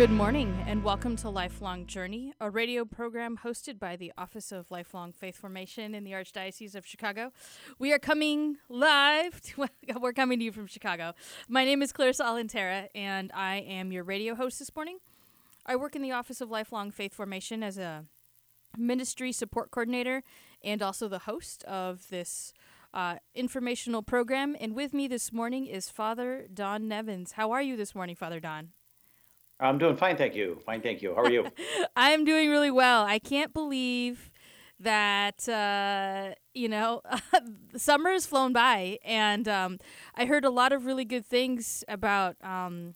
Good 0.00 0.10
morning 0.10 0.64
and 0.66 0.82
welcome 0.82 1.14
to 1.16 1.28
Lifelong 1.28 1.84
Journey, 1.84 2.32
a 2.40 2.48
radio 2.48 2.86
program 2.86 3.36
hosted 3.44 3.78
by 3.78 3.96
the 3.96 4.14
Office 4.16 4.50
of 4.50 4.70
Lifelong 4.70 5.12
Faith 5.12 5.36
Formation 5.36 5.94
in 5.94 6.04
the 6.04 6.12
Archdiocese 6.12 6.74
of 6.74 6.86
Chicago. 6.86 7.34
We 7.78 7.92
are 7.92 7.98
coming 7.98 8.56
live. 8.70 9.42
To, 9.42 9.68
we're 10.00 10.14
coming 10.14 10.38
to 10.38 10.44
you 10.46 10.52
from 10.52 10.68
Chicago. 10.68 11.12
My 11.50 11.66
name 11.66 11.82
is 11.82 11.92
Clarissa 11.92 12.24
Alintera 12.24 12.86
and 12.94 13.30
I 13.34 13.56
am 13.56 13.92
your 13.92 14.02
radio 14.02 14.34
host 14.34 14.58
this 14.58 14.74
morning. 14.74 15.00
I 15.66 15.76
work 15.76 15.94
in 15.94 16.00
the 16.00 16.12
Office 16.12 16.40
of 16.40 16.48
Lifelong 16.48 16.90
Faith 16.90 17.12
Formation 17.12 17.62
as 17.62 17.76
a 17.76 18.06
ministry 18.78 19.32
support 19.32 19.70
coordinator 19.70 20.22
and 20.64 20.80
also 20.80 21.08
the 21.08 21.18
host 21.18 21.62
of 21.64 22.08
this 22.08 22.54
uh, 22.94 23.16
informational 23.34 24.00
program. 24.00 24.56
And 24.58 24.74
with 24.74 24.94
me 24.94 25.08
this 25.08 25.30
morning 25.30 25.66
is 25.66 25.90
Father 25.90 26.46
Don 26.52 26.88
Nevins. 26.88 27.32
How 27.32 27.50
are 27.50 27.60
you 27.60 27.76
this 27.76 27.94
morning, 27.94 28.16
Father 28.16 28.40
Don? 28.40 28.70
I'm 29.60 29.78
doing 29.78 29.96
fine, 29.96 30.16
thank 30.16 30.34
you. 30.34 30.58
Fine, 30.64 30.80
thank 30.80 31.02
you. 31.02 31.14
How 31.14 31.22
are 31.22 31.30
you? 31.30 31.46
I'm 31.96 32.24
doing 32.24 32.48
really 32.48 32.70
well. 32.70 33.04
I 33.04 33.18
can't 33.18 33.52
believe 33.52 34.30
that 34.80 35.46
uh, 35.48 36.34
you 36.54 36.68
know 36.68 37.02
summer 37.76 38.10
has 38.10 38.26
flown 38.26 38.52
by, 38.52 38.98
and 39.04 39.46
um, 39.46 39.78
I 40.14 40.24
heard 40.24 40.44
a 40.44 40.50
lot 40.50 40.72
of 40.72 40.86
really 40.86 41.04
good 41.04 41.26
things 41.26 41.84
about 41.86 42.36
um, 42.42 42.94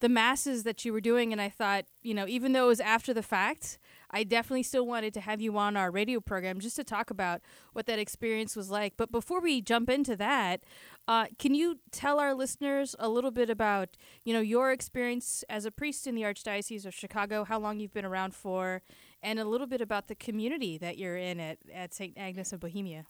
the 0.00 0.08
masses 0.08 0.62
that 0.62 0.84
you 0.84 0.92
were 0.92 1.00
doing, 1.00 1.32
and 1.32 1.40
I 1.40 1.50
thought, 1.50 1.84
you 2.02 2.14
know, 2.14 2.26
even 2.26 2.52
though 2.52 2.64
it 2.64 2.68
was 2.68 2.80
after 2.80 3.12
the 3.12 3.22
fact, 3.22 3.78
I 4.10 4.24
definitely 4.24 4.62
still 4.62 4.86
wanted 4.86 5.12
to 5.14 5.20
have 5.20 5.40
you 5.40 5.58
on 5.58 5.76
our 5.76 5.90
radio 5.90 6.20
program 6.20 6.60
just 6.60 6.76
to 6.76 6.84
talk 6.84 7.10
about 7.10 7.42
what 7.72 7.86
that 7.86 7.98
experience 7.98 8.56
was 8.56 8.70
like. 8.70 8.94
But 8.96 9.12
before 9.12 9.40
we 9.40 9.60
jump 9.60 9.90
into 9.90 10.16
that, 10.16 10.62
uh, 11.08 11.24
can 11.38 11.54
you 11.54 11.78
tell 11.90 12.20
our 12.20 12.34
listeners 12.34 12.94
a 12.98 13.08
little 13.08 13.30
bit 13.30 13.48
about 13.48 13.96
you 14.24 14.34
know 14.34 14.40
your 14.40 14.70
experience 14.70 15.42
as 15.48 15.64
a 15.64 15.70
priest 15.70 16.06
in 16.06 16.14
the 16.14 16.22
Archdiocese 16.22 16.84
of 16.84 16.94
Chicago, 16.94 17.44
how 17.44 17.58
long 17.58 17.80
you've 17.80 17.94
been 17.94 18.04
around 18.04 18.34
for, 18.34 18.82
and 19.22 19.38
a 19.38 19.44
little 19.44 19.66
bit 19.66 19.80
about 19.80 20.08
the 20.08 20.14
community 20.14 20.76
that 20.76 20.98
you're 20.98 21.16
in 21.16 21.40
at, 21.40 21.58
at 21.72 21.94
St. 21.94 22.12
Agnes 22.18 22.52
of 22.52 22.60
Bohemia? 22.60 23.06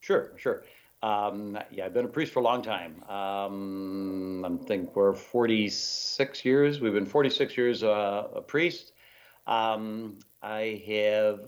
Sure, 0.00 0.30
sure. 0.36 0.64
Um, 1.02 1.58
yeah, 1.70 1.86
I've 1.86 1.92
been 1.92 2.04
a 2.04 2.08
priest 2.08 2.32
for 2.32 2.40
a 2.40 2.42
long 2.42 2.62
time. 2.62 3.02
Um, 3.10 4.44
I 4.44 4.64
think 4.64 4.94
we're 4.94 5.12
46 5.12 6.44
years. 6.44 6.80
We've 6.80 6.94
been 6.94 7.04
46 7.04 7.56
years 7.56 7.82
uh, 7.82 8.28
a 8.34 8.40
priest. 8.40 8.92
Um, 9.46 10.20
I 10.42 10.82
have 10.86 11.40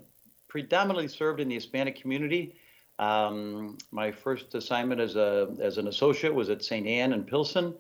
predominantly 0.49 1.09
served 1.09 1.41
in 1.41 1.49
the 1.49 1.55
Hispanic 1.55 2.01
community. 2.01 2.57
Um, 2.99 3.77
my 3.91 4.11
first 4.11 4.55
assignment 4.55 5.01
as 5.01 5.17
a 5.17 5.55
as 5.61 5.79
an 5.79 5.89
associate 5.89 6.35
was 6.35 6.49
at 6.51 6.65
St. 6.65 6.87
Anne 6.87 7.13
in 7.13 7.25
Pilsen. 7.25 7.75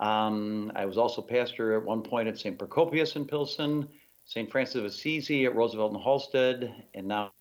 Um, 0.00 0.72
I 0.74 0.84
was 0.84 0.98
also 0.98 1.22
pastor 1.22 1.76
at 1.76 1.84
one 1.84 2.02
point 2.02 2.28
at 2.28 2.38
St. 2.38 2.58
Procopius 2.58 3.16
in 3.16 3.24
Pilsen, 3.24 3.88
St. 4.24 4.50
Francis 4.50 4.76
of 4.76 4.84
Assisi 4.84 5.44
at 5.46 5.54
Roosevelt 5.54 5.92
and 5.92 6.02
Halsted, 6.02 6.72
and 6.94 7.06
now 7.06 7.32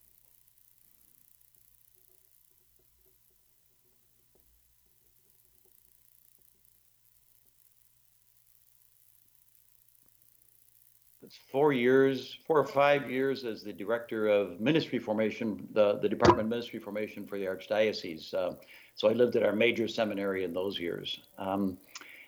four 11.51 11.73
years, 11.73 12.37
four 12.45 12.59
or 12.59 12.65
five 12.65 13.09
years 13.09 13.45
as 13.45 13.63
the 13.63 13.73
director 13.73 14.27
of 14.27 14.59
ministry 14.59 14.99
formation, 14.99 15.67
the, 15.73 15.99
the 15.99 16.09
Department 16.09 16.41
of 16.41 16.49
Ministry 16.49 16.79
Formation 16.79 17.25
for 17.25 17.37
the 17.37 17.45
Archdiocese. 17.45 18.33
Uh, 18.33 18.53
so 18.95 19.09
I 19.09 19.13
lived 19.13 19.35
at 19.35 19.43
our 19.43 19.55
major 19.55 19.87
seminary 19.87 20.43
in 20.43 20.53
those 20.53 20.79
years. 20.79 21.19
Um, 21.37 21.77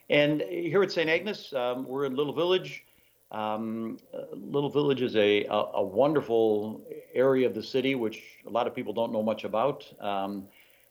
and 0.10 0.42
here 0.42 0.84
at 0.84 0.92
St. 0.92 1.10
Agnes, 1.10 1.54
um, 1.54 1.88
we're 1.88 2.06
in 2.06 2.16
Little 2.16 2.34
Village. 2.34 2.84
Um, 3.32 3.98
Little 4.34 4.70
Village 4.70 5.02
is 5.02 5.16
a, 5.16 5.46
a, 5.46 5.56
a, 5.76 5.84
wonderful 5.84 6.82
area 7.16 7.48
of 7.48 7.56
the 7.56 7.64
city, 7.64 7.96
which 7.96 8.22
a 8.46 8.50
lot 8.50 8.68
of 8.68 8.76
people 8.76 8.94
don't 8.94 9.12
know 9.12 9.24
much 9.24 9.44
about. 9.44 9.86
Um, 10.00 10.48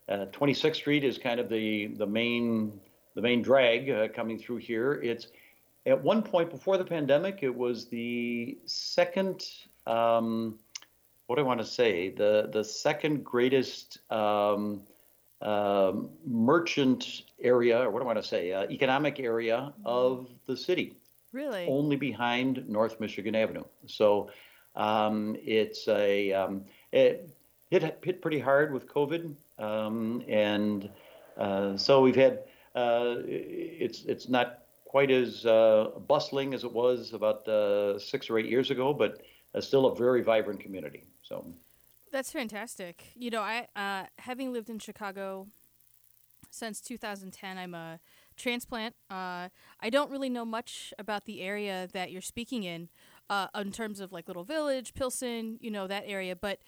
uh, 0.09 0.27
26th 0.33 0.75
Street 0.75 1.05
is 1.05 1.19
kind 1.19 1.39
of 1.39 1.49
the, 1.49 1.87
the 1.87 2.07
main 2.07 2.81
the 3.15 3.21
main 3.21 3.43
drag 3.43 3.91
uh, 3.91 4.09
coming 4.09 4.39
through 4.39 4.57
here. 4.57 4.95
It's 5.03 5.29
at 5.87 6.03
one 6.03 6.23
point 6.23 6.51
before 6.51 6.79
the 6.79 6.85
pandemic, 6.85 7.41
it 7.43 7.55
was 7.55 7.87
the 7.87 8.59
second. 8.67 9.45
Um, 9.87 10.59
what 11.27 11.37
do 11.37 11.43
I 11.43 11.45
want 11.45 11.61
to 11.61 11.67
say? 11.67 12.11
The 12.11 12.51
the 12.53 12.63
second 12.63 13.25
greatest 13.25 13.99
um, 14.11 14.83
uh, 15.41 15.93
merchant 16.25 17.23
area, 17.41 17.81
or 17.81 17.91
what 17.91 18.01
do 18.01 18.05
I 18.05 18.07
want 18.07 18.23
to 18.23 18.29
say? 18.29 18.53
Uh, 18.53 18.65
economic 18.71 19.19
area 19.19 19.73
of 19.85 20.29
the 20.47 20.57
city. 20.57 20.97
Really? 21.33 21.67
Only 21.67 21.97
behind 21.97 22.69
North 22.69 23.01
Michigan 23.01 23.35
Avenue. 23.35 23.65
So 23.87 24.31
um, 24.77 25.37
it's 25.43 25.89
a 25.89 26.33
um, 26.33 26.65
it 26.93 27.31
hit 27.71 27.99
hit 28.05 28.23
pretty 28.23 28.39
hard 28.39 28.73
with 28.73 28.87
COVID, 28.87 29.35
um, 29.59 30.23
and 30.29 30.89
uh, 31.37 31.77
so 31.77 32.03
we've 32.03 32.17
had. 32.17 32.45
Uh, 32.75 33.17
it's 33.27 34.05
it's 34.05 34.31
not 34.31 34.62
quite 34.93 35.11
as 35.11 35.47
uh, 35.47 35.89
bustling 36.07 36.53
as 36.53 36.65
it 36.65 36.73
was 36.73 37.15
about 37.15 37.49
uh, 37.49 37.99
six 37.99 38.29
or 38.29 38.39
eight 38.39 38.45
years 38.45 38.71
ago, 38.71 38.93
but 38.93 39.23
uh, 39.55 39.61
still 39.61 39.87
a 39.87 39.97
very 39.97 40.21
vibrant 40.23 40.61
community. 40.61 41.03
So 41.23 41.47
that's 42.13 42.31
fantastic. 42.31 43.07
You 43.15 43.31
know, 43.31 43.41
I 43.41 43.69
uh, 43.75 44.05
having 44.19 44.53
lived 44.53 44.69
in 44.69 44.79
Chicago 44.79 45.47
since 46.51 46.83
2010, 46.83 47.57
I'm 47.57 47.73
a 47.73 48.01
transplant. 48.37 48.95
Uh, 49.11 49.49
I 49.81 49.89
don't 49.91 50.11
really 50.11 50.29
know 50.29 50.45
much 50.45 50.93
about 50.99 51.25
the 51.25 51.41
area 51.41 51.89
that 51.95 52.13
you're 52.13 52.21
speaking 52.21 52.65
in, 52.65 52.91
in 53.59 53.73
terms 53.73 53.99
of 53.99 54.13
like 54.13 54.29
Little 54.29 54.45
Village, 54.45 54.93
Pilsen, 54.93 55.57
you 55.63 55.71
know 55.71 55.87
that 55.87 56.05
area, 56.07 56.37
but 56.37 56.59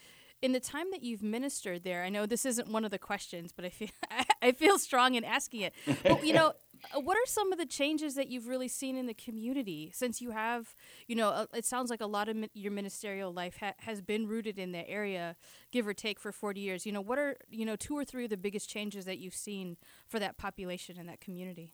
in 0.41 0.53
the 0.53 0.61
time 0.61 0.91
that 0.93 1.03
you've 1.03 1.23
ministered 1.23 1.85
there, 1.85 2.05
I 2.05 2.09
know 2.09 2.25
this 2.27 2.45
isn't 2.45 2.69
one 2.69 2.85
of 2.85 2.91
the 2.91 2.99
questions, 2.99 3.53
but 3.53 3.65
I 3.65 3.69
feel 3.71 3.89
I 4.43 4.53
feel 4.53 4.79
strong 4.79 5.15
in 5.15 5.25
asking 5.25 5.61
it. 5.61 5.75
But 6.03 6.25
you 6.25 6.33
know, 6.33 6.55
what 6.95 7.17
are 7.17 7.27
some 7.27 7.53
of 7.53 7.59
the 7.59 7.67
changes 7.67 8.15
that 8.15 8.29
you've 8.29 8.47
really 8.47 8.69
seen 8.69 8.97
in 8.97 9.07
the 9.07 9.15
community 9.15 9.91
since 9.93 10.21
you 10.21 10.31
have, 10.31 10.75
you 11.07 11.17
know, 11.17 11.29
uh, 11.29 11.47
it 11.55 11.65
sounds 11.65 11.91
like 11.91 12.01
a 12.01 12.07
lot 12.07 12.29
of 12.29 12.37
your 12.55 12.73
ministerial 12.73 13.33
life 13.33 13.57
ha- 13.61 13.75
has 13.79 14.01
been 14.01 14.27
rooted 14.27 14.59
in 14.59 14.73
the 14.73 14.89
area, 14.89 15.37
give 15.73 15.87
or 15.87 15.95
take, 15.95 16.19
for 16.19 16.33
40 16.33 16.61
years. 16.61 16.87
You 16.87 16.93
know, 16.93 17.01
what 17.01 17.19
are, 17.19 17.37
you 17.51 17.65
know, 17.65 17.77
two 17.77 17.97
or 17.97 18.05
three 18.05 18.25
of 18.25 18.31
the 18.31 18.37
biggest 18.37 18.69
changes 18.69 19.05
that 19.05 19.19
you've 19.19 19.35
seen 19.35 19.77
for 20.09 20.19
that 20.19 20.37
population 20.37 20.99
and 20.99 21.09
that 21.09 21.21
community? 21.21 21.73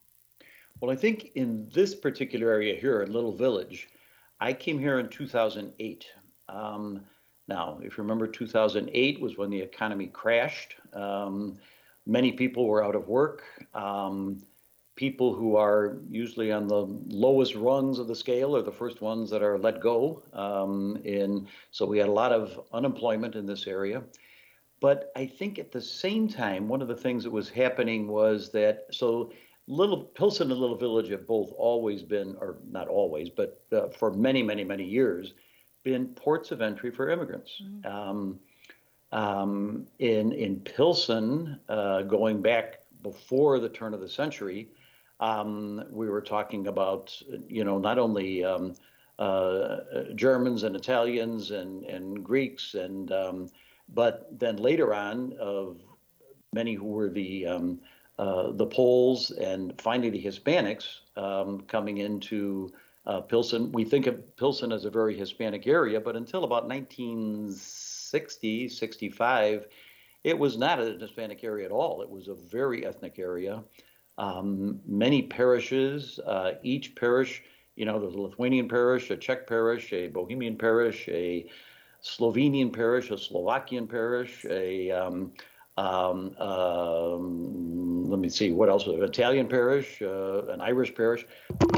Well, 0.81 0.91
I 0.91 0.97
think 0.97 1.33
in 1.35 1.69
this 1.73 1.95
particular 1.95 2.51
area 2.51 2.75
here 2.75 3.03
in 3.03 3.13
Little 3.13 3.37
Village, 3.37 3.89
I 4.41 4.53
came 4.53 4.79
here 4.79 4.99
in 4.99 5.09
2008. 5.09 6.07
Um, 6.49 7.03
now, 7.49 7.79
if 7.83 7.99
you 7.99 8.03
remember, 8.03 8.27
2008 8.27 9.21
was 9.21 9.37
when 9.37 9.51
the 9.51 9.61
economy 9.61 10.07
crashed. 10.07 10.77
Um, 10.95 11.59
many 12.07 12.33
people 12.33 12.67
were 12.67 12.85
out 12.85 12.95
of 12.95 13.09
work. 13.09 13.43
Um, 13.75 14.43
people 15.01 15.33
who 15.33 15.57
are 15.57 15.97
usually 16.11 16.53
on 16.53 16.69
the 16.69 16.85
lowest 17.09 17.55
rungs 17.55 17.99
of 17.99 18.07
the 18.07 18.15
scale 18.15 18.55
are 18.55 18.61
the 18.61 18.71
first 18.71 19.01
ones 19.01 19.31
that 19.31 19.43
are 19.43 19.57
let 19.57 19.81
go. 19.81 20.23
Um, 20.35 21.01
in 21.05 21.49
so 21.71 21.87
we 21.87 21.97
had 21.97 22.09
a 22.09 22.13
lot 22.13 22.33
of 22.33 22.61
unemployment 22.75 23.35
in 23.35 23.47
this 23.47 23.67
area. 23.67 24.03
But 24.79 25.11
I 25.17 25.25
think 25.25 25.59
at 25.59 25.73
the 25.73 25.81
same 25.81 26.29
time, 26.29 26.69
one 26.69 26.83
of 26.83 26.89
the 26.89 27.01
things 27.05 27.25
that 27.25 27.31
was 27.31 27.49
happening 27.49 28.09
was 28.09 28.51
that 28.51 28.89
so 28.91 29.33
Little 29.67 30.03
Pilsen 30.03 30.51
and 30.51 30.61
Little 30.61 30.77
Village 30.77 31.09
have 31.09 31.27
both 31.27 31.51
always 31.57 32.03
been, 32.03 32.37
or 32.39 32.59
not 32.71 32.87
always, 32.87 33.31
but 33.31 33.63
uh, 33.73 33.89
for 33.89 34.13
many, 34.13 34.43
many, 34.43 34.65
many 34.65 34.85
years, 34.85 35.33
been 35.83 36.09
ports 36.09 36.51
of 36.51 36.61
entry 36.61 36.91
for 36.91 37.09
immigrants. 37.09 37.53
Mm-hmm. 37.63 37.87
Um, 37.91 38.39
um, 39.13 39.87
in 39.99 40.33
in 40.33 40.61
Pilsen, 40.61 41.59
uh, 41.71 42.03
going 42.03 42.43
back 42.43 42.81
before 43.03 43.59
the 43.61 43.71
turn 43.71 43.95
of 43.95 44.01
the 44.01 44.09
century, 44.11 44.69
Um, 45.21 45.85
we 45.91 46.09
were 46.09 46.23
talking 46.23 46.67
about, 46.67 47.15
you 47.47 47.65
know, 47.65 47.79
not 47.79 47.99
only 47.99 48.45
um, 48.45 48.75
uh, 49.19 49.79
Germans 50.15 50.63
and 50.63 50.75
Italians 50.75 51.51
and, 51.51 51.85
and 51.85 52.25
Greeks, 52.25 52.75
and 52.75 53.13
um, 53.13 53.49
but 53.95 54.29
then 54.39 54.57
later 54.57 54.95
on, 54.95 55.35
of 55.39 55.77
many 56.53 56.75
who 56.75 56.87
were 56.87 57.11
the 57.11 57.47
um, 57.47 57.81
uh, 58.19 58.53
the 58.53 58.67
Poles 58.67 59.31
and 59.31 59.81
finally 59.81 60.11
the 60.11 60.23
Hispanics 60.23 61.01
um, 61.17 61.63
coming 61.63 61.99
into 61.99 62.71
uh, 63.07 63.21
Pilsen. 63.21 63.73
We 63.73 63.85
think 63.85 64.07
of 64.07 64.37
Pilsen 64.37 64.73
as 64.73 64.85
a 64.85 64.91
very 64.91 65.17
Hispanic 65.17 65.67
area, 65.67 66.01
but 66.01 66.17
until 66.17 66.45
about 66.45 66.69
1960, 66.69 68.69
65, 68.69 69.67
it 70.23 70.39
was 70.39 70.59
not 70.59 70.81
a 70.81 70.99
Hispanic 71.01 71.43
area 71.45 71.65
at 71.65 71.73
all. 71.73 72.03
It 72.03 72.11
was 72.11 72.29
a 72.29 72.35
very 72.35 72.85
ethnic 72.85 73.19
area. 73.19 73.65
Um, 74.19 74.81
many 74.87 75.23
parishes, 75.23 76.19
uh, 76.27 76.53
each 76.63 76.95
parish, 76.95 77.43
you 77.77 77.87
know, 77.87 77.99
there's 77.99 78.15
a 78.15 78.21
Lithuanian 78.21 78.69
parish, 78.69 79.11
a 79.11 79.17
Czech 79.17 79.47
parish, 79.47 79.93
a 79.93 80.09
Bohemian 80.09 80.57
parish, 80.57 81.09
a 81.09 81.47
Slovenian 82.03 82.73
parish, 82.73 83.11
a 83.11 83.19
Slovakian 83.19 83.87
parish, 83.87 84.45
a 84.49 84.91
um, 84.91 85.33
um, 85.77 86.37
um, 86.39 88.11
let 88.11 88.19
me 88.19 88.29
see 88.29 88.53
what 88.53 88.69
else 88.69 88.87
an 88.87 89.03
Italian 89.03 89.49
parish, 89.49 90.03
uh, 90.03 90.47
an 90.49 90.61
Irish 90.61 90.95
parish. 90.95 91.25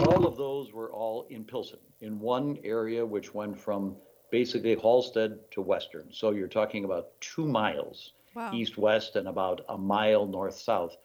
All 0.07 0.27
of 0.27 0.37
those 0.37 0.73
were 0.73 0.93
all 0.93 1.27
in 1.31 1.45
Pilsen 1.45 1.79
in 2.01 2.19
one 2.19 2.59
area, 2.65 3.05
which 3.07 3.33
went 3.33 3.59
from 3.59 3.95
basically 4.31 4.75
Halsted 4.75 5.39
to 5.53 5.61
Western. 5.61 6.09
So 6.11 6.31
you're 6.31 6.49
talking 6.49 6.85
about 6.85 7.21
two 7.21 7.47
miles 7.47 8.13
wow. 8.35 8.51
east 8.53 8.79
west 8.79 9.17
and 9.17 9.29
about 9.29 9.65
a 9.69 9.79
mile 9.79 10.27
north 10.27 10.57
south. 10.57 10.97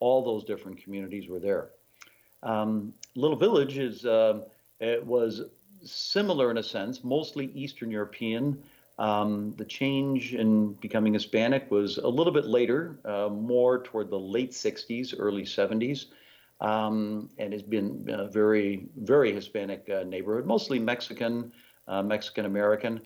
All 0.00 0.24
those 0.24 0.44
different 0.44 0.82
communities 0.82 1.28
were 1.28 1.38
there. 1.38 1.70
Um, 2.42 2.92
Little 3.14 3.36
Village 3.36 3.78
is 3.78 4.04
uh, 4.04 4.40
it 4.80 5.04
was 5.04 5.42
similar 5.82 6.50
in 6.50 6.58
a 6.58 6.62
sense, 6.62 7.04
mostly 7.04 7.46
Eastern 7.54 7.90
European. 7.90 8.62
Um, 8.98 9.54
the 9.56 9.64
change 9.64 10.34
in 10.34 10.74
becoming 10.74 11.14
Hispanic 11.14 11.70
was 11.70 11.96
a 11.96 12.08
little 12.08 12.32
bit 12.32 12.44
later, 12.44 12.98
uh, 13.04 13.28
more 13.30 13.82
toward 13.82 14.10
the 14.10 14.18
late 14.18 14.50
60s, 14.50 15.14
early 15.18 15.44
70s, 15.44 16.06
um, 16.60 17.30
and 17.38 17.52
has 17.52 17.62
been 17.62 18.06
a 18.10 18.26
very, 18.26 18.88
very 18.98 19.32
Hispanic 19.32 19.88
uh, 19.88 20.02
neighborhood, 20.02 20.44
mostly 20.44 20.78
Mexican, 20.78 21.50
uh, 21.88 22.02
Mexican 22.02 22.44
American. 22.44 23.00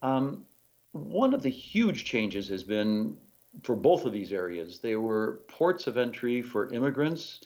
Um, 0.00 0.46
one 0.92 1.34
of 1.34 1.42
the 1.42 1.50
huge 1.50 2.04
changes 2.04 2.48
has 2.48 2.62
been 2.62 3.16
for 3.62 3.76
both 3.76 4.04
of 4.04 4.12
these 4.12 4.32
areas. 4.32 4.78
They 4.78 4.96
were 4.96 5.40
ports 5.48 5.86
of 5.86 5.96
entry 5.96 6.42
for 6.42 6.72
immigrants 6.72 7.40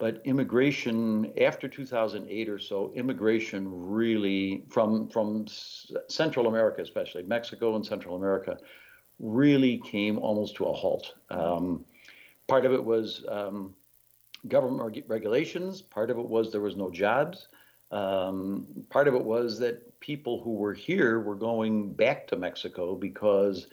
but 0.00 0.22
immigration 0.24 1.30
after 1.42 1.68
2008 1.68 2.48
or 2.48 2.58
so, 2.58 2.90
immigration 2.96 3.68
really 3.70 4.64
from 4.70 5.08
from 5.08 5.46
Central 6.08 6.48
America, 6.48 6.80
especially 6.80 7.22
Mexico 7.22 7.76
and 7.76 7.84
Central 7.84 8.16
America, 8.16 8.56
really 9.18 9.76
came 9.76 10.18
almost 10.18 10.56
to 10.56 10.64
a 10.64 10.72
halt. 10.72 11.14
Um, 11.28 11.84
part 12.48 12.64
of 12.64 12.72
it 12.72 12.82
was 12.82 13.26
um, 13.28 13.74
government 14.48 14.82
reg- 14.82 15.04
regulations. 15.06 15.82
Part 15.82 16.10
of 16.10 16.18
it 16.18 16.26
was 16.26 16.50
there 16.50 16.62
was 16.62 16.76
no 16.76 16.90
jobs. 16.90 17.48
Um, 17.90 18.66
part 18.88 19.06
of 19.06 19.14
it 19.14 19.22
was 19.22 19.58
that 19.58 20.00
people 20.00 20.40
who 20.40 20.54
were 20.54 20.72
here 20.72 21.20
were 21.20 21.36
going 21.36 21.92
back 21.92 22.26
to 22.28 22.36
Mexico 22.36 22.94
because 22.94 23.66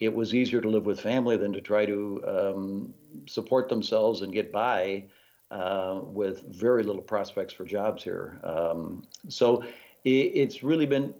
it 0.00 0.12
was 0.12 0.34
easier 0.34 0.60
to 0.60 0.68
live 0.68 0.86
with 0.86 1.00
family 1.00 1.36
than 1.36 1.52
to 1.52 1.60
try 1.60 1.86
to 1.86 2.22
um, 2.26 2.94
support 3.26 3.68
themselves 3.68 4.22
and 4.22 4.32
get 4.32 4.52
by 4.52 5.04
uh, 5.50 6.00
with 6.02 6.42
very 6.54 6.82
little 6.82 7.02
prospects 7.02 7.52
for 7.52 7.64
jobs 7.64 8.02
here. 8.02 8.40
Um, 8.42 9.06
so 9.28 9.62
it, 10.04 10.10
it's 10.10 10.62
really 10.62 10.86
been 10.86 11.14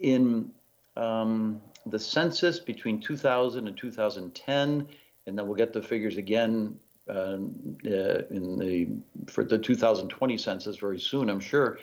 in 0.00 0.50
um, 0.96 1.60
the 1.86 1.98
census 1.98 2.60
between 2.60 3.00
2000 3.00 3.66
and 3.66 3.76
2010, 3.76 4.88
and 5.26 5.38
then 5.38 5.46
we'll 5.46 5.56
get 5.56 5.72
the 5.72 5.82
figures 5.82 6.16
again 6.16 6.78
uh, 7.08 7.12
uh, 7.12 8.22
in 8.30 8.58
the 8.58 8.88
for 9.26 9.42
the 9.42 9.58
2020 9.58 10.38
census 10.38 10.76
very 10.76 11.00
soon, 11.00 11.28
I'm 11.28 11.40
sure. 11.40 11.78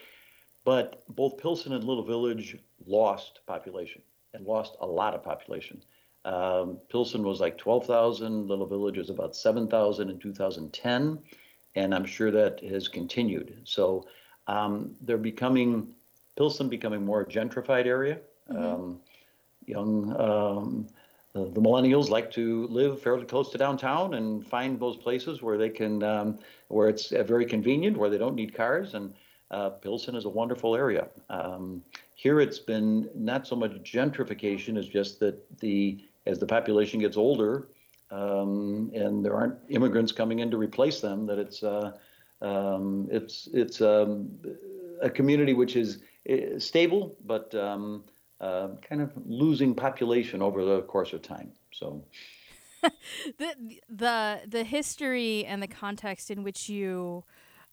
But 0.63 1.03
both 1.09 1.37
Pilsen 1.37 1.73
and 1.73 1.83
Little 1.83 2.03
Village 2.03 2.57
lost 2.85 3.39
population 3.45 4.01
and 4.33 4.45
lost 4.45 4.77
a 4.79 4.85
lot 4.85 5.15
of 5.15 5.23
population. 5.23 5.81
Um, 6.25 6.79
Pilsen 6.89 7.23
was 7.23 7.39
like 7.39 7.57
12,000, 7.57 8.47
Little 8.47 8.65
Village 8.65 8.97
was 8.97 9.09
about 9.09 9.35
7,000 9.35 10.09
in 10.09 10.19
2010 10.19 11.19
and 11.75 11.93
I'm 11.93 12.05
sure 12.05 12.31
that 12.31 12.59
has 12.63 12.87
continued. 12.87 13.61
So 13.63 14.05
um, 14.47 14.95
they're 15.01 15.17
becoming 15.17 15.95
Pilsen 16.37 16.69
becoming 16.69 17.05
more 17.05 17.25
gentrified 17.25 17.85
area. 17.85 18.19
Mm-hmm. 18.49 18.63
Um, 18.63 18.99
young 19.65 20.19
um, 20.19 20.87
the, 21.33 21.45
the, 21.51 21.61
millennials 21.61 22.09
like 22.09 22.31
to 22.31 22.65
live 22.67 23.01
fairly 23.01 23.25
close 23.25 23.51
to 23.51 23.57
downtown 23.57 24.15
and 24.15 24.47
find 24.47 24.79
those 24.79 24.97
places 24.97 25.43
where 25.43 25.57
they 25.57 25.69
can 25.69 26.01
um, 26.01 26.39
where 26.69 26.89
it's 26.89 27.11
uh, 27.11 27.23
very 27.23 27.45
convenient, 27.45 27.97
where 27.97 28.09
they 28.09 28.17
don't 28.17 28.35
need 28.35 28.53
cars. 28.55 28.95
And 28.95 29.13
uh, 29.51 29.69
Pilsen 29.69 30.15
is 30.15 30.25
a 30.25 30.29
wonderful 30.29 30.75
area. 30.75 31.07
Um, 31.29 31.83
here, 32.15 32.39
it's 32.41 32.59
been 32.59 33.09
not 33.13 33.47
so 33.47 33.55
much 33.55 33.71
gentrification 33.83 34.77
as 34.77 34.87
just 34.87 35.19
that 35.19 35.59
the 35.59 36.03
as 36.25 36.39
the 36.39 36.45
population 36.45 36.99
gets 36.99 37.17
older, 37.17 37.69
um, 38.11 38.91
and 38.93 39.23
there 39.23 39.35
aren't 39.35 39.55
immigrants 39.69 40.11
coming 40.11 40.39
in 40.39 40.51
to 40.51 40.57
replace 40.57 40.99
them. 40.99 41.25
That 41.25 41.39
it's 41.39 41.63
uh, 41.63 41.91
um, 42.41 43.07
it's 43.11 43.47
it's 43.53 43.81
um, 43.81 44.29
a 45.01 45.09
community 45.09 45.53
which 45.53 45.75
is 45.75 45.99
eh, 46.27 46.57
stable, 46.57 47.15
but 47.25 47.53
um, 47.55 48.03
uh, 48.41 48.69
kind 48.87 49.01
of 49.01 49.11
losing 49.25 49.75
population 49.75 50.41
over 50.41 50.63
the 50.63 50.81
course 50.83 51.13
of 51.13 51.21
time. 51.21 51.51
So. 51.71 52.03
the 53.37 53.77
the 53.89 54.39
the 54.47 54.63
history 54.63 55.43
and 55.45 55.61
the 55.61 55.67
context 55.67 56.31
in 56.31 56.43
which 56.43 56.69
you 56.69 57.25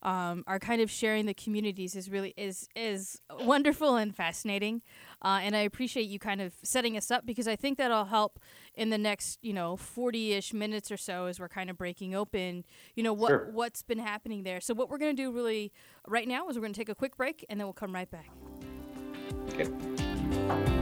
um, 0.02 0.44
are 0.46 0.58
kind 0.58 0.80
of 0.80 0.90
sharing 0.90 1.26
the 1.26 1.34
communities 1.34 1.96
is 1.96 2.10
really 2.10 2.34
is 2.36 2.68
is 2.76 3.20
wonderful 3.40 3.96
and 3.96 4.14
fascinating. 4.14 4.82
Uh, 5.22 5.40
and 5.42 5.56
I 5.56 5.60
appreciate 5.60 6.08
you 6.08 6.18
kind 6.18 6.40
of 6.40 6.54
setting 6.62 6.96
us 6.96 7.10
up 7.10 7.26
because 7.26 7.48
I 7.48 7.56
think 7.56 7.78
that'll 7.78 8.04
help 8.04 8.38
in 8.74 8.90
the 8.90 8.98
next, 8.98 9.38
you 9.42 9.52
know, 9.52 9.76
40 9.76 10.34
ish 10.34 10.52
minutes 10.52 10.90
or 10.92 10.96
so 10.96 11.26
as 11.26 11.40
we're 11.40 11.48
kind 11.48 11.70
of 11.70 11.78
breaking 11.78 12.14
open, 12.14 12.64
you 12.94 13.02
know, 13.02 13.12
what, 13.12 13.28
sure. 13.28 13.48
what's 13.52 13.82
been 13.82 13.98
happening 13.98 14.42
there. 14.42 14.60
So, 14.60 14.74
what 14.74 14.90
we're 14.90 14.98
going 14.98 15.16
to 15.16 15.22
do 15.22 15.32
really 15.32 15.72
right 16.06 16.28
now 16.28 16.48
is 16.48 16.56
we're 16.56 16.62
going 16.62 16.74
to 16.74 16.78
take 16.78 16.88
a 16.90 16.94
quick 16.94 17.16
break 17.16 17.44
and 17.48 17.58
then 17.58 17.66
we'll 17.66 17.72
come 17.72 17.94
right 17.94 18.10
back. 18.10 18.30
Okay. 19.54 20.72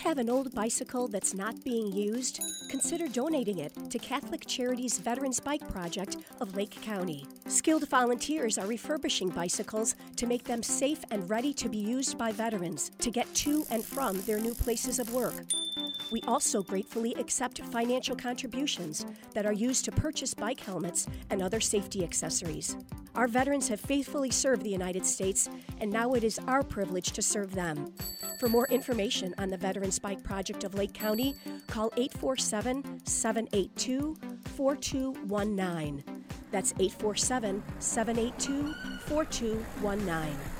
Have 0.00 0.16
an 0.16 0.30
old 0.30 0.54
bicycle 0.54 1.08
that's 1.08 1.34
not 1.34 1.62
being 1.62 1.92
used? 1.92 2.40
Consider 2.70 3.06
donating 3.06 3.58
it 3.58 3.72
to 3.90 3.98
Catholic 3.98 4.46
Charities 4.46 4.98
Veterans 4.98 5.40
Bike 5.40 5.66
Project 5.70 6.16
of 6.40 6.56
Lake 6.56 6.80
County. 6.80 7.26
Skilled 7.46 7.86
volunteers 7.86 8.56
are 8.56 8.66
refurbishing 8.66 9.28
bicycles 9.28 9.96
to 10.16 10.26
make 10.26 10.44
them 10.44 10.62
safe 10.62 11.04
and 11.10 11.28
ready 11.28 11.52
to 11.52 11.68
be 11.68 11.76
used 11.76 12.16
by 12.16 12.32
veterans 12.32 12.90
to 13.00 13.10
get 13.10 13.32
to 13.34 13.66
and 13.70 13.84
from 13.84 14.20
their 14.22 14.40
new 14.40 14.54
places 14.54 14.98
of 14.98 15.12
work. 15.12 15.34
We 16.10 16.22
also 16.26 16.62
gratefully 16.62 17.14
accept 17.14 17.62
financial 17.66 18.16
contributions 18.16 19.06
that 19.34 19.46
are 19.46 19.52
used 19.52 19.84
to 19.84 19.92
purchase 19.92 20.34
bike 20.34 20.60
helmets 20.60 21.06
and 21.30 21.40
other 21.40 21.60
safety 21.60 22.02
accessories. 22.02 22.76
Our 23.14 23.28
veterans 23.28 23.68
have 23.68 23.80
faithfully 23.80 24.30
served 24.30 24.62
the 24.62 24.70
United 24.70 25.06
States, 25.06 25.48
and 25.80 25.90
now 25.90 26.14
it 26.14 26.24
is 26.24 26.38
our 26.46 26.62
privilege 26.62 27.12
to 27.12 27.22
serve 27.22 27.54
them. 27.54 27.92
For 28.38 28.48
more 28.48 28.66
information 28.68 29.34
on 29.38 29.50
the 29.50 29.56
Veterans 29.56 29.98
Bike 29.98 30.22
Project 30.22 30.64
of 30.64 30.74
Lake 30.74 30.94
County, 30.94 31.34
call 31.66 31.92
847 31.96 33.06
782 33.06 34.16
4219. 34.56 36.04
That's 36.50 36.72
847 36.78 37.62
782 37.78 38.74
4219. 39.06 40.59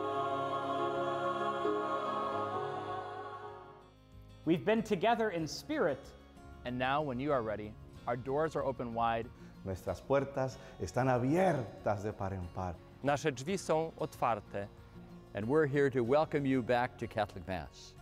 We've 4.45 4.65
been 4.65 4.81
together 4.81 5.29
in 5.29 5.47
spirit. 5.47 6.03
And 6.65 6.77
now, 6.79 7.01
when 7.01 7.19
you 7.19 7.31
are 7.31 7.43
ready, 7.43 7.73
our 8.07 8.17
doors 8.17 8.55
are 8.55 8.63
open 8.63 8.93
wide. 8.93 9.27
Nuestras 9.65 10.01
puertas 10.01 10.57
están 10.81 11.07
abiertas 11.07 12.01
de 12.03 12.11
par 12.11 12.33
en 12.33 12.47
par. 12.55 12.73
Nasze 13.03 13.31
drzwi 13.31 13.57
są 13.57 13.91
otwarte. 13.99 14.67
And 15.35 15.47
we're 15.47 15.67
here 15.67 15.89
to 15.91 16.01
welcome 16.03 16.45
you 16.45 16.63
back 16.63 16.97
to 16.97 17.07
Catholic 17.07 17.47
Mass. 17.47 17.93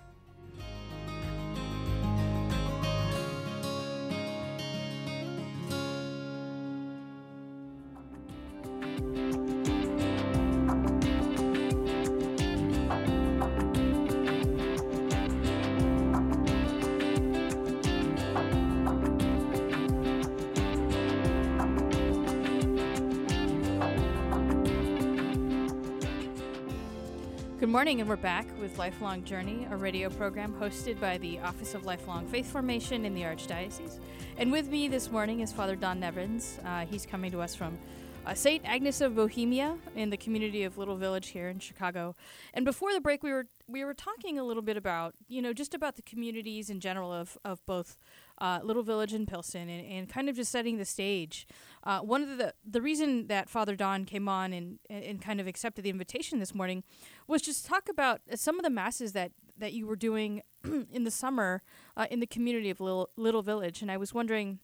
Morning, 27.80 28.02
and 28.02 28.10
we're 28.10 28.18
back 28.18 28.46
with 28.60 28.78
Lifelong 28.78 29.24
Journey, 29.24 29.66
a 29.72 29.78
radio 29.78 30.10
program 30.10 30.54
hosted 30.60 31.00
by 31.00 31.18
the 31.20 31.40
Office 31.40 31.74
of 31.74 31.86
Lifelong 31.86 32.28
Faith 32.28 32.52
Formation 32.52 33.06
in 33.06 33.14
the 33.14 33.22
Archdiocese. 33.22 34.00
And 34.38 34.52
with 34.52 34.68
me 34.68 34.90
this 34.90 35.10
morning 35.10 35.40
is 35.40 35.54
Father 35.54 35.78
Don 35.78 35.98
Nevins. 35.98 36.60
Uh, 36.66 36.86
he's 36.86 37.06
coming 37.06 37.32
to 37.32 37.40
us 37.40 37.56
from 37.56 37.78
uh, 38.26 38.34
St. 38.34 38.66
Agnes 38.66 39.00
of 39.00 39.16
Bohemia 39.16 39.78
in 39.96 40.10
the 40.10 40.18
community 40.18 40.64
of 40.64 40.78
Little 40.78 40.98
Village 40.98 41.30
here 41.30 41.48
in 41.48 41.60
Chicago. 41.60 42.16
And 42.54 42.66
before 42.66 42.94
the 42.94 43.00
break, 43.00 43.24
we 43.24 43.32
were 43.32 43.48
we 43.68 43.86
were 43.86 43.94
talking 43.94 44.40
a 44.40 44.44
little 44.44 44.64
bit 44.64 44.78
about 44.78 45.14
you 45.28 45.42
know 45.42 45.54
just 45.54 45.74
about 45.74 45.96
the 45.96 46.02
communities 46.02 46.70
in 46.70 46.80
general 46.80 47.14
of 47.14 47.38
of 47.46 47.66
both 47.66 47.98
uh, 48.40 48.60
Little 48.64 48.84
Village 48.84 49.14
and 49.14 49.28
Pilsen, 49.28 49.70
and, 49.70 49.86
and 49.86 50.10
kind 50.10 50.30
of 50.30 50.36
just 50.36 50.52
setting 50.52 50.78
the 50.78 50.86
stage. 50.86 51.48
Uh, 51.84 52.00
one 52.00 52.22
of 52.22 52.38
the 52.38 52.54
the 52.70 52.82
reason 52.82 53.28
that 53.28 53.50
Father 53.50 53.76
Don 53.76 54.06
came 54.06 54.28
on 54.28 54.54
and 54.54 54.80
and 54.90 55.22
kind 55.22 55.40
of 55.40 55.48
accepted 55.48 55.84
the 55.84 55.90
invitation 55.90 56.40
this 56.40 56.54
morning 56.54 56.84
was 57.30 57.42
just 57.42 57.66
talk 57.66 57.88
about 57.90 58.22
some 58.36 58.58
of 58.58 58.64
the 58.64 58.70
masses 58.70 59.14
that 59.14 59.32
that 59.58 59.74
you 59.74 59.86
were 59.86 59.96
doing 59.96 60.42
in 60.92 61.04
the 61.04 61.12
summer 61.12 61.62
uh, 61.98 62.08
in 62.10 62.20
the 62.20 62.28
community 62.28 62.70
of 62.70 62.80
Little, 62.80 63.10
Little 63.18 63.42
Village, 63.42 63.82
and 63.82 63.92
I 63.92 63.98
was 63.98 64.14
wondering 64.14 64.60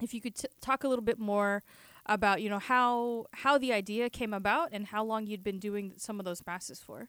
if 0.00 0.14
you 0.14 0.20
could 0.20 0.34
t- 0.34 0.48
talk 0.60 0.84
a 0.84 0.88
little 0.88 1.04
bit 1.04 1.18
more 1.18 1.62
about 2.06 2.42
you 2.42 2.48
know 2.48 2.58
how 2.58 3.26
how 3.32 3.58
the 3.58 3.72
idea 3.72 4.10
came 4.10 4.34
about 4.34 4.70
and 4.72 4.86
how 4.86 5.04
long 5.04 5.26
you'd 5.26 5.44
been 5.44 5.58
doing 5.58 5.92
some 5.96 6.18
of 6.18 6.24
those 6.24 6.42
masses 6.46 6.80
for. 6.80 7.08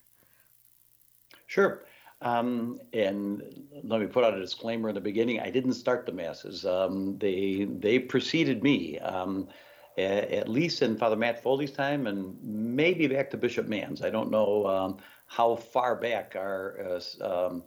Sure. 1.46 1.84
Um, 2.20 2.80
and 2.92 3.42
let 3.82 4.00
me 4.00 4.06
put 4.06 4.24
out 4.24 4.34
a 4.34 4.40
disclaimer 4.40 4.88
in 4.88 4.94
the 4.94 5.00
beginning. 5.00 5.40
I 5.40 5.50
didn't 5.50 5.74
start 5.74 6.06
the 6.06 6.12
masses. 6.12 6.64
Um, 6.64 7.18
they 7.18 7.66
they 7.68 7.98
preceded 7.98 8.62
me, 8.62 8.98
um, 9.00 9.48
at 9.96 10.48
least 10.48 10.82
in 10.82 10.96
Father 10.96 11.16
Matt 11.16 11.42
Foley's 11.42 11.70
time, 11.70 12.06
and 12.06 12.36
maybe 12.42 13.06
back 13.06 13.30
to 13.30 13.36
Bishop 13.36 13.68
Manz'. 13.68 14.02
I 14.02 14.10
don't 14.10 14.30
know 14.30 14.66
um, 14.66 14.98
how 15.26 15.56
far 15.56 15.94
back 15.96 16.34
our 16.36 17.00
uh, 17.22 17.46
um, 17.46 17.62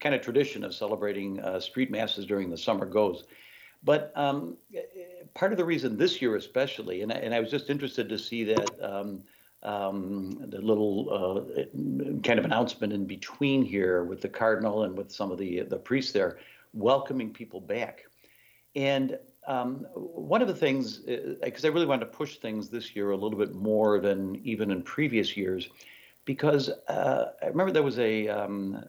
kind 0.00 0.14
of 0.14 0.20
tradition 0.20 0.64
of 0.64 0.74
celebrating 0.74 1.40
uh, 1.40 1.60
street 1.60 1.90
masses 1.90 2.26
during 2.26 2.50
the 2.50 2.56
summer 2.56 2.86
goes. 2.86 3.24
But 3.84 4.12
um, 4.14 4.56
part 5.34 5.52
of 5.52 5.58
the 5.58 5.64
reason 5.64 5.96
this 5.96 6.22
year, 6.22 6.36
especially, 6.36 7.02
and 7.02 7.12
I, 7.12 7.16
and 7.16 7.34
I 7.34 7.40
was 7.40 7.50
just 7.50 7.68
interested 7.68 8.08
to 8.08 8.18
see 8.18 8.44
that 8.44 8.70
um, 8.80 9.24
um, 9.64 10.44
the 10.48 10.60
little 10.60 11.08
uh, 11.10 11.62
kind 12.22 12.38
of 12.38 12.44
announcement 12.44 12.92
in 12.92 13.06
between 13.06 13.64
here 13.64 14.04
with 14.04 14.20
the 14.20 14.28
cardinal 14.28 14.84
and 14.84 14.96
with 14.96 15.10
some 15.10 15.30
of 15.30 15.38
the 15.38 15.62
the 15.62 15.78
priests 15.78 16.12
there, 16.12 16.38
welcoming 16.72 17.30
people 17.30 17.60
back. 17.60 18.04
And 18.74 19.18
um, 19.46 19.86
one 19.94 20.42
of 20.42 20.48
the 20.48 20.54
things, 20.54 20.98
because 20.98 21.64
I 21.64 21.68
really 21.68 21.86
wanted 21.86 22.06
to 22.06 22.10
push 22.10 22.36
things 22.36 22.68
this 22.68 22.94
year 22.94 23.10
a 23.10 23.16
little 23.16 23.38
bit 23.38 23.54
more 23.54 23.98
than 23.98 24.40
even 24.44 24.70
in 24.70 24.82
previous 24.82 25.36
years, 25.36 25.68
because 26.24 26.70
uh, 26.88 27.32
I 27.42 27.46
remember 27.46 27.72
there 27.72 27.82
was 27.82 27.98
a, 27.98 28.28
um, 28.28 28.84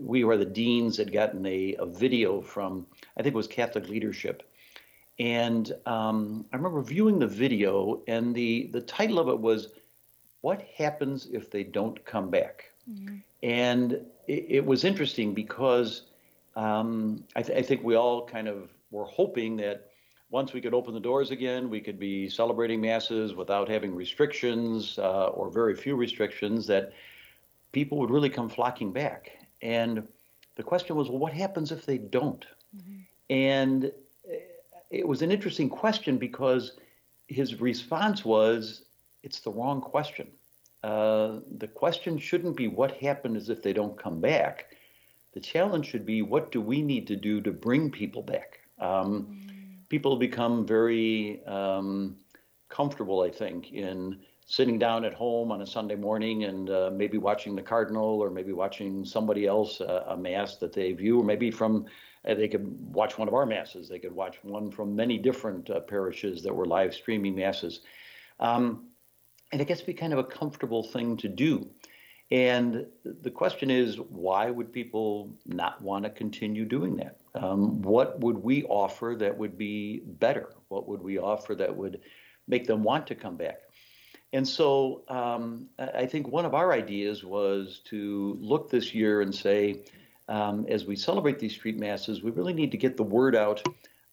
we 0.00 0.24
were 0.24 0.38
the 0.38 0.46
deans 0.46 0.96
had 0.96 1.12
gotten 1.12 1.44
a, 1.44 1.76
a 1.78 1.86
video 1.86 2.40
from, 2.40 2.86
I 3.16 3.22
think 3.22 3.34
it 3.34 3.36
was 3.36 3.46
Catholic 3.46 3.88
Leadership. 3.88 4.50
And 5.18 5.72
um, 5.84 6.46
I 6.52 6.56
remember 6.56 6.80
viewing 6.80 7.18
the 7.18 7.26
video, 7.26 8.02
and 8.06 8.34
the, 8.34 8.68
the 8.72 8.80
title 8.80 9.18
of 9.18 9.28
it 9.28 9.38
was, 9.38 9.68
What 10.40 10.62
Happens 10.76 11.28
If 11.32 11.50
They 11.50 11.64
Don't 11.64 12.02
Come 12.04 12.30
Back? 12.30 12.70
And 13.42 13.92
it, 14.26 14.46
it 14.48 14.64
was 14.64 14.84
interesting 14.84 15.34
because 15.34 16.02
um, 16.56 17.24
I, 17.36 17.42
th- 17.42 17.58
I 17.58 17.62
think 17.62 17.82
we 17.84 17.96
all 17.96 18.24
kind 18.26 18.48
of 18.48 18.70
were 18.90 19.04
hoping 19.04 19.56
that 19.58 19.87
once 20.30 20.52
we 20.52 20.60
could 20.60 20.74
open 20.74 20.92
the 20.92 21.00
doors 21.00 21.30
again, 21.30 21.70
we 21.70 21.80
could 21.80 21.98
be 21.98 22.28
celebrating 22.28 22.80
masses 22.80 23.34
without 23.34 23.68
having 23.68 23.94
restrictions 23.94 24.98
uh, 24.98 25.28
or 25.28 25.50
very 25.50 25.74
few 25.74 25.96
restrictions, 25.96 26.66
that 26.66 26.92
people 27.72 27.98
would 27.98 28.10
really 28.10 28.28
come 28.28 28.48
flocking 28.48 28.92
back. 28.92 29.32
And 29.62 30.06
the 30.56 30.62
question 30.62 30.96
was, 30.96 31.08
well, 31.08 31.18
what 31.18 31.32
happens 31.32 31.72
if 31.72 31.86
they 31.86 31.98
don't? 31.98 32.44
And 33.30 33.86
uh, 33.86 34.36
it 34.90 35.06
was 35.06 35.22
an 35.22 35.32
interesting 35.32 35.68
question 35.68 36.18
because 36.18 36.72
his 37.28 37.60
response 37.60 38.24
was, 38.24 38.82
it's 39.22 39.40
the 39.40 39.50
wrong 39.50 39.80
question. 39.80 40.28
Uh, 40.84 41.40
the 41.58 41.68
question 41.68 42.18
shouldn't 42.18 42.56
be 42.56 42.68
what 42.68 42.92
happens 42.98 43.48
if 43.48 43.62
they 43.62 43.72
don't 43.72 43.98
come 43.98 44.20
back. 44.20 44.66
The 45.32 45.40
challenge 45.40 45.86
should 45.86 46.06
be 46.06 46.22
what 46.22 46.52
do 46.52 46.60
we 46.60 46.82
need 46.82 47.06
to 47.08 47.16
do 47.16 47.40
to 47.40 47.50
bring 47.50 47.90
people 47.90 48.22
back? 48.22 48.60
Um, 48.78 49.47
People 49.88 50.16
become 50.16 50.66
very 50.66 51.44
um, 51.46 52.16
comfortable, 52.68 53.22
I 53.22 53.30
think, 53.30 53.72
in 53.72 54.20
sitting 54.46 54.78
down 54.78 55.04
at 55.04 55.12
home 55.12 55.52
on 55.52 55.60
a 55.60 55.66
Sunday 55.66 55.94
morning 55.94 56.44
and 56.44 56.70
uh, 56.70 56.90
maybe 56.92 57.18
watching 57.18 57.54
the 57.54 57.62
Cardinal 57.62 58.20
or 58.22 58.30
maybe 58.30 58.52
watching 58.52 59.04
somebody 59.04 59.46
else 59.46 59.80
uh, 59.80 60.04
a 60.08 60.16
mass 60.16 60.56
that 60.56 60.72
they 60.72 60.92
view, 60.92 61.20
or 61.20 61.24
maybe 61.24 61.50
from 61.50 61.84
uh, 62.26 62.34
they 62.34 62.48
could 62.48 62.66
watch 62.94 63.18
one 63.18 63.28
of 63.28 63.34
our 63.34 63.46
masses. 63.46 63.88
They 63.88 63.98
could 63.98 64.12
watch 64.12 64.38
one 64.42 64.70
from 64.70 64.96
many 64.96 65.18
different 65.18 65.68
uh, 65.68 65.80
parishes 65.80 66.42
that 66.42 66.54
were 66.54 66.64
live 66.64 66.94
streaming 66.94 67.34
masses. 67.36 67.80
Um, 68.40 68.86
and 69.52 69.60
it 69.60 69.68
gets 69.68 69.80
to 69.80 69.86
be 69.86 69.94
kind 69.94 70.12
of 70.12 70.18
a 70.18 70.24
comfortable 70.24 70.82
thing 70.82 71.16
to 71.18 71.28
do. 71.28 71.68
And 72.30 72.86
the 73.04 73.30
question 73.30 73.70
is, 73.70 73.98
why 73.98 74.50
would 74.50 74.72
people 74.72 75.34
not 75.46 75.80
want 75.80 76.04
to 76.04 76.10
continue 76.10 76.64
doing 76.64 76.96
that? 76.96 77.17
Um, 77.34 77.82
what 77.82 78.20
would 78.20 78.38
we 78.38 78.64
offer 78.64 79.16
that 79.18 79.36
would 79.36 79.56
be 79.56 80.00
better? 80.04 80.50
What 80.68 80.88
would 80.88 81.02
we 81.02 81.18
offer 81.18 81.54
that 81.54 81.76
would 81.76 82.00
make 82.46 82.66
them 82.66 82.82
want 82.82 83.06
to 83.08 83.14
come 83.14 83.36
back? 83.36 83.60
And 84.32 84.46
so 84.46 85.04
um, 85.08 85.68
I 85.78 86.06
think 86.06 86.28
one 86.28 86.44
of 86.44 86.54
our 86.54 86.72
ideas 86.72 87.24
was 87.24 87.80
to 87.86 88.36
look 88.40 88.70
this 88.70 88.94
year 88.94 89.22
and 89.22 89.34
say, 89.34 89.82
um, 90.28 90.66
as 90.68 90.84
we 90.84 90.96
celebrate 90.96 91.38
these 91.38 91.54
street 91.54 91.78
masses, 91.78 92.22
we 92.22 92.30
really 92.30 92.52
need 92.52 92.70
to 92.72 92.76
get 92.76 92.96
the 92.96 93.02
word 93.02 93.34
out 93.34 93.62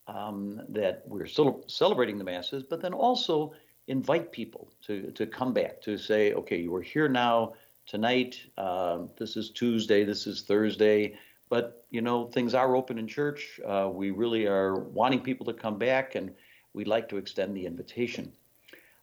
um, 0.06 0.62
that 0.70 1.02
we're 1.06 1.26
still 1.26 1.64
celebrating 1.66 2.16
the 2.16 2.24
masses, 2.24 2.62
but 2.62 2.80
then 2.80 2.94
also 2.94 3.52
invite 3.88 4.32
people 4.32 4.68
to, 4.86 5.10
to 5.12 5.26
come 5.26 5.52
back 5.52 5.82
to 5.82 5.98
say, 5.98 6.32
okay, 6.32 6.56
you 6.56 6.74
are 6.74 6.82
here 6.82 7.08
now 7.08 7.52
tonight. 7.86 8.40
Uh, 8.56 9.00
this 9.18 9.36
is 9.36 9.50
Tuesday. 9.50 10.04
This 10.04 10.26
is 10.26 10.42
Thursday. 10.42 11.18
But 11.48 11.86
you 11.90 12.00
know, 12.00 12.26
things 12.26 12.54
are 12.54 12.74
open 12.74 12.98
in 12.98 13.06
church. 13.06 13.60
Uh, 13.66 13.88
we 13.92 14.10
really 14.10 14.46
are 14.46 14.80
wanting 14.80 15.20
people 15.20 15.46
to 15.46 15.52
come 15.52 15.78
back, 15.78 16.14
and 16.14 16.32
we'd 16.72 16.88
like 16.88 17.08
to 17.10 17.16
extend 17.16 17.56
the 17.56 17.66
invitation. 17.66 18.32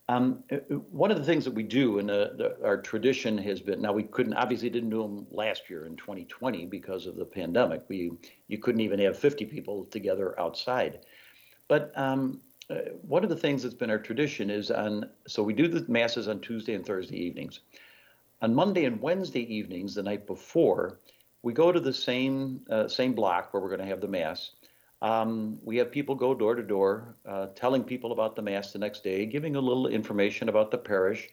Um, 0.09 0.43
uh, 0.51 0.55
uh, 0.55 0.75
one 0.91 1.12
of 1.12 1.17
the 1.17 1.23
things 1.23 1.45
that 1.45 1.53
we 1.53 1.63
do, 1.63 2.00
and 2.00 2.12
our 2.12 2.81
tradition 2.81 3.38
has 3.38 3.62
been 3.62 3.81
now 3.81 3.93
we 3.93 4.03
couldn't 4.03 4.33
obviously 4.33 4.69
didn't 4.69 4.89
do 4.89 5.01
them 5.01 5.25
last 5.31 5.69
year 5.69 5.85
in 5.85 5.95
2020 5.95 6.65
because 6.65 7.05
of 7.05 7.15
the 7.15 7.25
pandemic. 7.25 7.83
We 7.88 8.12
you 8.47 8.57
couldn't 8.57 8.81
even 8.81 9.00
have 9.00 9.17
50 9.17 9.45
people 9.45 9.85
together 9.85 10.38
outside. 10.39 11.05
But 11.69 11.97
um, 11.97 12.41
uh, 12.69 12.75
one 13.01 13.23
of 13.23 13.29
the 13.29 13.35
things 13.38 13.63
that's 13.63 13.75
been 13.75 13.89
our 13.89 14.00
tradition 14.00 14.50
is 14.50 14.71
on 14.71 15.09
so 15.25 15.41
we 15.41 15.53
do 15.53 15.69
the 15.69 15.89
masses 15.89 16.27
on 16.27 16.41
Tuesday 16.41 16.73
and 16.73 16.85
Thursday 16.85 17.17
evenings. 17.17 17.62
On 18.41 18.53
Monday 18.53 18.83
and 18.83 19.00
Wednesday 19.00 19.53
evenings, 19.55 19.95
the 19.95 20.03
night 20.03 20.27
before, 20.27 21.00
we 21.43 21.53
go 21.53 21.71
to 21.71 21.79
the 21.79 21.93
same 21.93 22.62
uh, 22.69 22.88
same 22.88 23.13
block 23.13 23.53
where 23.53 23.62
we're 23.62 23.69
going 23.69 23.81
to 23.81 23.85
have 23.85 24.01
the 24.01 24.07
mass 24.07 24.51
um, 25.03 25.59
we 25.65 25.75
have 25.77 25.91
people 25.91 26.15
go 26.15 26.33
door 26.33 26.55
to 26.55 26.63
door, 26.63 27.15
uh, 27.27 27.47
telling 27.55 27.83
people 27.83 28.13
about 28.13 28.38
the 28.38 28.41
Mass 28.41 28.71
the 28.71 28.79
next 28.79 29.03
day, 29.03 29.25
giving 29.25 29.57
a 29.57 29.59
little 29.59 29.88
information 29.88 30.47
about 30.47 30.71
the 30.71 30.77
parish, 30.77 31.27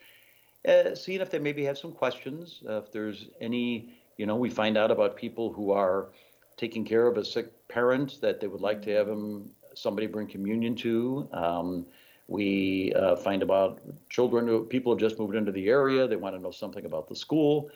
uh, 0.67 0.97
seeing 0.97 1.21
if 1.21 1.31
they 1.31 1.38
maybe 1.38 1.64
have 1.64 1.79
some 1.79 1.93
questions. 1.93 2.62
Uh, 2.69 2.79
if 2.79 2.90
there's 2.90 3.29
any, 3.40 3.95
you 4.17 4.26
know, 4.26 4.35
we 4.35 4.50
find 4.50 4.76
out 4.76 4.90
about 4.90 5.17
people 5.17 5.52
who 5.52 5.71
are 5.71 6.09
taking 6.57 6.85
care 6.85 7.07
of 7.07 7.17
a 7.17 7.25
sick 7.25 7.69
parent 7.69 8.21
that 8.21 8.40
they 8.40 8.49
would 8.49 8.61
like 8.61 8.83
to 8.83 8.90
have 8.90 9.07
them, 9.07 9.49
somebody 9.75 10.09
bring 10.09 10.26
communion 10.26 10.75
to. 10.75 11.29
Um, 11.33 11.87
we 12.26 12.93
uh, 12.97 13.14
find 13.14 13.40
about 13.40 13.81
children 14.09 14.49
who 14.49 14.64
people 14.64 14.93
have 14.93 15.00
just 15.00 15.17
moved 15.21 15.37
into 15.37 15.52
the 15.52 15.69
area, 15.69 16.09
they 16.09 16.17
want 16.17 16.35
to 16.35 16.43
know 16.43 16.50
something 16.50 16.85
about 16.85 17.09
the 17.09 17.14
school. 17.14 17.71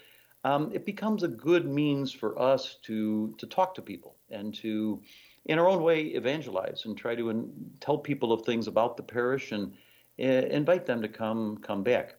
Um, 0.45 0.71
it 0.73 0.85
becomes 0.85 1.23
a 1.23 1.29
good 1.29 1.67
means 1.67 2.13
for 2.13 2.39
us 2.39 2.77
to 2.83 3.35
to 3.39 3.47
talk 3.47 3.75
to 3.75 3.83
people 3.83 4.17
and 4.31 4.55
to 4.57 5.03
in 5.47 5.59
our 5.59 5.69
own 5.69 5.83
way, 5.83 6.03
evangelize 6.03 6.85
and 6.85 6.97
try 6.97 7.15
to 7.15 7.31
in, 7.31 7.51
tell 7.81 7.99
people 7.99 8.33
of 8.33 8.43
things 8.43 8.67
about 8.67 8.97
the 8.97 9.03
parish 9.03 9.53
and 9.53 9.73
uh, 10.19 10.23
invite 10.23 10.87
them 10.87 11.03
to 11.03 11.09
come 11.09 11.59
come 11.59 11.83
back. 11.83 12.15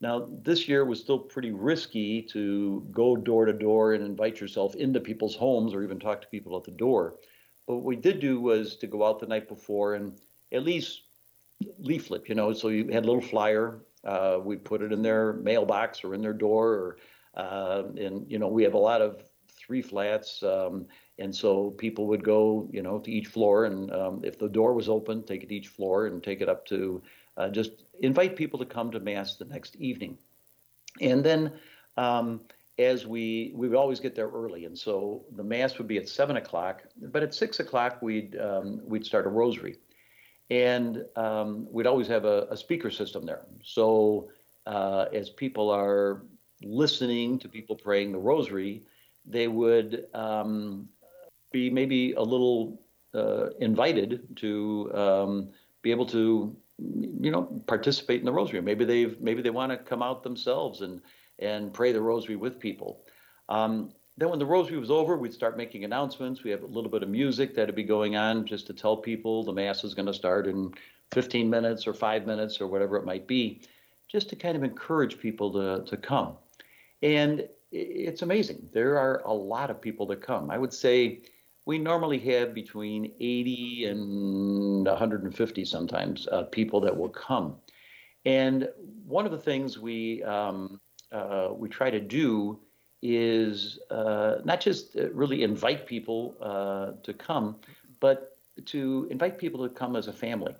Now, 0.00 0.28
this 0.42 0.68
year 0.68 0.84
was 0.84 0.98
still 0.98 1.18
pretty 1.18 1.52
risky 1.52 2.22
to 2.22 2.84
go 2.90 3.16
door 3.16 3.46
to 3.46 3.52
door 3.52 3.94
and 3.94 4.04
invite 4.04 4.40
yourself 4.40 4.74
into 4.74 5.00
people's 5.00 5.36
homes 5.36 5.74
or 5.74 5.84
even 5.84 6.00
talk 6.00 6.20
to 6.22 6.26
people 6.26 6.56
at 6.56 6.64
the 6.64 6.72
door. 6.72 7.14
But 7.68 7.76
what 7.76 7.84
we 7.84 7.96
did 7.96 8.18
do 8.18 8.40
was 8.40 8.76
to 8.76 8.88
go 8.88 9.06
out 9.06 9.20
the 9.20 9.26
night 9.26 9.48
before 9.48 9.94
and 9.94 10.18
at 10.50 10.64
least 10.64 11.02
leaflet, 11.78 12.28
you 12.28 12.34
know, 12.34 12.52
so 12.52 12.68
you 12.68 12.88
had 12.88 13.04
a 13.04 13.06
little 13.06 13.20
flyer. 13.20 13.78
Uh, 14.04 14.38
we 14.42 14.56
put 14.56 14.82
it 14.82 14.92
in 14.92 15.02
their 15.02 15.34
mailbox 15.34 16.02
or 16.02 16.14
in 16.14 16.20
their 16.20 16.32
door, 16.32 16.70
or 16.70 16.96
uh, 17.34 17.84
and 17.96 18.30
you 18.30 18.38
know, 18.38 18.48
we 18.48 18.62
have 18.62 18.74
a 18.74 18.78
lot 18.78 19.00
of 19.00 19.22
three 19.48 19.82
flats. 19.82 20.42
Um, 20.42 20.86
and 21.18 21.34
so 21.34 21.70
people 21.70 22.06
would 22.06 22.24
go, 22.24 22.68
you 22.72 22.82
know, 22.82 22.98
to 22.98 23.10
each 23.10 23.28
floor, 23.28 23.66
and 23.66 23.92
um, 23.92 24.20
if 24.24 24.38
the 24.38 24.48
door 24.48 24.74
was 24.74 24.88
open, 24.88 25.22
take 25.22 25.42
it 25.42 25.52
each 25.52 25.68
floor 25.68 26.06
and 26.06 26.22
take 26.22 26.40
it 26.40 26.48
up 26.48 26.66
to 26.66 27.02
uh, 27.36 27.48
just 27.48 27.84
invite 28.00 28.36
people 28.36 28.58
to 28.58 28.66
come 28.66 28.90
to 28.90 29.00
mass 29.00 29.36
the 29.36 29.44
next 29.44 29.76
evening. 29.76 30.18
And 31.00 31.24
then, 31.24 31.52
um, 31.96 32.40
as 32.78 33.06
we 33.06 33.52
we 33.54 33.68
would 33.68 33.76
always 33.76 34.00
get 34.00 34.14
there 34.14 34.28
early, 34.28 34.64
and 34.64 34.76
so 34.76 35.24
the 35.36 35.44
mass 35.44 35.78
would 35.78 35.86
be 35.86 35.98
at 35.98 36.08
seven 36.08 36.36
o'clock. 36.36 36.82
But 36.96 37.22
at 37.22 37.34
six 37.34 37.60
o'clock, 37.60 38.00
we'd 38.02 38.38
um, 38.38 38.80
we'd 38.84 39.04
start 39.04 39.26
a 39.26 39.30
rosary, 39.30 39.76
and 40.50 41.04
um, 41.16 41.66
we'd 41.70 41.86
always 41.86 42.08
have 42.08 42.24
a, 42.24 42.46
a 42.50 42.56
speaker 42.56 42.90
system 42.90 43.26
there. 43.26 43.42
So 43.62 44.30
uh, 44.66 45.06
as 45.12 45.30
people 45.30 45.70
are 45.70 46.22
listening 46.64 47.38
to 47.40 47.48
people 47.48 47.76
praying 47.76 48.12
the 48.12 48.18
rosary, 48.18 48.82
they 49.26 49.48
would 49.48 50.06
um, 50.14 50.88
be 51.52 51.70
maybe 51.70 52.12
a 52.12 52.22
little 52.22 52.80
uh, 53.14 53.50
invited 53.60 54.36
to 54.36 54.90
um, 54.94 55.48
be 55.82 55.90
able 55.90 56.06
to 56.06 56.56
you 56.78 57.30
know 57.30 57.62
participate 57.66 58.20
in 58.20 58.24
the 58.24 58.32
rosary. 58.32 58.60
Maybe 58.60 58.84
they've 58.84 59.20
maybe 59.20 59.42
they 59.42 59.50
want 59.50 59.70
to 59.70 59.78
come 59.78 60.02
out 60.02 60.22
themselves 60.22 60.80
and 60.80 61.00
and 61.38 61.72
pray 61.72 61.92
the 61.92 62.00
rosary 62.00 62.36
with 62.36 62.58
people. 62.58 63.04
Um, 63.48 63.92
then 64.16 64.28
when 64.28 64.38
the 64.38 64.46
rosary 64.46 64.78
was 64.78 64.90
over 64.90 65.16
we'd 65.16 65.32
start 65.32 65.56
making 65.56 65.84
announcements. 65.84 66.42
We 66.42 66.50
have 66.50 66.62
a 66.62 66.66
little 66.66 66.90
bit 66.90 67.02
of 67.02 67.08
music 67.08 67.54
that'd 67.54 67.74
be 67.74 67.82
going 67.82 68.16
on 68.16 68.46
just 68.46 68.66
to 68.68 68.74
tell 68.74 68.96
people 68.96 69.42
the 69.42 69.52
mass 69.52 69.84
is 69.84 69.94
going 69.94 70.06
to 70.06 70.14
start 70.14 70.46
in 70.46 70.72
15 71.12 71.48
minutes 71.48 71.86
or 71.86 71.94
five 71.94 72.26
minutes 72.26 72.60
or 72.60 72.66
whatever 72.66 72.96
it 72.96 73.04
might 73.04 73.26
be 73.26 73.62
just 74.08 74.28
to 74.28 74.36
kind 74.36 74.56
of 74.56 74.62
encourage 74.62 75.18
people 75.18 75.50
to, 75.52 75.84
to 75.90 75.96
come 75.96 76.36
and 77.02 77.48
it's 77.70 78.22
amazing 78.22 78.68
there 78.72 78.98
are 78.98 79.22
a 79.24 79.32
lot 79.32 79.70
of 79.70 79.80
people 79.80 80.06
that 80.06 80.20
come 80.20 80.50
i 80.50 80.58
would 80.58 80.72
say 80.72 81.22
we 81.64 81.78
normally 81.78 82.18
have 82.18 82.54
between 82.54 83.12
80 83.20 83.84
and 83.86 84.86
150 84.86 85.64
sometimes 85.64 86.26
uh, 86.28 86.44
people 86.44 86.80
that 86.80 86.96
will 86.96 87.08
come. 87.08 87.56
And 88.24 88.68
one 89.06 89.26
of 89.26 89.32
the 89.32 89.38
things 89.38 89.78
we 89.78 90.22
um, 90.24 90.80
uh, 91.12 91.48
we 91.52 91.68
try 91.68 91.90
to 91.90 92.00
do 92.00 92.58
is 93.02 93.78
uh, 93.90 94.36
not 94.44 94.60
just 94.60 94.96
uh, 94.96 95.10
really 95.12 95.42
invite 95.42 95.86
people 95.86 96.36
uh, 96.40 96.92
to 97.02 97.12
come, 97.12 97.56
but 98.00 98.36
to 98.66 99.08
invite 99.10 99.38
people 99.38 99.66
to 99.68 99.74
come 99.74 99.96
as 99.96 100.08
a 100.08 100.12
family. 100.12 100.54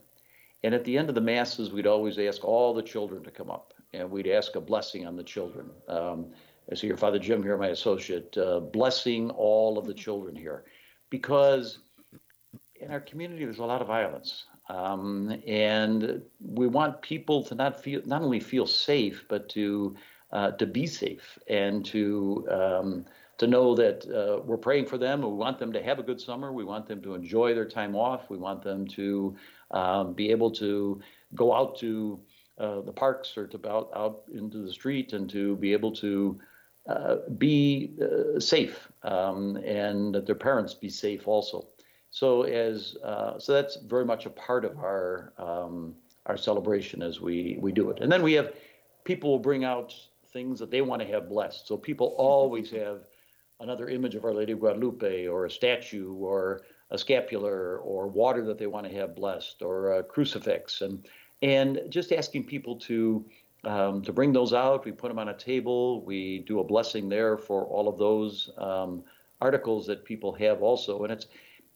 And 0.65 0.75
at 0.75 0.85
the 0.85 0.97
end 0.97 1.09
of 1.09 1.15
the 1.15 1.21
masses, 1.21 1.73
we'd 1.73 1.87
always 1.87 2.19
ask 2.19 2.45
all 2.45 2.75
the 2.75 2.83
children 2.83 3.23
to 3.25 3.31
come 3.31 3.51
up, 3.51 3.72
and 3.93 4.11
we'd 4.11 4.29
ask 4.29 4.57
a 4.57 4.61
blessing 4.61 5.07
on 5.07 5.17
the 5.17 5.23
children. 5.23 5.71
Um, 5.89 6.27
I 6.71 6.75
see 6.75 6.87
your 6.87 6.97
father 6.97 7.19
Jim 7.19 7.43
here, 7.43 7.57
my 7.57 7.69
associate, 7.69 8.37
uh, 8.39 8.61
blessing 8.61 9.31
all 9.31 9.79
of 9.79 9.87
the 9.87 9.95
children 9.95 10.35
here 10.35 10.65
because 11.11 11.81
in 12.81 12.91
our 12.91 13.01
community 13.01 13.45
there's 13.45 13.59
a 13.59 13.65
lot 13.65 13.81
of 13.81 13.87
violence. 13.87 14.47
Um, 14.69 15.37
and 15.47 16.23
we 16.41 16.67
want 16.67 17.03
people 17.03 17.43
to 17.45 17.55
not 17.55 17.83
feel 17.83 18.01
not 18.07 18.23
only 18.23 18.41
feel 18.41 18.67
safe, 18.67 19.25
but 19.29 19.49
to 19.51 19.97
uh, 20.31 20.53
to 20.53 20.67
be 20.67 20.87
safe 20.87 21.39
and 21.49 21.85
to 21.87 22.47
um, 22.51 23.05
to 23.39 23.47
know 23.47 23.75
that 23.75 24.07
uh, 24.07 24.41
we're 24.43 24.57
praying 24.57 24.87
for 24.87 24.97
them. 24.97 25.21
We 25.21 25.29
want 25.29 25.59
them 25.59 25.73
to 25.73 25.83
have 25.83 25.99
a 25.99 26.03
good 26.03 26.21
summer. 26.21 26.53
We 26.53 26.65
want 26.65 26.87
them 26.87 27.03
to 27.03 27.15
enjoy 27.15 27.55
their 27.55 27.69
time 27.69 27.95
off. 27.95 28.31
We 28.31 28.39
want 28.39 28.63
them 28.63 28.87
to 28.89 29.37
um, 29.73 30.15
be 30.15 30.31
able 30.31 30.51
to 30.53 31.01
go 31.35 31.53
out 31.53 31.79
to 31.81 32.21
uh, 32.63 32.81
the 32.83 32.93
parks 32.93 33.37
or 33.37 33.47
to 33.49 33.59
out, 33.69 33.91
out 33.95 34.23
into 34.33 34.65
the 34.65 34.73
street 34.73 35.13
and 35.13 35.29
to 35.29 35.57
be 35.57 35.73
able 35.73 35.91
to 35.91 36.41
uh, 36.89 37.17
be 37.39 37.93
uh, 38.01 38.39
safe 38.39 38.89
um, 39.03 39.57
and 39.57 40.15
that 40.15 40.27
their 40.27 40.37
parents 40.37 40.73
be 40.73 40.89
safe 40.89 41.27
also. 41.27 41.67
So 42.11 42.43
as 42.43 42.97
uh, 43.03 43.39
so 43.39 43.53
that's 43.53 43.77
very 43.77 44.05
much 44.05 44.27
a 44.27 44.31
part 44.31 44.65
of 44.65 44.79
our 44.79 45.33
um, 45.39 45.95
our 46.27 46.37
celebration 46.37 47.03
as 47.03 47.21
we 47.21 47.57
we 47.61 47.73
do 47.73 47.91
it. 47.91 48.01
And 48.01 48.13
then 48.13 48.23
we 48.23 48.35
have 48.35 48.53
people 49.05 49.31
will 49.31 49.39
bring 49.39 49.65
out 49.65 49.95
things 50.33 50.61
that 50.61 50.71
they 50.71 50.83
want 50.83 51.03
to 51.03 51.09
have 51.09 51.29
blessed. 51.29 51.67
So 51.67 51.77
people 51.77 52.15
always 52.19 52.71
have 52.83 53.01
another 53.61 53.89
image 53.89 54.15
of 54.15 54.25
Our 54.25 54.35
Lady 54.35 54.53
of 54.53 54.61
Guadalupe 54.61 55.27
or 55.27 55.47
a 55.47 55.51
statue 55.51 56.15
or 56.15 56.63
a 56.91 56.99
scapular 56.99 57.79
or 57.79 58.07
water 58.07 58.45
that 58.45 58.59
they 58.59 58.67
want 58.67 58.87
to 58.87 58.95
have 58.95 59.17
blessed 59.17 59.63
or 59.63 59.99
a 59.99 60.03
crucifix 60.03 60.83
and 60.83 61.07
and 61.43 61.83
just 61.89 62.13
asking 62.13 62.45
people 62.45 62.77
to 62.77 63.25
um, 63.65 64.03
to 64.03 64.13
bring 64.13 64.33
those 64.33 64.53
out. 64.53 64.85
We 64.85 64.93
put 64.93 65.09
them 65.09 65.19
on 65.19 65.29
a 65.29 65.37
table. 65.37 66.03
We 66.05 66.41
do 66.41 66.61
a 66.61 66.65
blessing 66.65 67.09
there 67.09 67.37
for 67.37 67.65
all 67.65 67.89
of 67.89 67.99
those 67.99 68.51
um, 68.59 69.05
articles 69.41 69.87
that 69.87 70.05
people 70.05 70.33
have 70.35 70.63
also, 70.63 71.05
and 71.05 71.13
it's 71.13 71.27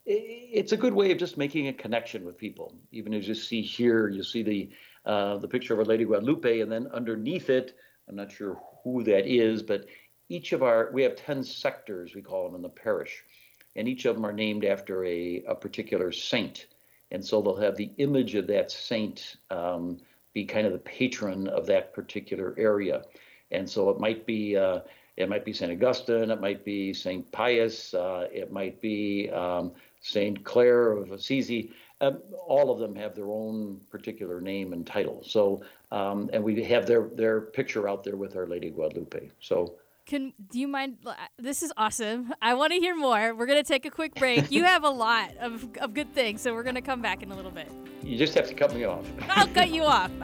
it's 0.09 0.71
a 0.71 0.77
good 0.77 0.95
way 0.95 1.11
of 1.11 1.19
just 1.19 1.37
making 1.37 1.67
a 1.67 1.73
connection 1.73 2.25
with 2.25 2.39
people. 2.39 2.73
Even 2.93 3.13
as 3.13 3.27
you 3.27 3.35
see 3.35 3.61
here, 3.61 4.09
you 4.09 4.23
see 4.23 4.43
the 4.43 4.71
uh, 5.05 5.37
the 5.39 5.49
picture 5.49 5.75
of 5.75 5.81
Our 5.81 5.85
Lady 5.85 6.05
Guadalupe, 6.05 6.61
and 6.61 6.71
then 6.71 6.87
underneath 6.89 7.51
it, 7.51 7.77
I'm 8.09 8.17
not 8.17 8.33
sure 8.33 8.61
who 8.83 9.03
that 9.05 9.27
is, 9.27 9.63
but 9.63 9.87
each 10.29 10.53
of 10.53 10.63
our 10.63 10.91
we 10.93 11.03
have 11.03 11.17
ten 11.17 11.43
sectors 11.43 12.15
we 12.15 12.23
call 12.23 12.45
them 12.45 12.55
in 12.55 12.63
the 12.63 12.69
parish, 12.69 13.25
and 13.75 13.89
each 13.89 14.05
of 14.05 14.15
them 14.15 14.25
are 14.25 14.33
named 14.33 14.65
after 14.65 15.05
a, 15.05 15.43
a 15.49 15.55
particular 15.55 16.13
saint, 16.13 16.67
and 17.11 17.25
so 17.25 17.41
they'll 17.41 17.57
have 17.57 17.77
the 17.77 17.91
image 17.99 18.35
of 18.35 18.47
that 18.49 18.71
saint. 18.71 19.37
Um, 19.51 19.99
be 20.37 20.45
kind 20.45 20.67
of 20.67 20.75
the 20.75 20.79
patron 20.81 21.49
of 21.49 21.65
that 21.65 21.95
particular 21.95 22.55
area. 22.59 23.03
And 23.51 23.69
so 23.69 23.89
it 23.89 23.99
might 23.99 24.27
be 24.27 24.55
uh, 24.55 24.81
it 25.17 25.31
might 25.31 25.47
be 25.47 25.55
Saint 25.55 25.73
Augustine, 25.73 26.31
it 26.31 26.43
might 26.43 26.63
be 26.63 26.93
Saint 26.93 27.33
Pius, 27.33 27.95
uh, 27.95 28.29
it 28.31 28.53
might 28.53 28.79
be 28.83 29.31
um, 29.31 29.73
Saint 30.01 30.45
Clare 30.45 30.93
of 30.93 31.11
Assisi. 31.11 31.73
Um, 32.03 32.21
all 32.47 32.71
of 32.71 32.79
them 32.79 32.95
have 32.97 33.15
their 33.15 33.31
own 33.31 33.81
particular 33.91 34.43
name 34.43 34.75
and 34.75 34.87
title. 34.87 35.23
So 35.25 35.63
um, 35.91 36.29
and 36.35 36.45
we 36.45 36.63
have 36.65 36.87
their 36.87 37.09
their 37.15 37.41
picture 37.41 37.89
out 37.89 38.05
there 38.05 38.17
with 38.17 38.37
Our 38.37 38.47
Lady 38.47 38.69
Guadalupe. 38.69 39.31
So 39.41 39.77
Can 40.07 40.33
do 40.51 40.61
you 40.61 40.69
mind? 40.69 40.99
Uh, 41.05 41.15
this 41.37 41.65
is 41.65 41.73
awesome. 41.77 42.33
I 42.41 42.55
want 42.55 42.73
to 42.73 42.79
hear 42.79 42.95
more. 42.95 43.35
We're 43.35 43.47
gonna 43.47 43.65
take 43.65 43.85
a 43.87 43.91
quick 43.91 44.15
break. 44.15 44.53
You 44.53 44.63
have 44.63 44.85
a 44.85 44.89
lot 44.89 45.37
of, 45.39 45.67
of 45.81 45.95
good 45.95 46.15
things, 46.15 46.41
so 46.41 46.55
we're 46.55 46.63
gonna 46.63 46.81
come 46.81 47.03
back 47.03 47.25
in 47.25 47.33
a 47.33 47.37
little 47.37 47.51
bit. 47.51 47.69
You 48.05 48.17
just 48.17 48.35
have 48.35 48.47
to 48.47 48.55
cut 48.55 48.73
me 48.73 48.85
off. 48.85 49.05
I'll 49.29 49.49
cut 49.49 49.71
you 49.71 49.83
off. 49.83 50.13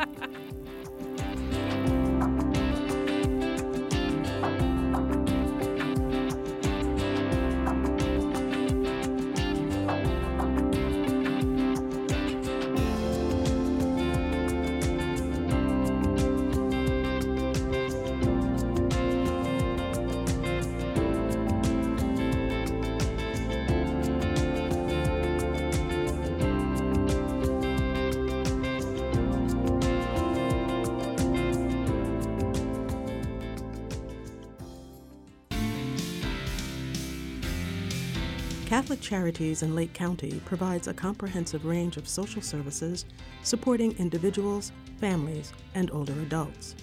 Catholic 38.72 39.02
Charities 39.02 39.62
in 39.62 39.74
Lake 39.74 39.92
County 39.92 40.40
provides 40.46 40.88
a 40.88 40.94
comprehensive 40.94 41.66
range 41.66 41.98
of 41.98 42.08
social 42.08 42.40
services 42.40 43.04
supporting 43.42 43.94
individuals, 43.98 44.72
families, 44.98 45.52
and 45.74 45.90
older 45.90 46.18
adults. 46.22 46.74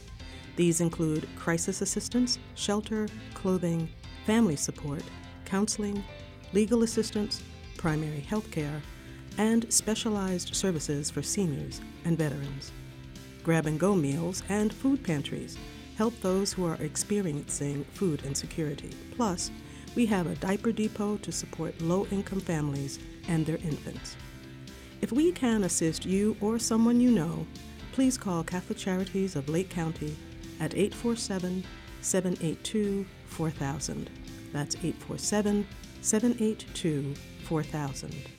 These 0.56 0.82
include 0.82 1.28
crisis 1.36 1.82
assistance, 1.82 2.38
shelter, 2.54 3.08
clothing, 3.34 3.90
family 4.28 4.56
support, 4.56 5.02
counseling, 5.46 6.04
legal 6.54 6.84
assistance, 6.84 7.42
primary 7.76 8.20
health 8.20 8.52
care, 8.52 8.84
and 9.40 9.66
specialized 9.74 10.56
services 10.56 11.10
for 11.10 11.24
seniors 11.24 11.82
and 12.06 12.20
veterans. 12.20 12.72
Grab 13.42 13.66
and 13.66 13.80
go 13.80 13.96
meals 13.96 14.44
and 14.48 14.72
food 14.72 15.04
pantries 15.04 15.58
help 15.98 16.14
those 16.22 16.54
who 16.54 16.68
are 16.68 16.78
experiencing 16.82 17.84
food 17.96 18.22
insecurity. 18.28 18.92
Plus, 19.16 19.50
we 20.00 20.06
have 20.06 20.28
a 20.28 20.36
diaper 20.36 20.72
depot 20.72 21.18
to 21.18 21.30
support 21.30 21.82
low 21.82 22.08
income 22.10 22.40
families 22.40 23.00
and 23.28 23.46
their 23.46 23.58
infants. 23.58 24.16
If 25.02 25.12
we 25.12 25.34
can 25.34 25.66
assist 25.66 26.06
you 26.06 26.38
or 26.40 26.58
someone 26.58 27.02
you 27.02 27.12
know, 27.12 27.46
please 27.92 28.18
call 28.18 28.46
Catholic 28.46 28.78
Charities 28.78 29.36
of 29.36 29.50
Lake 29.50 29.70
County 29.70 30.16
at 30.62 30.74
847 30.74 31.66
782 32.00 33.06
4000. 33.28 34.10
That's 34.54 34.76
847 34.76 35.68
782 36.00 37.14
4000. 37.44 38.39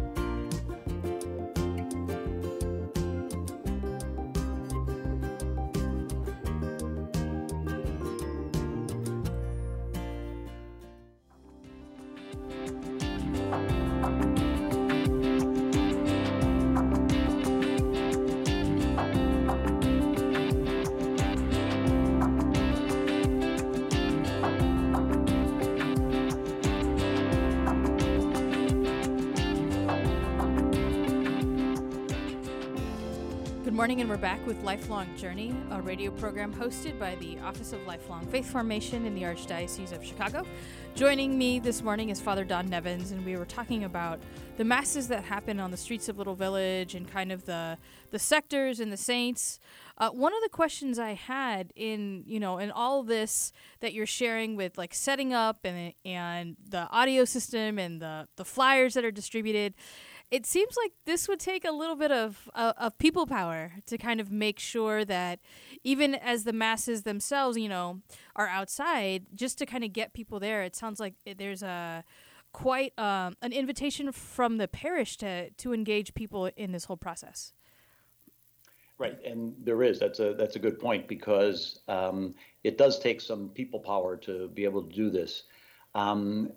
Good 33.71 33.77
morning, 33.77 34.01
and 34.01 34.09
we're 34.09 34.17
back 34.17 34.45
with 34.45 34.61
Lifelong 34.63 35.15
Journey, 35.15 35.55
a 35.71 35.81
radio 35.81 36.11
program 36.11 36.53
hosted 36.53 36.99
by 36.99 37.15
the 37.15 37.39
Office 37.39 37.71
of 37.71 37.81
Lifelong 37.87 38.27
Faith 38.27 38.51
Formation 38.51 39.05
in 39.05 39.15
the 39.15 39.21
Archdiocese 39.21 39.93
of 39.93 40.03
Chicago. 40.03 40.45
Joining 40.93 41.37
me 41.37 41.57
this 41.57 41.81
morning 41.81 42.09
is 42.09 42.19
Father 42.19 42.43
Don 42.43 42.69
Nevins, 42.69 43.11
and 43.11 43.25
we 43.25 43.37
were 43.37 43.45
talking 43.45 43.85
about 43.85 44.19
the 44.57 44.65
masses 44.65 45.07
that 45.07 45.23
happen 45.23 45.57
on 45.61 45.71
the 45.71 45.77
streets 45.77 46.09
of 46.09 46.17
Little 46.17 46.35
Village 46.35 46.95
and 46.95 47.07
kind 47.09 47.31
of 47.31 47.45
the 47.45 47.77
the 48.09 48.19
sectors 48.19 48.81
and 48.81 48.91
the 48.91 48.97
saints. 48.97 49.57
Uh, 49.97 50.09
one 50.09 50.33
of 50.33 50.43
the 50.43 50.49
questions 50.49 50.99
I 50.99 51.13
had 51.13 51.71
in 51.73 52.23
you 52.27 52.41
know 52.41 52.57
in 52.57 52.71
all 52.71 53.03
this 53.03 53.53
that 53.79 53.93
you're 53.93 54.05
sharing 54.05 54.57
with 54.57 54.77
like 54.77 54.93
setting 54.93 55.31
up 55.31 55.59
and 55.63 55.93
and 56.03 56.57
the 56.67 56.89
audio 56.89 57.23
system 57.23 57.79
and 57.79 58.01
the 58.01 58.27
the 58.35 58.43
flyers 58.43 58.95
that 58.95 59.05
are 59.05 59.11
distributed 59.11 59.75
it 60.31 60.45
seems 60.45 60.75
like 60.77 60.93
this 61.05 61.27
would 61.27 61.41
take 61.41 61.65
a 61.65 61.71
little 61.71 61.97
bit 61.97 62.11
of, 62.11 62.49
uh, 62.55 62.73
of 62.77 62.97
people 62.97 63.27
power 63.27 63.73
to 63.85 63.97
kind 63.97 64.21
of 64.21 64.31
make 64.31 64.59
sure 64.59 65.03
that 65.03 65.39
even 65.83 66.15
as 66.15 66.45
the 66.45 66.53
masses 66.53 67.03
themselves, 67.03 67.57
you 67.57 67.67
know, 67.67 67.99
are 68.37 68.47
outside, 68.47 69.25
just 69.35 69.57
to 69.59 69.65
kind 69.65 69.83
of 69.83 69.91
get 69.91 70.13
people 70.13 70.39
there. 70.39 70.63
It 70.63 70.75
sounds 70.75 70.99
like 71.01 71.15
there's 71.37 71.61
a 71.61 72.05
quite 72.53 72.97
um, 72.97 73.35
an 73.41 73.51
invitation 73.51 74.11
from 74.11 74.57
the 74.57 74.67
parish 74.67 75.17
to 75.17 75.49
to 75.51 75.73
engage 75.73 76.13
people 76.13 76.47
in 76.55 76.71
this 76.71 76.85
whole 76.85 76.97
process. 76.97 77.53
Right, 78.97 79.17
and 79.25 79.55
there 79.63 79.81
is. 79.83 79.99
That's 79.99 80.19
a 80.19 80.33
that's 80.33 80.55
a 80.55 80.59
good 80.59 80.79
point 80.79 81.07
because 81.07 81.79
um, 81.87 82.35
it 82.63 82.77
does 82.77 82.99
take 82.99 83.19
some 83.19 83.49
people 83.49 83.79
power 83.79 84.15
to 84.17 84.47
be 84.49 84.63
able 84.63 84.83
to 84.83 84.95
do 84.95 85.09
this. 85.09 85.43
Um, 85.93 86.51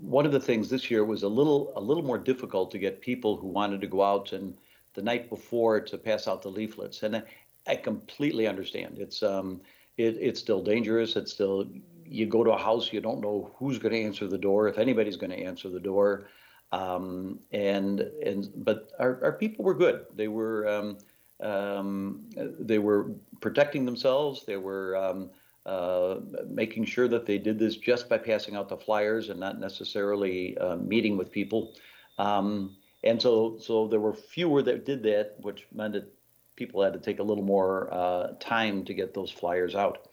one 0.00 0.26
of 0.26 0.32
the 0.32 0.40
things 0.40 0.68
this 0.68 0.90
year 0.90 1.04
was 1.04 1.24
a 1.24 1.28
little 1.28 1.72
a 1.76 1.80
little 1.80 2.04
more 2.04 2.18
difficult 2.18 2.70
to 2.70 2.78
get 2.78 3.00
people 3.00 3.36
who 3.36 3.48
wanted 3.48 3.80
to 3.80 3.86
go 3.88 4.02
out 4.02 4.32
and 4.32 4.56
the 4.94 5.02
night 5.02 5.28
before 5.28 5.80
to 5.80 5.98
pass 5.98 6.28
out 6.28 6.42
the 6.42 6.48
leaflets, 6.48 7.02
and 7.02 7.16
I, 7.16 7.22
I 7.66 7.76
completely 7.76 8.46
understand. 8.46 8.98
It's 8.98 9.22
um, 9.22 9.60
it, 9.96 10.16
it's 10.20 10.40
still 10.40 10.62
dangerous. 10.62 11.16
It's 11.16 11.32
still 11.32 11.66
you 12.08 12.26
go 12.26 12.44
to 12.44 12.52
a 12.52 12.58
house, 12.58 12.92
you 12.92 13.00
don't 13.00 13.20
know 13.20 13.50
who's 13.56 13.78
going 13.78 13.92
to 13.92 14.00
answer 14.00 14.26
the 14.28 14.38
door, 14.38 14.68
if 14.68 14.78
anybody's 14.78 15.16
going 15.16 15.30
to 15.30 15.42
answer 15.42 15.68
the 15.68 15.80
door, 15.80 16.28
um, 16.72 17.40
and 17.52 18.00
and 18.24 18.50
but 18.56 18.90
our, 18.98 19.20
our 19.22 19.32
people 19.32 19.64
were 19.64 19.74
good. 19.74 20.06
They 20.14 20.28
were 20.28 20.68
um, 20.68 20.98
um, 21.40 22.26
they 22.36 22.78
were 22.78 23.10
protecting 23.40 23.84
themselves. 23.84 24.44
They 24.46 24.56
were 24.56 24.96
um, 24.96 25.30
uh, 25.66 26.20
making 26.48 26.84
sure 26.84 27.08
that 27.08 27.26
they 27.26 27.38
did 27.38 27.58
this 27.58 27.76
just 27.76 28.08
by 28.08 28.16
passing 28.16 28.54
out 28.54 28.68
the 28.68 28.76
flyers 28.76 29.28
and 29.28 29.40
not 29.40 29.58
necessarily 29.58 30.56
uh, 30.58 30.76
meeting 30.76 31.16
with 31.16 31.30
people. 31.30 31.74
Um, 32.18 32.76
and 33.04 33.20
so, 33.20 33.58
so 33.58 33.86
there 33.88 34.00
were 34.00 34.14
fewer 34.14 34.62
that 34.62 34.86
did 34.86 35.02
that, 35.02 35.34
which 35.40 35.66
meant 35.74 35.94
that 35.94 36.12
people 36.54 36.82
had 36.82 36.92
to 36.92 36.98
take 36.98 37.18
a 37.18 37.22
little 37.22 37.44
more 37.44 37.92
uh, 37.92 38.34
time 38.40 38.84
to 38.84 38.94
get 38.94 39.12
those 39.12 39.30
flyers 39.30 39.74
out. 39.74 40.08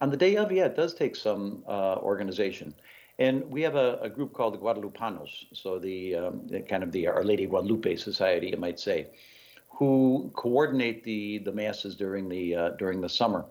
On 0.00 0.10
the 0.10 0.16
day 0.16 0.36
of, 0.36 0.50
yeah, 0.50 0.66
it 0.66 0.76
does 0.76 0.94
take 0.94 1.14
some 1.14 1.62
uh, 1.68 1.96
organization. 1.96 2.74
And 3.18 3.50
we 3.50 3.62
have 3.62 3.76
a, 3.76 3.98
a, 4.00 4.08
group 4.08 4.32
called 4.32 4.54
the 4.54 4.58
Guadalupanos, 4.58 5.46
so 5.52 5.78
the, 5.78 6.16
um, 6.16 6.48
kind 6.68 6.82
of 6.82 6.90
the 6.90 7.06
Our 7.06 7.22
Lady 7.22 7.46
Guadalupe 7.46 7.96
Society, 7.96 8.48
you 8.48 8.56
might 8.56 8.80
say, 8.80 9.08
who 9.68 10.30
coordinate 10.34 11.04
the 11.04 11.38
the 11.38 11.52
masses 11.52 11.96
during 11.96 12.28
the 12.28 12.54
uh, 12.54 12.70
during 12.70 13.00
the 13.00 13.08
summer 13.08 13.46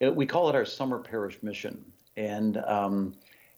it, 0.00 0.14
we 0.14 0.26
call 0.26 0.48
it 0.48 0.54
our 0.54 0.64
summer 0.64 0.98
parish 0.98 1.38
mission. 1.42 1.84
And 2.16 2.58
um, 2.58 3.14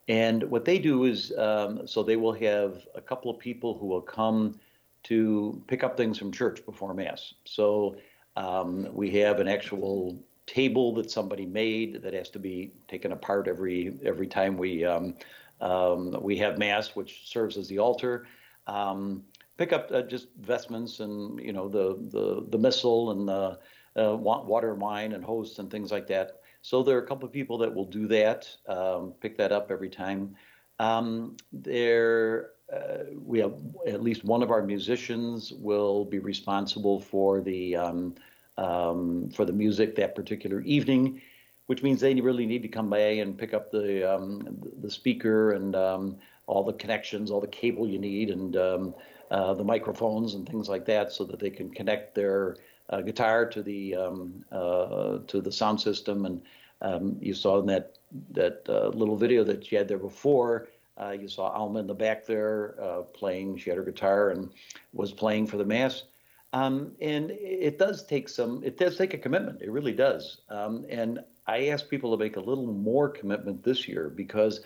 and 0.08 0.44
what 0.44 0.64
they 0.64 0.78
do 0.78 1.04
is 1.04 1.32
um, 1.36 1.86
so 1.86 2.02
they 2.02 2.16
will 2.16 2.32
have 2.32 2.86
a 2.94 3.00
couple 3.00 3.30
of 3.30 3.38
people 3.38 3.76
who 3.76 3.86
will 3.86 4.00
come 4.00 4.58
to 5.04 5.62
pick 5.68 5.84
up 5.84 5.96
things 5.96 6.18
from 6.18 6.32
church 6.32 6.64
before 6.64 6.94
mass. 6.94 7.34
So 7.44 7.96
um, 8.36 8.88
we 8.92 9.10
have 9.12 9.40
an 9.40 9.48
actual 9.48 10.18
table 10.46 10.94
that 10.94 11.10
somebody 11.10 11.44
made 11.44 12.02
that 12.02 12.14
has 12.14 12.30
to 12.30 12.38
be 12.38 12.72
taken 12.88 13.12
apart 13.12 13.48
every 13.48 13.98
every 14.04 14.26
time 14.26 14.56
we 14.56 14.84
um, 14.84 15.14
um, 15.60 16.16
we 16.22 16.36
have 16.38 16.58
mass, 16.58 16.94
which 16.94 17.28
serves 17.28 17.56
as 17.56 17.68
the 17.68 17.78
altar. 17.78 18.26
Um, 18.66 19.24
pick 19.56 19.72
up 19.72 19.90
uh, 19.92 20.02
just 20.02 20.28
vestments 20.40 21.00
and 21.00 21.40
you 21.40 21.52
know 21.52 21.68
the 21.68 21.98
the 22.10 22.46
the 22.48 22.58
missal 22.58 23.10
and 23.10 23.28
the 23.28 23.58
uh, 23.98 24.16
water, 24.16 24.74
wine, 24.74 25.12
and 25.12 25.24
hosts 25.24 25.58
and 25.58 25.70
things 25.70 25.90
like 25.90 26.06
that. 26.08 26.40
So 26.62 26.82
there 26.82 26.96
are 26.98 27.02
a 27.02 27.06
couple 27.06 27.26
of 27.26 27.32
people 27.32 27.58
that 27.58 27.72
will 27.72 27.84
do 27.84 28.06
that, 28.08 28.48
um, 28.66 29.14
pick 29.20 29.36
that 29.38 29.52
up 29.52 29.70
every 29.70 29.88
time. 29.88 30.34
Um, 30.78 31.36
there, 31.52 32.50
uh, 32.72 33.04
we 33.24 33.38
have 33.38 33.54
at 33.86 34.02
least 34.02 34.24
one 34.24 34.42
of 34.42 34.50
our 34.50 34.62
musicians 34.62 35.52
will 35.52 36.04
be 36.04 36.18
responsible 36.18 37.00
for 37.00 37.40
the 37.40 37.76
um, 37.76 38.14
um, 38.58 39.30
for 39.30 39.44
the 39.44 39.52
music 39.52 39.94
that 39.96 40.14
particular 40.14 40.60
evening, 40.62 41.22
which 41.66 41.82
means 41.82 42.00
they 42.00 42.14
really 42.14 42.46
need 42.46 42.62
to 42.62 42.68
come 42.68 42.90
by 42.90 42.98
and 42.98 43.38
pick 43.38 43.54
up 43.54 43.70
the 43.70 44.14
um, 44.14 44.58
the 44.80 44.90
speaker 44.90 45.52
and 45.52 45.76
um, 45.76 46.16
all 46.46 46.64
the 46.64 46.72
connections, 46.72 47.30
all 47.30 47.40
the 47.40 47.46
cable 47.46 47.86
you 47.86 47.98
need, 47.98 48.30
and 48.30 48.56
uh, 48.56 49.54
the 49.54 49.64
microphones 49.64 50.34
and 50.34 50.48
things 50.48 50.68
like 50.68 50.84
that, 50.86 51.12
so 51.12 51.24
that 51.24 51.38
they 51.38 51.50
can 51.50 51.70
connect 51.70 52.14
their 52.14 52.56
uh, 52.90 53.00
guitar 53.00 53.46
to 53.46 53.62
the 53.62 53.94
um, 53.94 54.44
uh, 54.52 55.18
to 55.26 55.40
the 55.40 55.52
sound 55.52 55.80
system. 55.80 56.26
And 56.26 56.42
um, 56.82 57.16
you 57.20 57.34
saw 57.34 57.60
in 57.60 57.66
that 57.66 57.98
that 58.30 58.62
uh, 58.68 58.88
little 58.88 59.16
video 59.16 59.44
that 59.44 59.70
you 59.70 59.78
had 59.78 59.88
there 59.88 59.98
before. 59.98 60.68
Uh, 60.98 61.10
you 61.10 61.28
saw 61.28 61.48
Alma 61.48 61.80
in 61.80 61.86
the 61.86 61.94
back 61.94 62.24
there 62.24 62.74
uh, 62.82 63.02
playing. 63.02 63.58
She 63.58 63.68
had 63.70 63.76
her 63.76 63.84
guitar 63.84 64.30
and 64.30 64.50
was 64.94 65.12
playing 65.12 65.46
for 65.46 65.58
the 65.58 65.64
mass. 65.64 66.04
Um, 66.52 66.92
and 67.02 67.32
it 67.32 67.78
does 67.78 68.06
take 68.06 68.28
some. 68.28 68.62
It 68.64 68.78
does 68.78 68.96
take 68.96 69.12
a 69.12 69.18
commitment. 69.18 69.60
It 69.60 69.70
really 69.70 69.92
does. 69.92 70.40
Um, 70.48 70.86
and 70.88 71.20
I 71.46 71.68
ask 71.68 71.88
people 71.88 72.16
to 72.16 72.22
make 72.22 72.36
a 72.36 72.40
little 72.40 72.66
more 72.66 73.08
commitment 73.08 73.62
this 73.62 73.86
year 73.86 74.08
because 74.08 74.60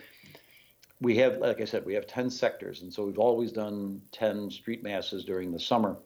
we 1.01 1.17
have, 1.17 1.39
like 1.39 1.61
I 1.61 1.65
said, 1.65 1.85
we 1.85 1.95
have 1.95 2.07
10 2.07 2.31
sectors. 2.31 2.83
And 2.83 2.93
so 2.93 3.05
we've 3.05 3.19
always 3.19 3.53
done 3.53 4.01
10 4.13 4.51
street 4.51 4.83
masses 4.83 5.25
during 5.25 5.51
the 5.51 5.59
summer. 5.59 5.97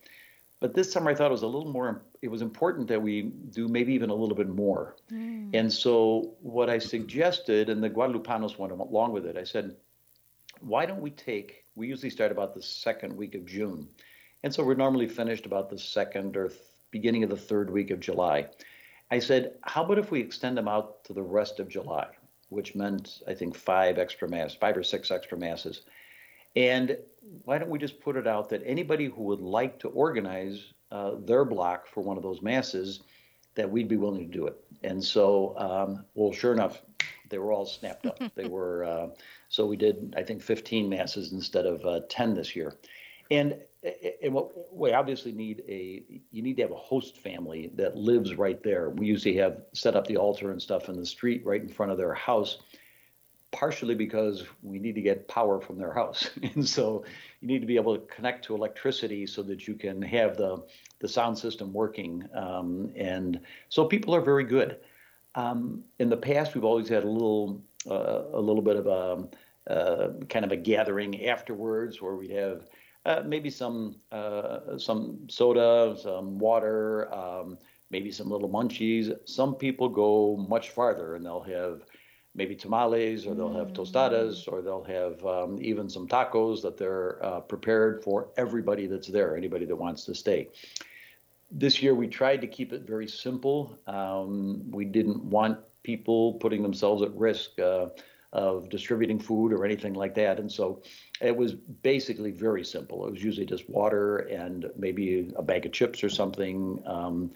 But 0.65 0.73
this 0.73 0.91
summer, 0.91 1.11
I 1.11 1.15
thought 1.15 1.27
it 1.27 1.31
was 1.31 1.43
a 1.43 1.47
little 1.47 1.71
more, 1.71 2.01
it 2.23 2.29
was 2.29 2.41
important 2.41 2.89
that 2.89 3.03
we 3.03 3.21
do 3.51 3.69
maybe 3.69 3.93
even 3.93 4.09
a 4.09 4.15
little 4.15 4.35
bit 4.35 4.49
more. 4.49 4.97
Mm. 5.13 5.51
And 5.53 5.71
so 5.71 6.37
what 6.41 6.71
I 6.71 6.79
suggested, 6.79 7.69
and 7.69 7.85
the 7.85 7.91
Guadalupanos 7.91 8.59
went 8.59 8.73
along 8.73 9.13
with 9.13 9.27
it, 9.27 9.37
I 9.37 9.45
said, 9.45 9.77
why 10.61 10.87
don't 10.87 11.03
we 11.03 11.11
take, 11.11 11.67
we 11.75 11.87
usually 11.87 12.09
start 12.09 12.33
about 12.33 12.55
the 12.55 12.63
second 12.63 13.15
week 13.15 13.35
of 13.35 13.45
June. 13.45 13.87
And 14.43 14.55
so 14.55 14.65
we're 14.65 14.75
normally 14.75 15.07
finished 15.07 15.45
about 15.45 15.69
the 15.69 15.79
second 15.79 16.35
or 16.35 16.49
th- 16.49 16.59
beginning 16.91 17.25
of 17.25 17.29
the 17.29 17.37
third 17.37 17.69
week 17.69 17.91
of 17.91 18.01
July. 18.01 18.49
I 19.11 19.19
said, 19.19 19.57
how 19.65 19.85
about 19.85 19.99
if 19.99 20.11
we 20.11 20.21
extend 20.21 20.57
them 20.57 20.67
out 20.67 21.05
to 21.05 21.13
the 21.13 21.23
rest 21.23 21.61
of 21.61 21.69
July, 21.69 22.07
which 22.49 22.75
meant, 22.75 23.21
I 23.29 23.35
think, 23.35 23.55
five 23.55 23.99
extra 23.99 24.27
masses, 24.31 24.57
five 24.57 24.79
or 24.79 24.83
six 24.83 25.11
extra 25.11 25.37
masses. 25.37 25.83
And 26.57 26.99
why 27.45 27.59
don't 27.59 27.71
we 27.71 27.79
just 27.79 28.01
put 28.01 28.17
it 28.17 28.27
out 28.27 28.49
that 28.51 28.63
anybody 28.65 29.07
who 29.07 29.23
would 29.25 29.41
like 29.41 29.79
to 29.81 29.89
organize 29.89 30.73
uh, 30.91 31.13
their 31.25 31.45
block 31.45 31.89
for 31.89 32.03
one 32.03 32.17
of 32.17 32.23
those 32.23 32.43
masses, 32.43 33.01
that 33.55 33.71
we'd 33.71 33.89
be 33.89 33.97
willing 33.97 34.29
to 34.29 34.39
do 34.39 34.47
it. 34.47 34.57
And 34.83 35.03
so, 35.03 35.57
um, 35.59 36.05
well, 36.15 36.33
sure 36.33 36.53
enough, 36.53 36.83
they 37.29 37.39
were 37.39 37.53
all 37.53 37.67
snapped 37.67 38.07
up. 38.07 38.21
they 38.35 38.47
were, 38.49 38.85
uh, 38.85 39.07
so 39.49 39.67
we 39.67 39.77
did, 39.77 40.15
I 40.17 40.23
think, 40.23 40.43
15 40.43 40.89
masses 40.89 41.33
instead 41.33 41.67
of 41.67 41.85
uh, 41.85 42.01
10 42.09 42.35
this 42.35 42.55
year. 42.55 42.75
And, 43.31 43.57
and 44.23 44.35
what 44.35 44.51
we 44.73 44.93
obviously 44.93 45.33
need 45.33 45.63
a, 45.69 46.05
you 46.31 46.43
need 46.43 46.57
to 46.57 46.63
have 46.63 46.73
a 46.73 46.77
host 46.77 47.19
family 47.19 47.71
that 47.75 47.97
lives 47.97 48.35
right 48.35 48.63
there. 48.63 48.91
We 48.91 49.07
usually 49.07 49.37
have 49.37 49.63
set 49.73 49.97
up 49.97 50.07
the 50.07 50.17
altar 50.17 50.51
and 50.51 50.61
stuff 50.61 50.89
in 50.89 50.97
the 50.97 51.07
street 51.07 51.45
right 51.45 51.63
in 51.63 51.69
front 51.69 51.93
of 51.93 51.99
their 51.99 52.15
house 52.15 52.59
partially 53.55 53.95
because 53.95 54.45
we 54.63 54.81
need 54.81 54.97
to 54.97 55.01
get 55.01 55.29
power 55.29 55.61
from 55.61 55.79
their 55.79 55.93
house. 55.93 56.29
and 56.55 56.69
so 56.69 57.05
you 57.41 57.47
need 57.47 57.61
to 57.61 57.67
be 57.67 57.77
able 57.77 57.97
to 57.97 58.05
connect 58.07 58.45
to 58.45 58.55
electricity 58.55 59.27
so 59.27 59.43
that 59.45 59.69
you 59.69 59.75
can 59.75 60.03
have 60.03 60.37
the, 60.37 60.63
the 60.99 61.09
sound 61.09 61.39
system 61.39 61.73
working. 61.73 62.29
Um, 62.35 62.93
and 62.97 63.41
so 63.69 63.85
people 63.85 64.15
are 64.15 64.21
very 64.21 64.45
good. 64.45 64.79
Um, 65.37 65.85
in 66.01 66.11
the 66.11 66.17
past, 66.17 66.55
we've 66.55 66.65
always 66.65 66.89
had 66.89 67.05
a 67.05 67.09
little, 67.09 67.63
uh, 67.89 68.25
a 68.33 68.41
little 68.41 68.63
bit 68.63 68.77
of 68.77 68.87
a 68.87 69.73
uh, 69.73 70.09
kind 70.29 70.45
of 70.45 70.53
a 70.53 70.57
gathering 70.57 71.27
afterwards 71.27 72.03
where 72.03 72.17
we'd 72.17 72.31
have 72.31 72.69
uh, 73.07 73.23
maybe 73.25 73.51
some 73.51 73.97
uh, 74.13 74.77
some 74.79 75.19
soda, 75.29 75.97
some 76.01 76.39
water, 76.39 77.13
um, 77.15 77.57
maybe 77.91 78.11
some 78.11 78.31
little 78.31 78.49
munchies. 78.49 79.17
Some 79.27 79.55
people 79.55 79.89
go 79.89 80.37
much 80.49 80.71
farther 80.71 81.15
and 81.15 81.25
they'll 81.25 81.43
have 81.43 81.83
maybe 82.35 82.57
tamales 82.57 83.27
or 83.27 83.35
they'll 83.35 83.55
have 83.55 83.73
tostadas 83.73 84.49
or 84.49 84.61
they'll 84.61 84.85
have 84.85 85.25
um, 85.25 85.59
even 85.61 85.89
some 85.89 86.09
tacos 86.09 86.63
that 86.63 86.77
they're 86.77 87.25
uh, 87.25 87.41
prepared 87.41 88.03
for 88.03 88.29
everybody 88.37 88.87
that's 88.87 89.09
there, 89.09 89.37
anybody 89.37 89.65
that 89.65 89.77
wants 89.77 90.05
to 90.05 90.15
stay. 90.15 90.49
This 91.51 91.81
year 91.83 91.95
we 91.95 92.09
tried 92.09 92.41
to 92.41 92.47
keep 92.47 92.73
it 92.73 92.83
very 92.83 93.07
simple. 93.07 93.79
Um, 93.87 94.71
we 94.71 94.85
didn't 94.85 95.23
want 95.25 95.59
people 95.85 96.35
putting 96.35 96.63
themselves 96.63 97.03
at 97.03 97.15
risk 97.15 97.59
uh, 97.61 97.87
of 98.33 98.69
distributing 98.69 99.21
food 99.21 99.53
or 99.53 99.65
anything 99.65 99.95
like 99.95 100.17
that. 100.17 100.41
And 100.41 100.51
so 100.51 100.83
it 101.21 101.37
was 101.37 101.55
basically 101.55 102.33
very 102.33 102.65
simple. 102.65 103.07
It 103.07 103.13
was 103.13 103.23
usually 103.23 103.47
just 103.47 103.71
water 103.71 104.19
and 104.19 104.67
maybe 104.77 105.33
a 105.37 105.43
bag 105.43 105.67
of 105.67 105.73
chips 105.73 106.03
or 106.03 106.09
something. 106.09 106.83
Um, 106.85 107.31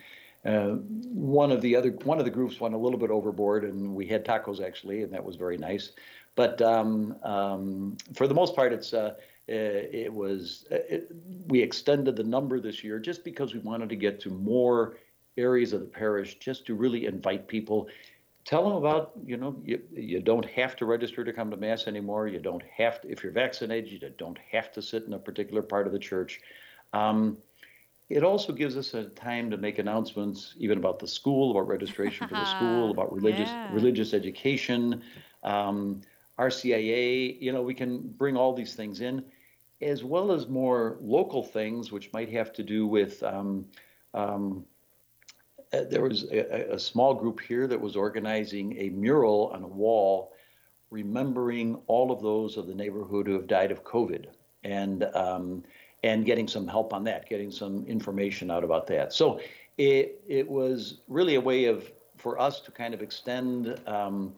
uh, 0.44 0.76
one 1.12 1.50
of 1.50 1.60
the 1.60 1.74
other 1.74 1.90
one 2.04 2.18
of 2.18 2.24
the 2.24 2.30
groups 2.30 2.60
went 2.60 2.74
a 2.74 2.78
little 2.78 2.98
bit 2.98 3.10
overboard, 3.10 3.64
and 3.64 3.94
we 3.94 4.06
had 4.06 4.24
tacos 4.24 4.64
actually, 4.64 5.02
and 5.02 5.12
that 5.12 5.24
was 5.24 5.36
very 5.36 5.58
nice. 5.58 5.92
But 6.36 6.62
um, 6.62 7.16
um, 7.24 7.96
for 8.14 8.28
the 8.28 8.34
most 8.34 8.54
part, 8.54 8.72
it's 8.72 8.94
uh, 8.94 9.14
it 9.48 10.12
was 10.12 10.66
it, 10.70 11.10
we 11.48 11.60
extended 11.60 12.14
the 12.14 12.22
number 12.22 12.60
this 12.60 12.84
year 12.84 12.98
just 12.98 13.24
because 13.24 13.54
we 13.54 13.60
wanted 13.60 13.88
to 13.88 13.96
get 13.96 14.20
to 14.20 14.30
more 14.30 14.98
areas 15.36 15.72
of 15.72 15.80
the 15.80 15.86
parish, 15.86 16.38
just 16.38 16.66
to 16.66 16.74
really 16.74 17.06
invite 17.06 17.48
people. 17.48 17.88
Tell 18.44 18.62
them 18.62 18.76
about 18.76 19.12
you 19.26 19.36
know 19.36 19.60
you 19.64 19.80
you 19.92 20.20
don't 20.20 20.46
have 20.46 20.76
to 20.76 20.86
register 20.86 21.24
to 21.24 21.32
come 21.32 21.50
to 21.50 21.56
mass 21.56 21.88
anymore. 21.88 22.28
You 22.28 22.38
don't 22.38 22.62
have 22.76 23.00
to 23.00 23.10
if 23.10 23.24
you're 23.24 23.32
vaccinated. 23.32 23.90
You 23.90 24.10
don't 24.16 24.38
have 24.52 24.70
to 24.72 24.82
sit 24.82 25.04
in 25.04 25.14
a 25.14 25.18
particular 25.18 25.62
part 25.62 25.86
of 25.86 25.92
the 25.92 25.98
church. 25.98 26.40
Um, 26.92 27.38
it 28.08 28.24
also 28.24 28.52
gives 28.52 28.76
us 28.76 28.94
a 28.94 29.04
time 29.04 29.50
to 29.50 29.56
make 29.58 29.78
announcements, 29.78 30.54
even 30.58 30.78
about 30.78 30.98
the 30.98 31.06
school, 31.06 31.50
about 31.50 31.68
registration 31.68 32.26
for 32.26 32.34
the 32.34 32.44
school, 32.46 32.90
about 32.96 33.12
religious 33.12 33.48
yeah. 33.48 33.72
religious 33.72 34.14
education, 34.14 35.02
um, 35.42 36.00
RCIA. 36.38 37.40
You 37.40 37.52
know, 37.52 37.62
we 37.62 37.74
can 37.74 38.00
bring 38.00 38.36
all 38.36 38.54
these 38.54 38.74
things 38.74 39.02
in, 39.02 39.24
as 39.82 40.04
well 40.04 40.32
as 40.32 40.48
more 40.48 40.96
local 41.02 41.42
things, 41.42 41.92
which 41.92 42.10
might 42.12 42.30
have 42.30 42.52
to 42.54 42.62
do 42.62 42.86
with. 42.86 43.22
Um, 43.22 43.66
um, 44.14 44.64
uh, 45.70 45.84
there 45.90 46.00
was 46.00 46.24
a, 46.32 46.72
a, 46.72 46.78
small 46.78 47.12
group 47.12 47.40
here 47.40 47.66
that 47.66 47.78
was 47.78 47.94
organizing 47.94 48.74
a 48.78 48.88
mural 48.88 49.50
on 49.52 49.62
a 49.62 49.68
wall, 49.68 50.32
remembering 50.90 51.78
all 51.88 52.10
of 52.10 52.22
those 52.22 52.56
of 52.56 52.66
the 52.66 52.74
neighborhood 52.74 53.26
who 53.26 53.34
have 53.34 53.46
died 53.46 53.70
of 53.70 53.84
COVID, 53.84 54.28
and 54.64 55.04
um, 55.14 55.62
and 56.02 56.24
getting 56.24 56.46
some 56.46 56.66
help 56.66 56.92
on 56.92 57.04
that, 57.04 57.28
getting 57.28 57.50
some 57.50 57.84
information 57.86 58.50
out 58.50 58.64
about 58.64 58.86
that. 58.86 59.12
So 59.12 59.40
it 59.76 60.20
it 60.28 60.48
was 60.48 60.98
really 61.08 61.36
a 61.36 61.40
way 61.40 61.64
of 61.66 61.90
for 62.16 62.40
us 62.40 62.60
to 62.60 62.70
kind 62.70 62.94
of 62.94 63.00
extend 63.02 63.80
um, 63.86 64.34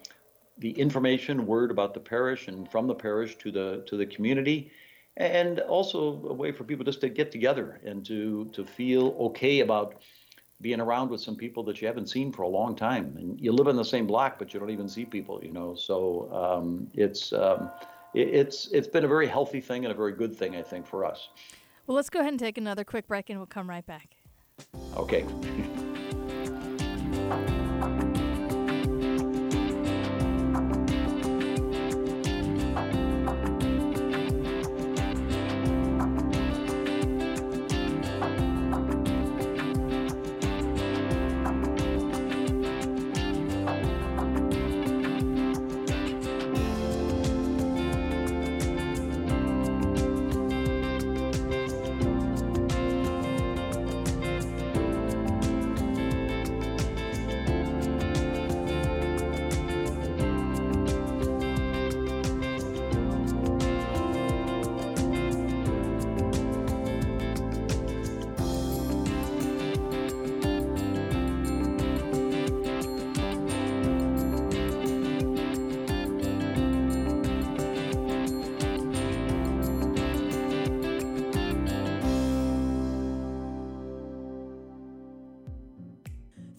the 0.58 0.70
information, 0.72 1.46
word 1.46 1.70
about 1.70 1.94
the 1.94 2.00
parish, 2.00 2.48
and 2.48 2.70
from 2.70 2.86
the 2.86 2.94
parish 2.94 3.36
to 3.36 3.50
the 3.50 3.82
to 3.86 3.96
the 3.96 4.06
community, 4.06 4.70
and 5.16 5.60
also 5.60 6.22
a 6.28 6.32
way 6.32 6.52
for 6.52 6.64
people 6.64 6.84
just 6.84 7.00
to 7.00 7.08
get 7.08 7.32
together 7.32 7.80
and 7.84 8.04
to 8.06 8.46
to 8.52 8.64
feel 8.64 9.16
okay 9.20 9.60
about 9.60 10.02
being 10.60 10.80
around 10.80 11.08
with 11.08 11.22
some 11.22 11.36
people 11.36 11.62
that 11.62 11.80
you 11.80 11.86
haven't 11.86 12.06
seen 12.08 12.30
for 12.30 12.42
a 12.42 12.48
long 12.48 12.76
time, 12.76 13.16
and 13.18 13.40
you 13.40 13.50
live 13.50 13.66
in 13.66 13.76
the 13.76 13.84
same 13.84 14.06
block, 14.06 14.38
but 14.38 14.52
you 14.52 14.60
don't 14.60 14.70
even 14.70 14.88
see 14.88 15.06
people, 15.06 15.40
you 15.42 15.52
know. 15.52 15.74
So 15.74 16.28
um, 16.32 16.86
it's 16.92 17.32
um, 17.32 17.70
it's 18.14 18.68
it's 18.68 18.88
been 18.88 19.04
a 19.04 19.08
very 19.08 19.26
healthy 19.26 19.60
thing 19.60 19.84
and 19.84 19.92
a 19.92 19.96
very 19.96 20.12
good 20.12 20.34
thing, 20.34 20.56
I 20.56 20.62
think, 20.62 20.86
for 20.86 21.04
us. 21.04 21.28
Well, 21.86 21.96
let's 21.96 22.10
go 22.10 22.20
ahead 22.20 22.32
and 22.32 22.40
take 22.40 22.58
another 22.58 22.84
quick 22.84 23.06
break, 23.06 23.30
and 23.30 23.38
we'll 23.38 23.46
come 23.46 23.68
right 23.68 23.86
back. 23.86 24.16
Okay. 24.96 25.24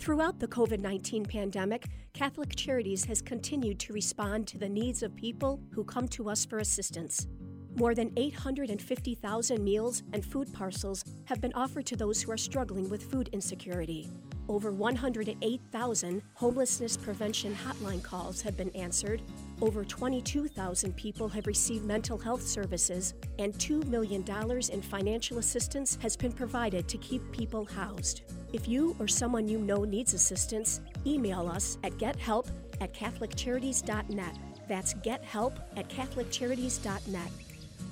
Throughout 0.01 0.39
the 0.39 0.47
COVID 0.47 0.79
19 0.79 1.25
pandemic, 1.25 1.85
Catholic 2.13 2.55
Charities 2.55 3.05
has 3.05 3.21
continued 3.21 3.77
to 3.81 3.93
respond 3.93 4.47
to 4.47 4.57
the 4.57 4.67
needs 4.67 5.03
of 5.03 5.15
people 5.15 5.59
who 5.75 5.83
come 5.83 6.07
to 6.07 6.27
us 6.27 6.43
for 6.43 6.57
assistance. 6.57 7.27
More 7.75 7.93
than 7.93 8.11
850,000 8.17 9.63
meals 9.63 10.01
and 10.11 10.25
food 10.25 10.51
parcels 10.53 11.05
have 11.25 11.39
been 11.39 11.53
offered 11.53 11.85
to 11.85 11.95
those 11.95 12.19
who 12.19 12.31
are 12.31 12.37
struggling 12.37 12.89
with 12.89 13.11
food 13.11 13.29
insecurity. 13.31 14.09
Over 14.49 14.71
108,000 14.71 16.21
homelessness 16.33 16.97
prevention 16.97 17.53
hotline 17.53 18.01
calls 18.01 18.41
have 18.41 18.57
been 18.57 18.71
answered. 18.71 19.21
Over 19.61 19.85
22,000 19.85 20.95
people 20.95 21.29
have 21.29 21.45
received 21.45 21.85
mental 21.85 22.17
health 22.17 22.41
services, 22.41 23.13
and 23.37 23.53
$2 23.53 23.85
million 23.85 24.25
in 24.71 24.81
financial 24.81 25.37
assistance 25.37 25.99
has 26.01 26.17
been 26.17 26.31
provided 26.31 26.87
to 26.87 26.97
keep 26.97 27.21
people 27.31 27.65
housed. 27.65 28.23
If 28.53 28.67
you 28.67 28.95
or 28.99 29.07
someone 29.07 29.47
you 29.47 29.57
know 29.57 29.83
needs 29.83 30.13
assistance, 30.13 30.81
email 31.05 31.47
us 31.47 31.77
at 31.83 31.93
gethelp 31.93 32.47
at 32.81 32.93
catholiccharities.net. 32.93 34.37
That's 34.67 34.93
gethelp 34.95 35.57
at 35.77 35.89
catholiccharities.net. 35.89 37.31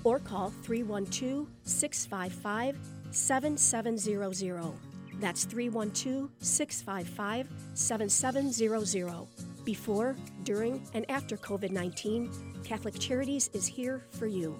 Or 0.03 0.19
call 0.19 0.51
312 0.63 1.47
655 1.63 2.77
7700. 3.11 4.73
That's 5.19 5.43
312 5.45 6.29
655 6.39 7.47
7700. 7.73 9.27
Before, 9.65 10.15
during, 10.43 10.81
and 10.93 11.09
after 11.11 11.37
COVID 11.37 11.71
19, 11.71 12.31
Catholic 12.63 12.97
Charities 12.97 13.49
is 13.53 13.67
here 13.67 14.03
for 14.11 14.27
you. 14.27 14.59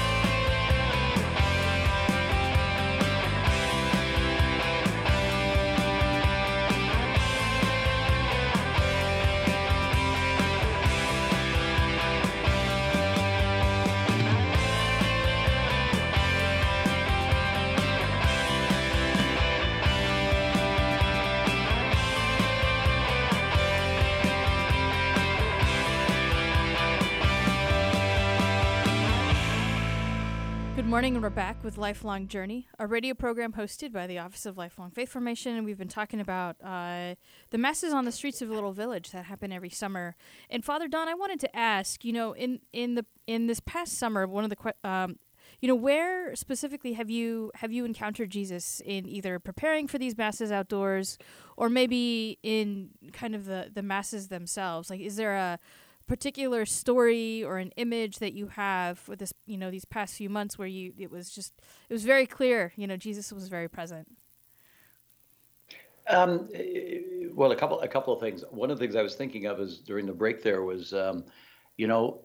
Morning, 31.01 31.15
and 31.15 31.23
we're 31.23 31.31
back 31.31 31.63
with 31.63 31.79
Lifelong 31.79 32.27
Journey, 32.27 32.67
a 32.77 32.85
radio 32.85 33.15
program 33.15 33.53
hosted 33.53 33.91
by 33.91 34.05
the 34.05 34.19
Office 34.19 34.45
of 34.45 34.55
Lifelong 34.55 34.91
Faith 34.91 35.09
Formation, 35.09 35.55
and 35.55 35.65
we've 35.65 35.79
been 35.79 35.87
talking 35.87 36.19
about 36.19 36.57
uh, 36.63 37.15
the 37.49 37.57
masses 37.57 37.91
on 37.91 38.05
the 38.05 38.11
streets 38.11 38.39
of 38.43 38.51
a 38.51 38.53
little 38.53 38.71
village 38.71 39.09
that 39.09 39.25
happen 39.25 39.51
every 39.51 39.71
summer. 39.71 40.15
And 40.47 40.63
Father 40.63 40.87
Don, 40.87 41.07
I 41.07 41.15
wanted 41.15 41.39
to 41.39 41.55
ask, 41.55 42.05
you 42.05 42.13
know, 42.13 42.33
in 42.33 42.59
in 42.71 42.93
the 42.93 43.03
in 43.25 43.47
this 43.47 43.59
past 43.61 43.97
summer, 43.97 44.27
one 44.27 44.43
of 44.43 44.51
the 44.51 44.73
um, 44.87 45.17
you 45.59 45.67
know, 45.67 45.73
where 45.73 46.35
specifically 46.35 46.93
have 46.93 47.09
you 47.09 47.51
have 47.55 47.71
you 47.71 47.83
encountered 47.83 48.29
Jesus 48.29 48.79
in 48.85 49.09
either 49.09 49.39
preparing 49.39 49.87
for 49.87 49.97
these 49.97 50.15
masses 50.15 50.51
outdoors, 50.51 51.17
or 51.57 51.67
maybe 51.67 52.37
in 52.43 52.91
kind 53.11 53.33
of 53.33 53.45
the 53.45 53.71
the 53.73 53.81
masses 53.81 54.27
themselves? 54.27 54.91
Like, 54.91 55.01
is 55.01 55.15
there 55.15 55.35
a 55.35 55.59
particular 56.07 56.65
story 56.65 57.43
or 57.43 57.57
an 57.57 57.71
image 57.77 58.19
that 58.19 58.33
you 58.33 58.47
have 58.47 59.07
with 59.07 59.19
this 59.19 59.33
you 59.45 59.57
know 59.57 59.71
these 59.71 59.85
past 59.85 60.15
few 60.15 60.29
months 60.29 60.57
where 60.57 60.67
you 60.67 60.93
it 60.97 61.11
was 61.11 61.29
just 61.29 61.53
it 61.89 61.93
was 61.93 62.03
very 62.03 62.25
clear 62.25 62.73
you 62.75 62.87
know 62.87 62.97
jesus 62.97 63.31
was 63.31 63.47
very 63.47 63.67
present 63.67 64.07
um, 66.09 66.49
well 67.33 67.51
a 67.51 67.55
couple 67.55 67.79
a 67.81 67.87
couple 67.87 68.13
of 68.13 68.19
things 68.19 68.43
one 68.49 68.69
of 68.69 68.77
the 68.77 68.85
things 68.85 68.95
i 68.95 69.01
was 69.01 69.15
thinking 69.15 69.45
of 69.45 69.59
is 69.59 69.77
during 69.79 70.05
the 70.05 70.13
break 70.13 70.43
there 70.43 70.63
was 70.63 70.93
um, 70.93 71.23
you 71.77 71.87
know 71.87 72.19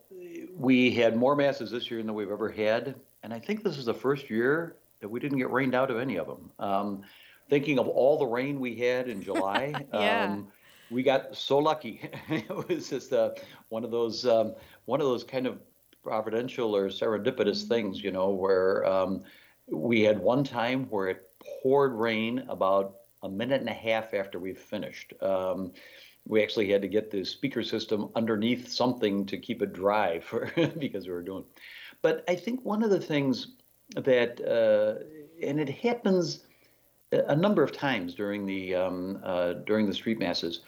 we 0.55 0.91
had 0.91 1.15
more 1.15 1.35
masses 1.35 1.71
this 1.71 1.89
year 1.89 2.01
than 2.01 2.13
we've 2.13 2.31
ever 2.31 2.49
had 2.49 2.95
and 3.23 3.33
i 3.33 3.39
think 3.39 3.63
this 3.63 3.77
is 3.77 3.85
the 3.85 3.93
first 3.93 4.29
year 4.29 4.75
that 4.99 5.07
we 5.07 5.19
didn't 5.19 5.37
get 5.37 5.51
rained 5.51 5.75
out 5.75 5.91
of 5.91 5.97
any 5.97 6.17
of 6.17 6.27
them 6.27 6.51
um, 6.59 7.01
thinking 7.49 7.79
of 7.79 7.87
all 7.87 8.17
the 8.17 8.25
rain 8.25 8.59
we 8.59 8.75
had 8.75 9.07
in 9.07 9.21
july 9.21 9.73
yeah. 9.93 10.25
Um, 10.25 10.47
we 10.89 11.03
got 11.03 11.35
so 11.35 11.57
lucky. 11.57 12.09
it 12.29 12.49
was 12.67 12.89
just 12.89 13.13
uh, 13.13 13.31
one 13.69 13.83
of 13.83 13.91
those 13.91 14.25
um, 14.25 14.55
one 14.85 15.01
of 15.01 15.07
those 15.07 15.23
kind 15.23 15.47
of 15.47 15.59
providential 16.03 16.75
or 16.75 16.89
serendipitous 16.89 17.63
mm-hmm. 17.63 17.67
things, 17.67 18.03
you 18.03 18.11
know, 18.11 18.29
where 18.29 18.85
um, 18.85 19.23
we 19.69 20.01
had 20.01 20.19
one 20.19 20.43
time 20.43 20.85
where 20.85 21.09
it 21.09 21.29
poured 21.61 21.93
rain 21.93 22.45
about 22.49 22.95
a 23.23 23.29
minute 23.29 23.59
and 23.59 23.69
a 23.69 23.73
half 23.73 24.13
after 24.13 24.39
we 24.39 24.53
finished. 24.53 25.13
Um, 25.21 25.73
we 26.25 26.43
actually 26.43 26.69
had 26.69 26.81
to 26.81 26.87
get 26.87 27.09
the 27.09 27.23
speaker 27.23 27.63
system 27.63 28.09
underneath 28.15 28.67
something 28.67 29.25
to 29.25 29.37
keep 29.37 29.61
it 29.61 29.73
dry 29.73 30.19
for 30.19 30.51
because 30.77 31.07
we 31.07 31.13
were 31.13 31.21
doing. 31.21 31.45
But 32.01 32.23
I 32.27 32.35
think 32.35 32.63
one 32.63 32.83
of 32.83 32.89
the 32.89 32.99
things 32.99 33.55
that 33.95 34.41
uh, 34.41 35.03
and 35.41 35.59
it 35.59 35.69
happens 35.69 36.41
a 37.11 37.35
number 37.35 37.63
of 37.63 37.71
times 37.71 38.13
during 38.13 38.45
the 38.45 38.75
um, 38.75 39.19
uh, 39.23 39.53
during 39.65 39.85
the 39.85 39.93
street 39.93 40.19
masses 40.19 40.61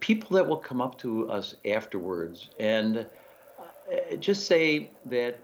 people 0.00 0.36
that 0.36 0.46
will 0.46 0.56
come 0.56 0.80
up 0.80 0.98
to 0.98 1.30
us 1.30 1.54
afterwards 1.64 2.50
and 2.58 2.98
uh, 2.98 4.16
just 4.16 4.46
say 4.46 4.90
that 5.06 5.38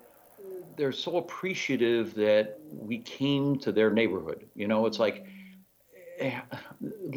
they're 0.76 0.92
so 0.92 1.16
appreciative 1.16 2.14
that 2.14 2.58
we 2.70 2.98
came 2.98 3.58
to 3.58 3.72
their 3.72 3.90
neighborhood. 3.90 4.46
You 4.54 4.68
know, 4.68 4.84
it's 4.86 4.98
like 4.98 5.24
eh, 6.18 6.38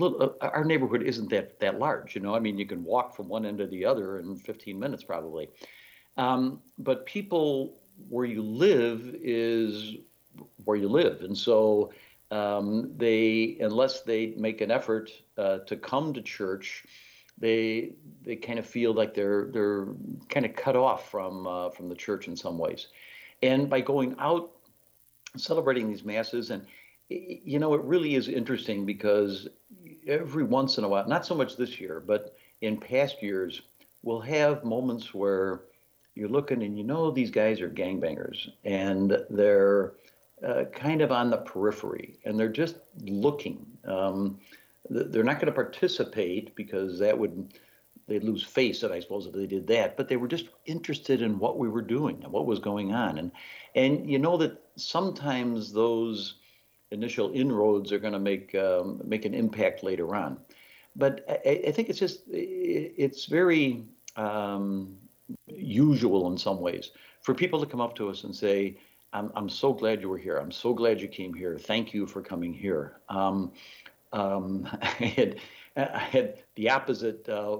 uh, 0.01 0.27
our 0.41 0.63
neighborhood 0.63 1.03
isn't 1.03 1.29
that 1.29 1.59
that 1.59 1.77
large. 1.77 2.15
You 2.15 2.21
know, 2.21 2.35
I 2.35 2.39
mean, 2.39 2.57
you 2.57 2.65
can 2.65 2.83
walk 2.83 3.15
from 3.15 3.27
one 3.27 3.45
end 3.45 3.57
to 3.57 3.67
the 3.67 3.85
other 3.85 4.19
in 4.19 4.37
15 4.37 4.79
minutes 4.79 5.03
probably. 5.03 5.49
Um, 6.15 6.61
but 6.77 7.05
people 7.05 7.75
where 8.07 8.25
you 8.25 8.41
live 8.41 9.15
is 9.21 9.95
where 10.63 10.77
you 10.77 10.87
live, 10.87 11.21
and 11.21 11.37
so 11.37 11.91
um, 12.31 12.93
they, 12.97 13.57
unless 13.59 14.01
they 14.01 14.27
make 14.37 14.61
an 14.61 14.71
effort 14.71 15.11
uh, 15.37 15.59
to 15.59 15.75
come 15.75 16.13
to 16.13 16.21
church 16.21 16.83
they 17.39 17.93
they 18.23 18.35
kind 18.35 18.59
of 18.59 18.65
feel 18.65 18.93
like 18.93 19.13
they're 19.13 19.45
they're 19.51 19.87
kind 20.29 20.45
of 20.45 20.55
cut 20.55 20.75
off 20.75 21.09
from 21.09 21.47
uh, 21.47 21.69
from 21.69 21.89
the 21.89 21.95
church 21.95 22.27
in 22.27 22.35
some 22.35 22.57
ways, 22.57 22.87
and 23.41 23.69
by 23.69 23.81
going 23.81 24.15
out 24.19 24.51
celebrating 25.37 25.87
these 25.87 26.03
masses 26.03 26.49
and 26.49 26.65
you 27.09 27.59
know 27.59 27.73
it 27.75 27.81
really 27.83 28.15
is 28.15 28.27
interesting 28.27 28.85
because 28.85 29.47
every 30.07 30.43
once 30.43 30.79
in 30.79 30.83
a 30.83 30.87
while 30.87 31.07
not 31.07 31.23
so 31.23 31.35
much 31.35 31.55
this 31.55 31.79
year 31.79 32.01
but 32.05 32.35
in 32.61 32.75
past 32.75 33.21
years 33.21 33.61
we'll 34.01 34.19
have 34.19 34.63
moments 34.63 35.13
where 35.13 35.61
you're 36.15 36.29
looking 36.29 36.63
and 36.63 36.77
you 36.77 36.83
know 36.83 37.11
these 37.11 37.29
guys 37.29 37.61
are 37.61 37.69
gangbangers 37.69 38.49
and 38.63 39.17
they're 39.29 39.93
uh, 40.45 40.65
kind 40.73 41.01
of 41.01 41.11
on 41.11 41.29
the 41.29 41.37
periphery 41.37 42.17
and 42.25 42.39
they're 42.39 42.49
just 42.49 42.77
looking. 43.01 43.65
Um, 43.85 44.39
they're 44.89 45.23
not 45.23 45.35
going 45.35 45.47
to 45.47 45.51
participate 45.51 46.55
because 46.55 46.99
that 46.99 47.17
would 47.17 47.53
they'd 48.07 48.23
lose 48.23 48.43
face, 48.43 48.83
I 48.83 48.99
suppose, 48.99 49.27
if 49.27 49.33
they 49.33 49.45
did 49.45 49.67
that. 49.67 49.95
But 49.95 50.09
they 50.09 50.17
were 50.17 50.27
just 50.27 50.49
interested 50.65 51.21
in 51.21 51.39
what 51.39 51.57
we 51.59 51.69
were 51.69 51.81
doing 51.81 52.21
and 52.23 52.33
what 52.33 52.45
was 52.45 52.59
going 52.59 52.93
on, 52.93 53.17
and 53.17 53.31
and 53.75 54.09
you 54.09 54.19
know 54.19 54.37
that 54.37 54.61
sometimes 54.75 55.71
those 55.71 56.35
initial 56.91 57.31
inroads 57.33 57.91
are 57.91 57.99
going 57.99 58.13
to 58.13 58.19
make 58.19 58.55
um, 58.55 59.01
make 59.05 59.25
an 59.25 59.33
impact 59.33 59.83
later 59.83 60.15
on. 60.15 60.39
But 60.95 61.23
I, 61.29 61.61
I, 61.67 61.71
think 61.71 61.89
it's 61.89 61.99
just 61.99 62.23
it's 62.27 63.25
very 63.25 63.85
um, 64.15 64.97
usual 65.47 66.31
in 66.31 66.37
some 66.37 66.59
ways. 66.59 66.91
For 67.21 67.33
people 67.33 67.59
to 67.59 67.65
come 67.65 67.81
up 67.81 67.95
to 67.95 68.09
us 68.09 68.23
and 68.23 68.35
say, 68.35 68.77
I'm, 69.13 69.31
I'm 69.35 69.49
so 69.49 69.73
glad 69.73 70.01
you 70.01 70.09
were 70.09 70.17
here. 70.17 70.37
I'm 70.37 70.51
so 70.51 70.73
glad 70.73 70.99
you 70.99 71.07
came 71.07 71.33
here. 71.33 71.57
Thank 71.57 71.93
you 71.93 72.07
for 72.07 72.21
coming 72.21 72.53
here. 72.53 72.99
Um, 73.09 73.51
um, 74.13 74.67
I, 74.81 74.85
had, 74.87 75.39
I 75.75 75.99
had 75.99 76.43
the 76.55 76.69
opposite 76.69 77.27
uh, 77.29 77.59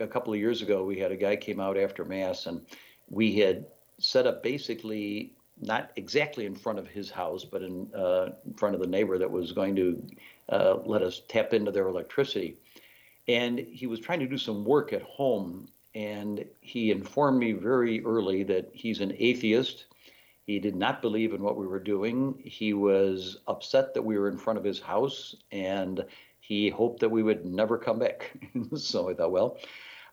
a 0.00 0.06
couple 0.06 0.32
of 0.32 0.38
years 0.38 0.62
ago. 0.62 0.84
We 0.84 0.98
had 0.98 1.12
a 1.12 1.16
guy 1.16 1.36
came 1.36 1.60
out 1.60 1.78
after 1.78 2.04
Mass, 2.04 2.46
and 2.46 2.60
we 3.08 3.38
had 3.38 3.66
set 3.98 4.26
up 4.26 4.42
basically 4.42 5.34
not 5.60 5.90
exactly 5.96 6.46
in 6.46 6.54
front 6.54 6.78
of 6.78 6.86
his 6.86 7.10
house, 7.10 7.44
but 7.44 7.62
in, 7.62 7.88
uh, 7.94 8.30
in 8.46 8.54
front 8.54 8.74
of 8.74 8.80
the 8.80 8.86
neighbor 8.86 9.18
that 9.18 9.30
was 9.30 9.52
going 9.52 9.74
to 9.76 10.02
uh, 10.50 10.76
let 10.84 11.02
us 11.02 11.22
tap 11.28 11.52
into 11.52 11.70
their 11.70 11.88
electricity. 11.88 12.56
And 13.26 13.58
he 13.58 13.86
was 13.86 14.00
trying 14.00 14.20
to 14.20 14.26
do 14.26 14.38
some 14.38 14.64
work 14.64 14.92
at 14.92 15.02
home, 15.02 15.68
and 15.94 16.44
he 16.60 16.90
informed 16.90 17.38
me 17.38 17.52
very 17.52 18.04
early 18.04 18.42
that 18.44 18.70
he's 18.72 19.00
an 19.00 19.12
atheist. 19.18 19.86
He 20.48 20.58
did 20.58 20.76
not 20.76 21.02
believe 21.02 21.34
in 21.34 21.42
what 21.42 21.58
we 21.58 21.66
were 21.66 21.78
doing. 21.78 22.40
He 22.42 22.72
was 22.72 23.36
upset 23.46 23.92
that 23.92 24.00
we 24.00 24.18
were 24.18 24.30
in 24.30 24.38
front 24.38 24.58
of 24.58 24.64
his 24.64 24.80
house, 24.80 25.36
and 25.52 26.02
he 26.40 26.70
hoped 26.70 27.00
that 27.00 27.10
we 27.10 27.22
would 27.22 27.44
never 27.44 27.76
come 27.76 27.98
back. 27.98 28.34
so 28.74 29.10
I 29.10 29.14
thought, 29.14 29.30
well, 29.30 29.58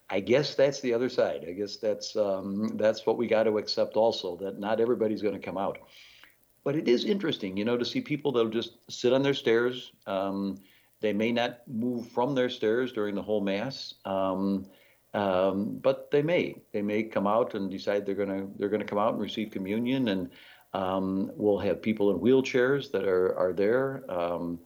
I 0.09 0.19
guess 0.19 0.53
that's 0.53 0.81
the 0.81 0.93
other 0.93 1.07
side. 1.07 1.45
I 1.47 1.53
guess 1.53 1.77
that's 1.77 2.17
um, 2.17 2.75
that's 2.75 3.05
what 3.05 3.17
we 3.17 3.27
got 3.27 3.43
to 3.43 3.57
accept 3.59 3.95
also 3.95 4.35
that 4.41 4.59
not 4.59 4.81
everybody's 4.81 5.21
going 5.21 5.39
to 5.39 5.39
come 5.39 5.57
out. 5.57 5.77
But 6.65 6.75
it 6.75 6.89
is 6.89 7.05
interesting, 7.05 7.55
you 7.55 7.63
know, 7.63 7.77
to 7.77 7.85
see 7.85 8.01
people 8.01 8.33
that'll 8.33 8.51
just 8.51 8.73
sit 8.91 9.13
on 9.13 9.23
their 9.23 9.33
stairs. 9.33 9.93
Um, 10.05 10.57
they 10.99 11.13
may 11.13 11.31
not 11.31 11.65
move 11.65 12.09
from 12.09 12.35
their 12.35 12.49
stairs 12.49 12.91
during 12.91 13.15
the 13.15 13.23
whole 13.23 13.39
mass, 13.39 13.93
um, 14.03 14.65
um 15.15 15.79
but 15.81 16.11
they 16.11 16.21
may. 16.21 16.61
They 16.73 16.81
may 16.81 17.03
come 17.03 17.27
out 17.27 17.55
and 17.55 17.71
decide 17.71 18.05
they're 18.05 18.15
gonna 18.15 18.47
they're 18.57 18.69
gonna 18.69 18.85
come 18.85 18.99
out 18.99 19.13
and 19.13 19.21
receive 19.21 19.51
communion, 19.51 20.09
and 20.09 20.29
um, 20.73 21.31
we'll 21.35 21.57
have 21.59 21.81
people 21.81 22.11
in 22.11 22.19
wheelchairs 22.19 22.91
that 22.91 23.05
are 23.05 23.37
are 23.37 23.53
there. 23.53 24.03
Um, 24.09 24.59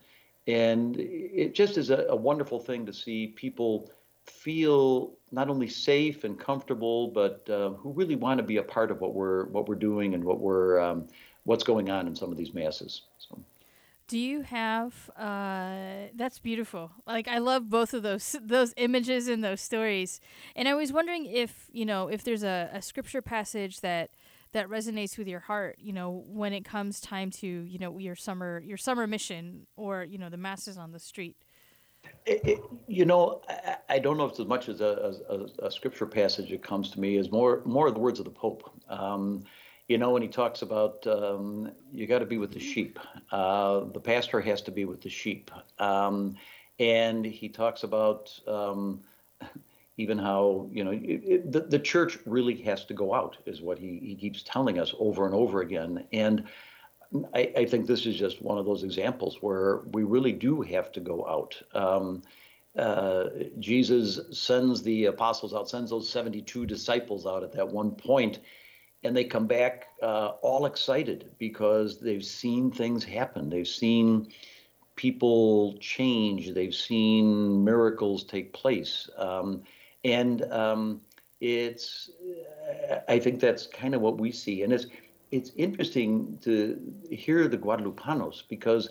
and 0.48 0.96
it 1.00 1.54
just 1.54 1.78
is 1.78 1.92
a, 1.92 2.08
a 2.10 2.16
wonderful 2.16 2.60
thing 2.60 2.86
to 2.88 2.94
see 2.94 3.28
people 3.28 3.92
feel 4.26 5.14
not 5.32 5.50
only 5.50 5.68
safe 5.68 6.24
and 6.24 6.40
comfortable, 6.40 7.08
but 7.10 7.48
uh, 7.50 7.70
who 7.72 7.92
really 7.92 8.16
want 8.16 8.40
to 8.40 8.44
be 8.44 8.58
a 8.58 8.64
part 8.64 8.90
of 8.90 9.00
what 9.02 9.14
we're 9.14 9.46
what 9.46 9.70
we're 9.70 9.76
doing 9.76 10.16
and 10.16 10.24
what 10.24 10.40
we're 10.40 10.80
um, 10.80 11.08
what's 11.44 11.64
going 11.64 11.90
on 11.90 12.08
in 12.08 12.16
some 12.16 12.32
of 12.32 12.38
these 12.38 12.54
masses. 12.54 13.04
So. 13.20 13.40
Do 14.10 14.18
you 14.18 14.42
have? 14.42 15.12
Uh, 15.16 16.10
that's 16.16 16.40
beautiful. 16.40 16.90
Like 17.06 17.28
I 17.28 17.38
love 17.38 17.70
both 17.70 17.94
of 17.94 18.02
those 18.02 18.36
those 18.42 18.74
images 18.76 19.28
and 19.28 19.44
those 19.44 19.62
stories. 19.62 20.20
And 20.56 20.68
I 20.68 20.74
was 20.74 20.92
wondering 20.92 21.28
if 21.28 21.68
you 21.72 21.86
know 21.86 22.08
if 22.08 22.24
there's 22.24 22.44
a, 22.44 22.72
a 22.74 22.82
scripture 22.82 23.22
passage 23.22 23.82
that 23.82 24.10
that 24.52 24.68
resonates 24.68 25.16
with 25.16 25.28
your 25.28 25.42
heart. 25.42 25.78
You 25.80 25.94
know, 25.94 26.24
when 26.28 26.54
it 26.54 26.66
comes 26.66 27.00
time 27.00 27.30
to 27.42 27.48
you 27.48 27.78
know 27.78 28.00
your 28.00 28.16
summer 28.16 28.64
your 28.66 28.78
summer 28.78 29.06
mission 29.06 29.68
or 29.78 30.04
you 30.04 30.18
know 30.18 30.30
the 30.30 30.38
masses 30.38 30.76
on 30.76 30.92
the 30.92 31.00
street. 31.00 31.38
It, 32.26 32.42
it, 32.44 32.60
you 32.88 33.06
know, 33.06 33.42
I, 33.48 33.76
I, 33.90 34.00
don't 34.00 34.18
know 34.18 34.24
if 34.24 34.32
it's 34.32 34.40
as 34.40 34.48
much 34.48 34.70
as 34.70 34.80
a, 34.80 35.14
a, 35.30 35.66
a, 35.66 35.70
scripture 35.70 36.06
passage 36.06 36.50
that 36.50 36.64
comes 36.64 36.92
to 36.92 37.00
me 37.00 37.18
as 37.18 37.30
more 37.30 37.62
more 37.66 37.92
the 37.92 38.00
words 38.00 38.18
of 38.20 38.26
the 38.26 38.32
Pope. 38.32 38.72
Um, 38.88 39.44
you 39.90 39.98
know, 39.98 40.12
when 40.12 40.22
he 40.22 40.28
talks 40.28 40.62
about 40.62 41.06
um, 41.08 41.72
you 41.92 42.06
got 42.06 42.20
to 42.20 42.26
be 42.26 42.38
with 42.38 42.54
the 42.54 42.60
sheep, 42.60 43.00
uh, 43.32 43.82
the 43.92 44.00
pastor 44.00 44.40
has 44.40 44.62
to 44.62 44.72
be 44.72 44.86
with 44.86 45.02
the 45.02 45.10
sheep, 45.10 45.50
um, 45.80 46.38
and 46.78 47.26
he 47.26 47.50
talks 47.50 47.82
about 47.82 48.40
um, 48.48 49.02
even 49.98 50.20
how 50.20 50.70
you 50.72 50.84
know 50.84 50.92
it, 50.94 51.52
the 51.52 51.62
the 51.62 51.80
church 51.80 52.20
really 52.28 52.56
has 52.62 52.86
to 52.86 52.94
go 52.94 53.16
out, 53.16 53.38
is 53.48 53.62
what 53.62 53.80
he 53.80 54.00
he 54.04 54.16
keeps 54.16 54.44
telling 54.44 54.80
us 54.80 54.94
over 55.00 55.26
and 55.26 55.34
over 55.34 55.62
again, 55.62 56.06
and 56.14 56.44
I, 57.34 57.52
I, 57.58 57.66
think 57.66 57.88
this 57.88 58.06
is 58.06 58.16
just 58.16 58.44
one 58.44 58.60
of 58.60 58.66
those 58.66 58.84
examples 58.84 59.40
where 59.42 59.82
we 59.94 60.04
really 60.04 60.32
do 60.32 60.62
have 60.62 60.92
to 60.92 61.00
go 61.00 61.26
out. 61.28 61.60
Um, 61.74 62.22
uh, 62.78 63.30
Jesus 63.58 64.20
sends 64.32 64.84
the 64.84 65.06
apostles 65.06 65.56
out, 65.56 65.68
sends 65.68 65.90
those 65.90 66.08
72 66.08 66.68
disciples 66.68 67.26
out 67.26 67.44
at 67.44 67.52
that 67.54 67.68
one 67.68 67.90
point, 67.90 68.40
and 69.04 69.16
they 69.16 69.24
come 69.24 69.48
back 69.48 69.88
uh, 70.02 70.34
all 70.42 70.66
excited 70.66 71.32
because 71.38 72.00
they've 72.00 72.26
seen 72.26 72.72
things 72.72 73.04
happen. 73.04 73.50
They've 73.50 73.68
seen 73.68 74.32
people 74.96 75.78
change, 75.80 76.54
they've 76.54 76.76
seen 76.76 77.64
miracles 77.64 78.26
take 78.26 78.52
place. 78.52 79.10
Um, 79.18 79.64
and 80.04 80.44
um, 80.52 81.02
it's, 81.40 82.10
I 83.08 83.20
think 83.20 83.40
that's 83.40 83.68
kind 83.68 83.96
of 83.96 84.02
what 84.02 84.20
we 84.20 84.32
see. 84.32 84.64
And 84.64 84.74
it's, 84.74 84.88
it's 85.32 85.52
interesting 85.56 86.38
to 86.42 86.78
hear 87.10 87.48
the 87.48 87.58
Guadalupanos 87.58 88.44
because 88.50 88.90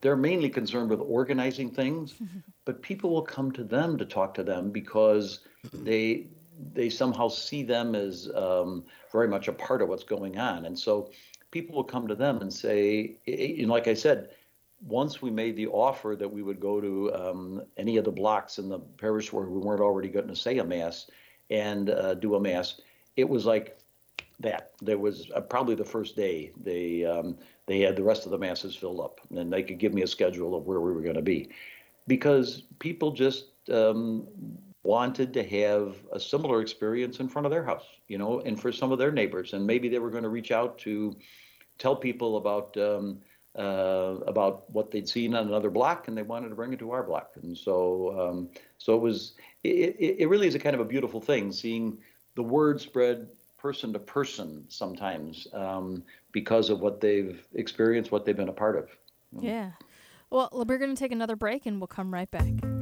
they're 0.00 0.16
mainly 0.16 0.50
concerned 0.50 0.90
with 0.90 1.00
organizing 1.00 1.70
things, 1.70 2.14
but 2.64 2.82
people 2.82 3.10
will 3.10 3.22
come 3.22 3.52
to 3.52 3.62
them 3.62 3.96
to 3.98 4.04
talk 4.04 4.34
to 4.34 4.42
them 4.42 4.70
because 4.70 5.40
they 5.72 6.26
they 6.72 6.88
somehow 6.88 7.28
see 7.28 7.62
them 7.62 7.94
as 7.94 8.30
um, 8.34 8.84
very 9.10 9.28
much 9.28 9.48
a 9.48 9.52
part 9.52 9.82
of 9.82 9.88
what's 9.88 10.04
going 10.04 10.38
on, 10.38 10.66
and 10.66 10.78
so 10.78 11.10
people 11.50 11.74
will 11.76 11.84
come 11.84 12.08
to 12.08 12.14
them 12.14 12.38
and 12.40 12.52
say, 12.52 13.16
know, 13.26 13.72
like 13.72 13.86
I 13.86 13.94
said, 13.94 14.30
once 14.86 15.22
we 15.22 15.30
made 15.30 15.56
the 15.56 15.68
offer 15.68 16.16
that 16.18 16.28
we 16.28 16.42
would 16.42 16.60
go 16.60 16.80
to 16.80 17.14
um, 17.14 17.62
any 17.76 17.96
of 17.96 18.04
the 18.04 18.10
blocks 18.10 18.58
in 18.58 18.68
the 18.68 18.78
parish 18.78 19.32
where 19.32 19.46
we 19.46 19.58
weren't 19.58 19.80
already 19.80 20.08
going 20.08 20.28
to 20.28 20.36
say 20.36 20.58
a 20.58 20.64
mass 20.64 21.10
and 21.50 21.90
uh, 21.90 22.14
do 22.14 22.34
a 22.34 22.40
mass, 22.40 22.80
it 23.16 23.28
was 23.28 23.46
like 23.46 23.78
that. 24.40 24.72
There 24.82 24.98
was 24.98 25.30
uh, 25.34 25.40
probably 25.40 25.74
the 25.74 25.84
first 25.84 26.16
day 26.16 26.52
they 26.60 27.04
um, 27.04 27.38
they 27.66 27.80
had 27.80 27.96
the 27.96 28.02
rest 28.02 28.24
of 28.26 28.30
the 28.30 28.38
masses 28.38 28.76
filled 28.76 29.00
up, 29.00 29.20
and 29.30 29.52
they 29.52 29.62
could 29.62 29.78
give 29.78 29.94
me 29.94 30.02
a 30.02 30.06
schedule 30.06 30.54
of 30.54 30.66
where 30.66 30.80
we 30.80 30.92
were 30.92 31.00
going 31.00 31.14
to 31.14 31.22
be, 31.22 31.50
because 32.06 32.64
people 32.78 33.12
just 33.12 33.46
um, 33.70 34.26
wanted 34.84 35.32
to 35.34 35.42
have 35.42 35.96
a 36.12 36.20
similar 36.20 36.60
experience 36.60 37.18
in 37.18 37.28
front 37.28 37.46
of 37.46 37.50
their 37.50 37.64
house, 37.64 37.86
you 38.06 38.18
know, 38.18 38.40
and 38.40 38.60
for 38.60 38.70
some 38.70 38.92
of 38.92 38.98
their 38.98 39.10
neighbors, 39.10 39.52
and 39.52 39.66
maybe 39.66 39.88
they 39.88 39.98
were 39.98 40.10
going 40.10 40.22
to 40.22 40.28
reach 40.28 40.52
out 40.52 40.78
to 40.78 41.16
tell 41.78 41.96
people 41.96 42.36
about. 42.36 42.76
Um, 42.76 43.18
uh, 43.56 44.18
about 44.26 44.68
what 44.72 44.90
they'd 44.90 45.08
seen 45.08 45.32
on 45.32 45.46
another 45.46 45.70
block, 45.70 46.08
and 46.08 46.18
they 46.18 46.22
wanted 46.22 46.48
to 46.48 46.56
bring 46.56 46.72
it 46.72 46.78
to 46.80 46.90
our 46.90 47.04
block, 47.04 47.34
and 47.40 47.56
so 47.56 48.12
um, 48.20 48.48
so 48.78 48.96
it 48.96 49.00
was. 49.00 49.34
It, 49.62 49.94
it 50.18 50.28
really 50.28 50.48
is 50.48 50.56
a 50.56 50.58
kind 50.58 50.74
of 50.74 50.80
a 50.80 50.84
beautiful 50.84 51.20
thing 51.20 51.52
seeing 51.52 51.98
the 52.34 52.42
word 52.42 52.80
spread 52.80 53.28
person 53.64 53.94
to 53.94 53.98
person 53.98 54.62
sometimes 54.68 55.48
um, 55.54 56.02
because 56.32 56.68
of 56.68 56.80
what 56.80 57.00
they've 57.00 57.46
experienced, 57.54 58.12
what 58.12 58.26
they've 58.26 58.36
been 58.36 58.50
a 58.50 58.52
part 58.52 58.76
of. 58.76 58.90
Yeah. 59.40 59.70
Well, 60.28 60.50
we're 60.52 60.78
going 60.78 60.94
to 60.94 61.00
take 61.00 61.12
another 61.12 61.36
break 61.36 61.64
and 61.64 61.80
we'll 61.80 61.86
come 61.86 62.12
right 62.12 62.30
back. 62.30 62.73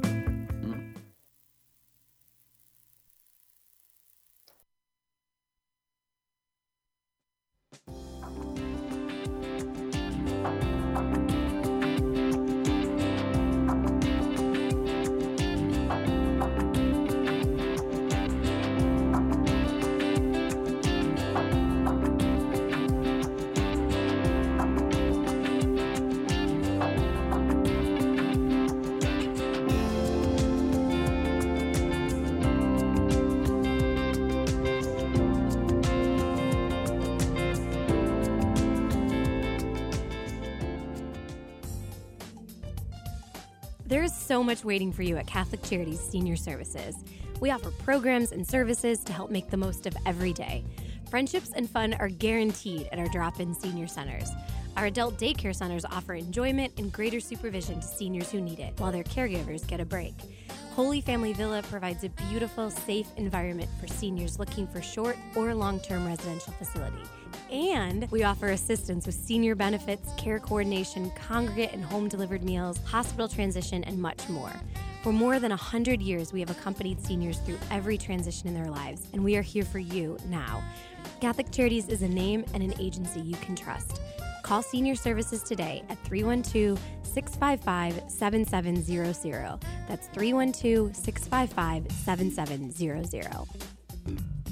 So 44.33 44.43
much 44.43 44.65
waiting 44.65 44.91
for 44.91 45.03
you 45.03 45.19
at 45.19 45.27
Catholic 45.27 45.63
Charities 45.63 46.01
Senior 46.01 46.37
Services. 46.37 46.97
We 47.41 47.51
offer 47.51 47.71
programs 47.71 48.33
and 48.33 48.49
services 48.49 49.05
to 49.05 49.13
help 49.13 49.31
make 49.31 49.51
the 49.51 49.59
most 49.59 49.85
of 49.85 49.95
every 50.07 50.33
day. 50.33 50.65
Friendships 51.11 51.53
and 51.55 51.69
fun 51.69 51.93
are 52.01 52.09
guaranteed 52.09 52.89
at 52.93 52.99
our 52.99 53.09
drop 53.09 53.41
in 53.41 53.55
senior 53.55 53.87
centers. 53.87 54.31
Our 54.79 54.87
adult 54.87 55.19
daycare 55.19 55.55
centers 55.55 55.85
offer 55.85 56.15
enjoyment 56.15 56.73
and 56.79 56.91
greater 56.91 57.21
supervision 57.21 57.81
to 57.81 57.87
seniors 57.87 58.31
who 58.31 58.41
need 58.41 58.59
it, 58.59 58.73
while 58.81 58.91
their 58.91 59.05
caregivers 59.05 59.67
get 59.67 59.81
a 59.81 59.85
break. 59.85 60.15
Holy 60.71 61.03
Family 61.03 61.35
Villa 61.35 61.63
provides 61.65 62.03
a 62.03 62.09
beautiful, 62.09 62.71
safe 62.71 63.09
environment 63.19 63.69
for 63.79 63.87
seniors 63.87 64.39
looking 64.39 64.67
for 64.67 64.81
short 64.81 65.19
or 65.37 65.55
long 65.55 65.79
term 65.79 66.07
residential 66.07 66.55
facility. 66.55 67.03
And 67.53 68.11
we 68.11 68.23
offer 68.23 68.49
assistance 68.49 69.05
with 69.05 69.15
senior 69.15 69.55
benefits, 69.55 70.09
care 70.17 70.39
coordination, 70.39 71.11
congregate 71.11 71.75
and 71.75 71.85
home 71.85 72.09
delivered 72.09 72.43
meals, 72.43 72.79
hospital 72.87 73.29
transition, 73.29 73.85
and 73.85 74.01
much 74.01 74.27
more. 74.31 74.51
For 75.03 75.13
more 75.13 75.39
than 75.39 75.51
100 75.51 76.01
years, 76.01 76.33
we 76.33 76.41
have 76.41 76.49
accompanied 76.49 77.05
seniors 77.05 77.39
through 77.41 77.59
every 77.71 77.99
transition 77.99 78.49
in 78.49 78.55
their 78.55 78.71
lives, 78.71 79.07
and 79.13 79.23
we 79.23 79.37
are 79.37 79.43
here 79.43 79.65
for 79.65 79.81
you 79.81 80.17
now. 80.29 80.63
Catholic 81.21 81.51
Charities 81.51 81.89
is 81.89 82.01
a 82.01 82.09
name 82.09 82.47
and 82.55 82.63
an 82.63 82.73
agency 82.81 83.21
you 83.21 83.37
can 83.37 83.55
trust. 83.55 84.01
Call 84.43 84.63
Senior 84.63 84.95
Services 84.95 85.43
today 85.43 85.83
at 85.91 86.03
312 86.05 86.81
655 87.03 88.11
7700. 88.11 89.59
That's 89.89 90.07
312 90.09 90.97
655 90.97 91.93
7700. 91.93 94.52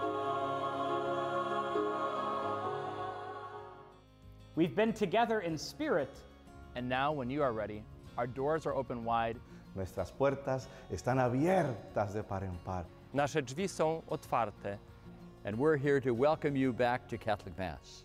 We've 4.55 4.75
been 4.75 4.91
together 4.91 5.39
in 5.39 5.57
spirit. 5.57 6.13
And 6.75 6.89
now, 6.89 7.13
when 7.13 7.29
you 7.29 7.41
are 7.41 7.53
ready, 7.53 7.83
our 8.17 8.27
doors 8.27 8.65
are 8.65 8.75
open 8.75 9.05
wide. 9.05 9.37
Nuestras 9.75 10.11
puertas 10.11 10.67
están 10.91 11.19
abiertas 11.19 12.13
de 12.13 12.23
par 12.23 12.43
en 12.43 12.57
par. 12.65 12.85
Nasze 13.13 13.41
drzwi 13.41 13.67
są 13.67 14.03
otwarte. 14.09 14.77
And 15.45 15.57
we're 15.57 15.77
here 15.77 16.01
to 16.01 16.13
welcome 16.13 16.55
you 16.55 16.73
back 16.73 17.07
to 17.07 17.17
Catholic 17.17 17.57
Mass. 17.57 18.03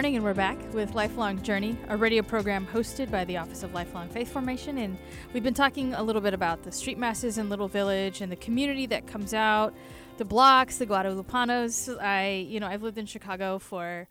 Morning, 0.00 0.16
and 0.16 0.24
we're 0.24 0.32
back 0.32 0.56
with 0.72 0.94
Lifelong 0.94 1.42
Journey, 1.42 1.76
a 1.88 1.94
radio 1.94 2.22
program 2.22 2.66
hosted 2.66 3.10
by 3.10 3.22
the 3.26 3.36
Office 3.36 3.62
of 3.62 3.74
Lifelong 3.74 4.08
Faith 4.08 4.32
Formation. 4.32 4.78
And 4.78 4.96
we've 5.34 5.42
been 5.42 5.52
talking 5.52 5.92
a 5.92 6.02
little 6.02 6.22
bit 6.22 6.32
about 6.32 6.62
the 6.62 6.72
street 6.72 6.96
masses 6.96 7.36
in 7.36 7.50
Little 7.50 7.68
Village 7.68 8.22
and 8.22 8.32
the 8.32 8.36
community 8.36 8.86
that 8.86 9.06
comes 9.06 9.34
out, 9.34 9.74
the 10.16 10.24
blocks, 10.24 10.78
the 10.78 10.86
Guadalupanos. 10.86 12.02
I, 12.02 12.46
you 12.48 12.60
know, 12.60 12.66
I've 12.66 12.82
lived 12.82 12.96
in 12.96 13.04
Chicago 13.04 13.58
for 13.58 14.08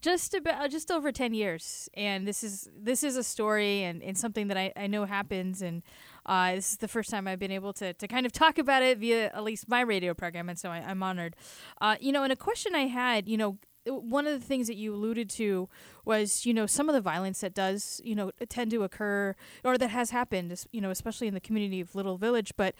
just 0.00 0.34
about 0.34 0.70
just 0.70 0.92
over 0.92 1.10
10 1.10 1.34
years 1.34 1.88
and 1.94 2.28
this 2.28 2.44
is 2.44 2.68
this 2.76 3.02
is 3.02 3.16
a 3.16 3.24
story 3.24 3.82
and, 3.82 4.04
and 4.04 4.16
something 4.16 4.48
that 4.48 4.56
I, 4.56 4.72
I 4.76 4.86
know 4.86 5.04
happens 5.04 5.62
and 5.62 5.82
uh, 6.26 6.54
this 6.54 6.72
is 6.72 6.76
the 6.76 6.88
first 6.88 7.10
time 7.10 7.26
I've 7.26 7.38
been 7.38 7.50
able 7.50 7.72
to, 7.74 7.92
to 7.92 8.06
kind 8.06 8.26
of 8.26 8.30
talk 8.32 8.58
about 8.58 8.82
it 8.82 8.98
via 8.98 9.28
at 9.28 9.42
least 9.42 9.68
my 9.68 9.80
radio 9.80 10.12
program 10.12 10.48
and 10.48 10.58
so 10.58 10.70
I, 10.70 10.78
I'm 10.78 11.02
honored 11.02 11.36
uh, 11.80 11.96
you 12.00 12.12
know 12.12 12.22
and 12.22 12.32
a 12.32 12.36
question 12.36 12.74
I 12.74 12.86
had 12.86 13.28
you 13.28 13.36
know 13.36 13.58
one 13.86 14.26
of 14.26 14.38
the 14.38 14.44
things 14.44 14.66
that 14.66 14.76
you 14.76 14.94
alluded 14.94 15.28
to 15.30 15.68
was, 16.04 16.44
you 16.44 16.52
know, 16.52 16.66
some 16.66 16.88
of 16.88 16.94
the 16.94 17.00
violence 17.00 17.40
that 17.40 17.54
does, 17.54 18.00
you 18.04 18.14
know, 18.14 18.30
tend 18.48 18.70
to 18.70 18.82
occur 18.82 19.34
or 19.64 19.78
that 19.78 19.90
has 19.90 20.10
happened, 20.10 20.64
you 20.72 20.80
know, 20.80 20.90
especially 20.90 21.26
in 21.26 21.34
the 21.34 21.40
community 21.40 21.80
of 21.80 21.94
Little 21.94 22.18
Village. 22.18 22.52
But 22.56 22.74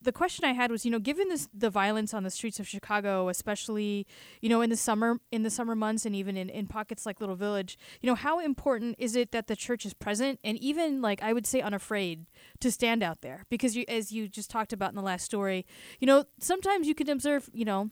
the 0.00 0.12
question 0.12 0.44
I 0.44 0.52
had 0.52 0.70
was, 0.70 0.84
you 0.84 0.90
know, 0.90 0.98
given 0.98 1.28
this 1.28 1.48
the 1.52 1.70
violence 1.70 2.14
on 2.14 2.22
the 2.22 2.30
streets 2.30 2.60
of 2.60 2.68
Chicago, 2.68 3.28
especially, 3.28 4.06
you 4.40 4.48
know, 4.48 4.60
in 4.60 4.70
the 4.70 4.76
summer 4.76 5.20
in 5.30 5.42
the 5.42 5.50
summer 5.50 5.74
months 5.74 6.06
and 6.06 6.14
even 6.14 6.36
in, 6.36 6.48
in 6.48 6.66
pockets 6.66 7.06
like 7.06 7.20
Little 7.20 7.36
Village, 7.36 7.78
you 8.00 8.06
know, 8.06 8.14
how 8.14 8.38
important 8.38 8.96
is 8.98 9.16
it 9.16 9.32
that 9.32 9.46
the 9.46 9.56
church 9.56 9.84
is 9.84 9.94
present 9.94 10.38
and 10.44 10.58
even 10.58 11.02
like 11.02 11.22
I 11.22 11.32
would 11.32 11.46
say 11.46 11.60
unafraid 11.60 12.26
to 12.60 12.70
stand 12.70 13.02
out 13.02 13.20
there? 13.20 13.46
Because 13.50 13.76
you 13.76 13.84
as 13.88 14.12
you 14.12 14.28
just 14.28 14.50
talked 14.50 14.72
about 14.72 14.90
in 14.90 14.96
the 14.96 15.02
last 15.02 15.24
story, 15.24 15.66
you 15.98 16.06
know, 16.06 16.24
sometimes 16.38 16.86
you 16.86 16.94
can 16.94 17.08
observe, 17.08 17.50
you 17.52 17.64
know, 17.64 17.90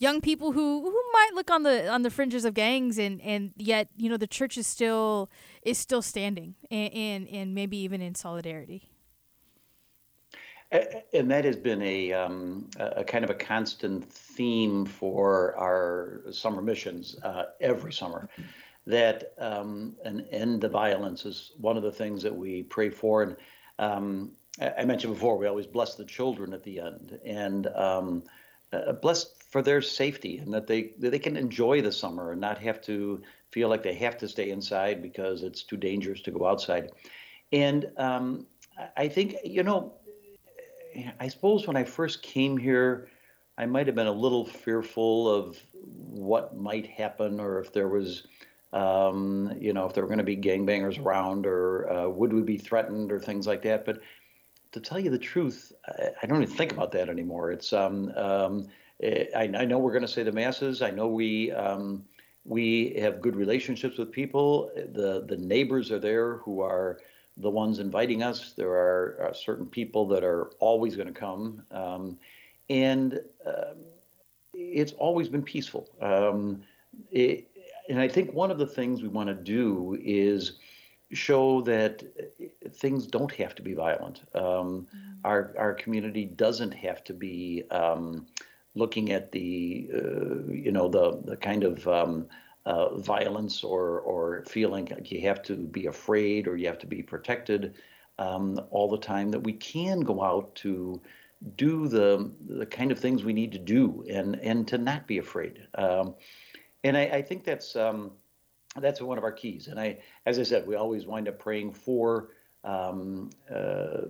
young 0.00 0.20
people 0.20 0.50
who 0.50 0.82
who 0.82 1.02
might 1.12 1.30
look 1.34 1.50
on 1.50 1.62
the 1.62 1.88
on 1.88 2.02
the 2.02 2.10
fringes 2.10 2.44
of 2.44 2.54
gangs 2.54 2.98
and 2.98 3.20
and 3.22 3.52
yet 3.56 3.88
you 3.96 4.08
know 4.08 4.16
the 4.16 4.26
church 4.26 4.58
is 4.58 4.66
still 4.66 5.30
is 5.62 5.78
still 5.78 6.02
standing 6.02 6.56
and 6.70 6.92
and, 6.92 7.28
and 7.28 7.54
maybe 7.54 7.76
even 7.76 8.00
in 8.00 8.16
solidarity 8.16 8.90
and 10.72 11.30
that 11.30 11.44
has 11.44 11.56
been 11.56 11.82
a, 11.82 12.12
um, 12.12 12.68
a 12.78 13.02
kind 13.02 13.24
of 13.24 13.30
a 13.30 13.34
constant 13.34 14.04
theme 14.10 14.84
for 14.84 15.56
our 15.56 16.22
summer 16.30 16.62
missions 16.62 17.16
uh, 17.22 17.46
every 17.60 17.92
summer. 17.92 18.28
That 18.86 19.34
um, 19.38 19.96
an 20.04 20.26
end 20.30 20.62
to 20.62 20.68
violence 20.68 21.24
is 21.26 21.52
one 21.58 21.76
of 21.76 21.82
the 21.82 21.92
things 21.92 22.22
that 22.22 22.34
we 22.34 22.62
pray 22.62 22.88
for. 22.88 23.22
And 23.22 23.36
um, 23.78 24.32
I 24.60 24.84
mentioned 24.84 25.12
before, 25.12 25.36
we 25.36 25.46
always 25.46 25.66
bless 25.66 25.96
the 25.96 26.04
children 26.04 26.52
at 26.54 26.62
the 26.62 26.80
end. 26.80 27.18
And 27.24 27.66
um, 27.68 28.22
uh, 28.72 28.92
blessed 28.92 29.39
for 29.50 29.62
their 29.62 29.82
safety 29.82 30.38
and 30.38 30.54
that 30.54 30.66
they 30.66 30.92
that 30.98 31.10
they 31.10 31.18
can 31.18 31.36
enjoy 31.36 31.82
the 31.82 31.92
summer 31.92 32.32
and 32.32 32.40
not 32.40 32.58
have 32.58 32.80
to 32.82 33.20
feel 33.50 33.68
like 33.68 33.82
they 33.82 33.94
have 33.94 34.16
to 34.18 34.28
stay 34.28 34.50
inside 34.50 35.02
because 35.02 35.42
it's 35.42 35.64
too 35.64 35.76
dangerous 35.76 36.22
to 36.22 36.30
go 36.30 36.46
outside. 36.46 36.90
And 37.52 37.90
um, 37.96 38.46
I 38.96 39.08
think 39.08 39.36
you 39.44 39.64
know, 39.64 39.92
I 41.18 41.28
suppose 41.28 41.66
when 41.66 41.76
I 41.76 41.84
first 41.84 42.22
came 42.22 42.56
here, 42.56 43.08
I 43.58 43.66
might 43.66 43.86
have 43.86 43.96
been 43.96 44.06
a 44.06 44.12
little 44.12 44.46
fearful 44.46 45.28
of 45.28 45.58
what 45.82 46.56
might 46.56 46.86
happen 46.86 47.40
or 47.40 47.58
if 47.60 47.72
there 47.72 47.88
was. 47.88 48.26
Um, 48.72 49.52
you 49.58 49.72
know, 49.72 49.86
if 49.86 49.94
there 49.94 50.04
were 50.04 50.08
going 50.08 50.18
to 50.18 50.24
be 50.24 50.36
gangbangers 50.36 51.04
around, 51.04 51.44
or 51.44 51.90
uh, 51.90 52.08
would 52.08 52.32
we 52.32 52.40
be 52.42 52.56
threatened, 52.56 53.10
or 53.10 53.18
things 53.18 53.44
like 53.44 53.62
that. 53.62 53.84
But 53.84 53.98
to 54.70 54.78
tell 54.78 55.00
you 55.00 55.10
the 55.10 55.18
truth, 55.18 55.72
I, 55.88 56.10
I 56.22 56.26
don't 56.26 56.40
even 56.40 56.54
think 56.54 56.70
about 56.70 56.92
that 56.92 57.08
anymore. 57.08 57.50
It's 57.50 57.72
um, 57.72 58.12
um, 58.14 58.68
I, 59.02 59.50
I, 59.54 59.64
know 59.64 59.78
we're 59.78 59.92
going 59.92 60.02
to 60.02 60.08
say 60.08 60.22
the 60.22 60.32
masses. 60.32 60.82
I 60.82 60.90
know 60.90 61.08
we 61.08 61.52
um, 61.52 62.04
we 62.44 62.94
have 62.98 63.20
good 63.20 63.36
relationships 63.36 63.98
with 63.98 64.12
people. 64.12 64.70
The 64.74 65.24
the 65.26 65.36
neighbors 65.36 65.90
are 65.90 65.98
there 65.98 66.36
who 66.36 66.60
are 66.60 66.98
the 67.36 67.50
ones 67.50 67.78
inviting 67.78 68.22
us. 68.22 68.52
There 68.52 68.70
are, 68.70 69.16
are 69.22 69.34
certain 69.34 69.66
people 69.66 70.06
that 70.08 70.22
are 70.24 70.50
always 70.58 70.96
going 70.96 71.08
to 71.08 71.18
come, 71.18 71.62
um, 71.70 72.18
and 72.68 73.20
uh, 73.46 73.74
it's 74.52 74.92
always 74.92 75.28
been 75.28 75.42
peaceful. 75.42 75.88
Um, 76.00 76.62
it, 77.10 77.48
and 77.88 78.00
I 78.00 78.08
think 78.08 78.32
one 78.32 78.50
of 78.50 78.58
the 78.58 78.66
things 78.66 79.02
we 79.02 79.08
want 79.08 79.28
to 79.28 79.34
do 79.34 79.98
is 80.02 80.58
show 81.12 81.60
that 81.62 82.04
things 82.74 83.06
don't 83.06 83.32
have 83.32 83.54
to 83.56 83.62
be 83.62 83.74
violent. 83.74 84.22
Um, 84.34 84.42
mm-hmm. 84.42 84.96
Our 85.24 85.54
our 85.58 85.74
community 85.74 86.24
doesn't 86.24 86.72
have 86.72 87.02
to 87.04 87.14
be 87.14 87.64
um, 87.70 88.26
looking 88.74 89.12
at 89.12 89.32
the 89.32 89.90
uh, 89.94 90.52
you 90.52 90.72
know 90.72 90.88
the 90.88 91.20
the 91.24 91.36
kind 91.36 91.64
of 91.64 91.86
um, 91.88 92.26
uh, 92.66 92.96
violence 92.96 93.64
or 93.64 94.00
or 94.00 94.44
feeling 94.46 94.86
like 94.86 95.10
you 95.10 95.20
have 95.22 95.42
to 95.42 95.56
be 95.56 95.86
afraid 95.86 96.46
or 96.46 96.56
you 96.56 96.66
have 96.66 96.78
to 96.78 96.86
be 96.86 97.02
protected 97.02 97.74
um, 98.18 98.60
all 98.70 98.88
the 98.88 98.98
time. 98.98 99.30
That 99.30 99.40
we 99.40 99.52
can 99.54 100.00
go 100.00 100.22
out 100.22 100.54
to 100.56 101.00
do 101.56 101.88
the 101.88 102.30
the 102.48 102.66
kind 102.66 102.92
of 102.92 102.98
things 102.98 103.24
we 103.24 103.32
need 103.32 103.52
to 103.52 103.58
do 103.58 104.04
and 104.10 104.36
and 104.36 104.68
to 104.68 104.78
not 104.78 105.06
be 105.06 105.18
afraid. 105.18 105.66
Um, 105.74 106.14
and 106.84 106.96
I, 106.96 107.02
I 107.02 107.22
think 107.22 107.44
that's 107.44 107.76
um, 107.76 108.12
that's 108.76 109.00
one 109.00 109.18
of 109.18 109.24
our 109.24 109.32
keys. 109.32 109.68
And 109.68 109.80
I, 109.80 109.98
as 110.26 110.38
I 110.38 110.42
said, 110.42 110.66
we 110.66 110.76
always 110.76 111.06
wind 111.06 111.28
up 111.28 111.38
praying 111.38 111.72
for 111.72 112.28
um, 112.62 113.30
uh, 113.50 114.02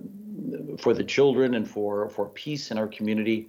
for 0.78 0.92
the 0.92 1.04
children 1.04 1.54
and 1.54 1.68
for 1.68 2.08
for 2.08 2.28
peace 2.28 2.70
in 2.70 2.78
our 2.78 2.88
community. 2.88 3.48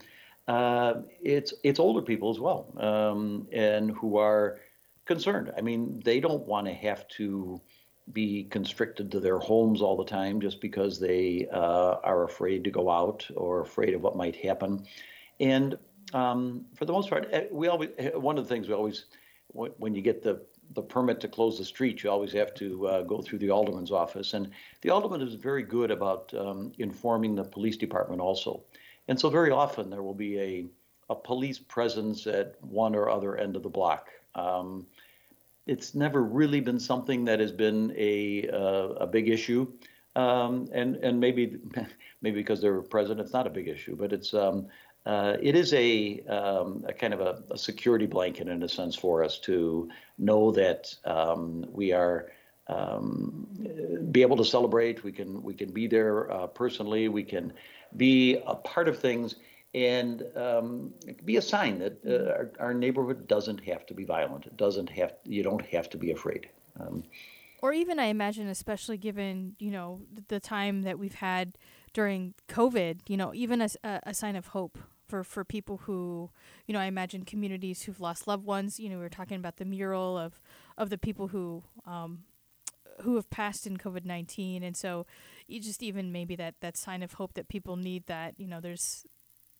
Uh, 0.52 1.04
it's 1.22 1.54
it's 1.64 1.80
older 1.80 2.02
people 2.02 2.30
as 2.30 2.38
well, 2.38 2.74
um, 2.78 3.48
and 3.54 3.90
who 3.92 4.18
are 4.18 4.60
concerned. 5.06 5.50
I 5.58 5.62
mean, 5.62 6.02
they 6.04 6.20
don't 6.20 6.46
want 6.46 6.68
to 6.68 6.74
have 6.74 7.08
to 7.20 7.62
be 8.12 8.44
constricted 8.44 9.10
to 9.12 9.22
their 9.22 9.40
homes 9.40 9.82
all 9.82 9.96
the 9.96 10.12
time 10.20 10.42
just 10.42 10.60
because 10.60 11.00
they 11.00 11.48
uh, 11.54 11.96
are 12.04 12.26
afraid 12.26 12.66
to 12.66 12.70
go 12.70 12.90
out 12.90 13.26
or 13.38 13.62
afraid 13.62 13.94
of 13.94 14.02
what 14.02 14.18
might 14.18 14.36
happen. 14.36 14.86
And 15.40 15.78
um, 16.14 16.66
for 16.76 16.84
the 16.84 16.92
most 16.92 17.10
part, 17.10 17.30
eh, 17.32 17.46
we 17.50 17.70
always 17.70 17.92
eh, 17.98 18.10
one 18.10 18.38
of 18.38 18.44
the 18.44 18.54
things 18.54 18.68
we 18.68 18.74
always 18.74 19.06
when 19.54 19.96
you 19.96 20.02
get 20.02 20.22
the 20.22 20.42
the 20.74 20.82
permit 20.82 21.22
to 21.22 21.30
close 21.30 21.58
the 21.58 21.66
street, 21.66 22.04
you 22.04 22.10
always 22.10 22.34
have 22.34 22.54
to 22.56 22.88
uh, 22.88 23.02
go 23.04 23.22
through 23.22 23.40
the 23.40 23.52
alderman's 23.52 23.92
office, 23.92 24.34
and 24.34 24.52
the 24.82 24.90
alderman 24.90 25.22
is 25.22 25.36
very 25.36 25.64
good 25.64 25.92
about 25.92 26.34
um, 26.34 26.74
informing 26.78 27.36
the 27.36 27.44
police 27.46 27.78
department 27.78 28.20
also. 28.20 28.66
And 29.08 29.20
so 29.20 29.30
very 29.30 29.52
often 29.52 29.90
there 29.90 30.04
will 30.04 30.14
be 30.14 30.40
a 30.40 30.66
a 31.10 31.16
police 31.16 31.60
presence 31.60 32.26
at 32.26 32.56
one 32.64 32.96
or 32.96 33.10
other 33.10 33.36
end 33.36 33.58
of 33.58 33.64
the 33.64 33.70
block. 33.70 34.08
Um, 34.34 34.88
it's 35.68 35.94
never 35.94 36.24
really 36.24 36.62
been 36.62 36.80
something 36.80 37.26
that 37.26 37.42
has 37.42 37.52
been 37.52 37.94
a 37.98 38.48
uh, 38.48 39.06
a 39.06 39.08
big 39.08 39.28
issue, 39.28 39.68
um, 40.16 40.70
and 40.72 40.96
and 40.96 41.20
maybe 41.20 41.58
maybe 42.22 42.40
because 42.40 42.62
they're 42.62 42.82
present, 42.82 43.20
it's 43.20 43.34
not 43.34 43.46
a 43.46 43.50
big 43.50 43.68
issue. 43.68 43.96
But 43.96 44.14
it's 44.14 44.34
um, 44.34 44.68
uh, 45.06 45.38
it 45.42 45.56
is 45.56 45.74
a, 45.74 46.22
um, 46.28 46.86
a 46.88 46.94
kind 46.94 47.14
of 47.14 47.22
a, 47.22 47.44
a, 47.50 47.58
security 47.58 48.06
blanket 48.06 48.48
in 48.48 48.62
a 48.62 48.70
sense 48.70 48.96
for 48.96 49.24
us 49.24 49.40
to 49.40 49.90
know 50.20 50.52
that 50.52 50.94
um, 51.06 51.66
we 51.72 51.92
are 51.92 52.32
um, 52.68 53.48
be 54.12 54.22
able 54.22 54.38
to 54.38 54.46
celebrate. 54.46 55.04
We 55.04 55.12
can 55.12 55.42
we 55.42 55.56
can 55.56 55.72
be 55.72 55.88
there 55.88 56.32
uh, 56.32 56.48
personally. 56.48 57.08
We 57.08 57.24
can 57.24 57.54
be 57.98 58.38
a 58.46 58.56
part 58.56 58.88
of 58.88 59.00
things 59.00 59.36
and 59.74 60.24
um, 60.36 60.94
be 61.24 61.38
a 61.38 61.42
sign 61.42 61.80
that 61.80 61.98
uh, 62.06 62.32
our, 62.32 62.52
our, 62.60 62.74
neighborhood 62.74 63.28
doesn't 63.28 63.64
have 63.64 63.86
to 63.86 63.94
be 63.94 64.04
violent. 64.04 64.46
It 64.46 64.58
doesn't 64.58 64.90
have. 64.90 65.14
You 65.24 65.44
don't 65.44 65.66
have 65.68 65.90
to 65.92 65.98
be 65.98 66.12
afraid. 66.12 66.50
Um, 66.80 67.04
or 67.62 67.72
even, 67.74 68.00
I 68.00 68.06
imagine, 68.06 68.48
especially 68.48 68.98
given 68.98 69.56
you 69.60 69.72
know 69.72 70.02
the 70.28 70.40
time 70.40 70.82
that 70.82 71.00
we've 71.00 71.16
had 71.16 71.58
during 71.94 72.34
COVID, 72.50 73.00
you 73.08 73.18
know, 73.18 73.34
even 73.34 73.62
a, 73.62 73.70
a 73.84 74.14
sign 74.14 74.36
of 74.36 74.48
hope 74.48 74.78
for 75.08 75.24
for 75.24 75.44
people 75.46 75.78
who, 75.78 76.30
you 76.68 76.74
know, 76.74 76.80
I 76.80 76.86
imagine 76.86 77.24
communities 77.24 77.84
who've 77.84 78.00
lost 78.00 78.28
loved 78.28 78.46
ones. 78.46 78.80
You 78.80 78.90
know, 78.90 78.96
we 78.96 79.04
were 79.04 79.10
talking 79.10 79.38
about 79.38 79.58
the 79.58 79.66
mural 79.66 80.18
of 80.18 80.42
of 80.78 80.90
the 80.90 80.98
people 80.98 81.30
who 81.30 81.64
um, 81.86 82.24
who 83.02 83.16
have 83.16 83.30
passed 83.30 83.66
in 83.66 83.78
COVID 83.78 84.06
nineteen, 84.06 84.64
and 84.64 84.76
so 84.76 85.06
just 85.50 85.84
even 85.84 86.12
maybe 86.12 86.36
that 86.36 86.56
that 86.62 86.78
sign 86.78 87.04
of 87.04 87.14
hope 87.14 87.34
that 87.34 87.48
people 87.48 87.76
need 87.76 88.06
that 88.08 88.34
you 88.38 88.48
know 88.48 88.60
there's 88.60 89.06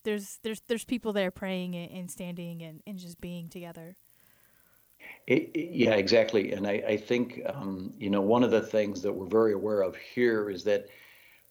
there's 0.04 0.40
there's 0.44 0.62
there's 0.68 0.86
people 0.86 1.14
there 1.14 1.32
praying 1.32 1.76
and, 1.76 1.92
and 1.92 2.12
standing 2.12 2.62
and, 2.62 2.82
and 2.88 2.98
just 2.98 3.20
being 3.22 3.50
together. 3.50 3.96
It, 5.28 5.52
it, 5.54 5.72
yeah, 5.72 5.94
exactly. 5.94 6.52
And 6.54 6.68
I, 6.68 6.84
I 6.88 6.98
think 6.98 7.42
um, 7.46 7.94
you 7.98 8.10
know 8.10 8.22
one 8.22 8.44
of 8.44 8.52
the 8.52 8.62
things 8.62 9.02
that 9.02 9.14
we're 9.14 9.28
very 9.28 9.54
aware 9.54 9.82
of 9.82 9.96
here 9.96 10.50
is 10.50 10.64
that 10.66 10.88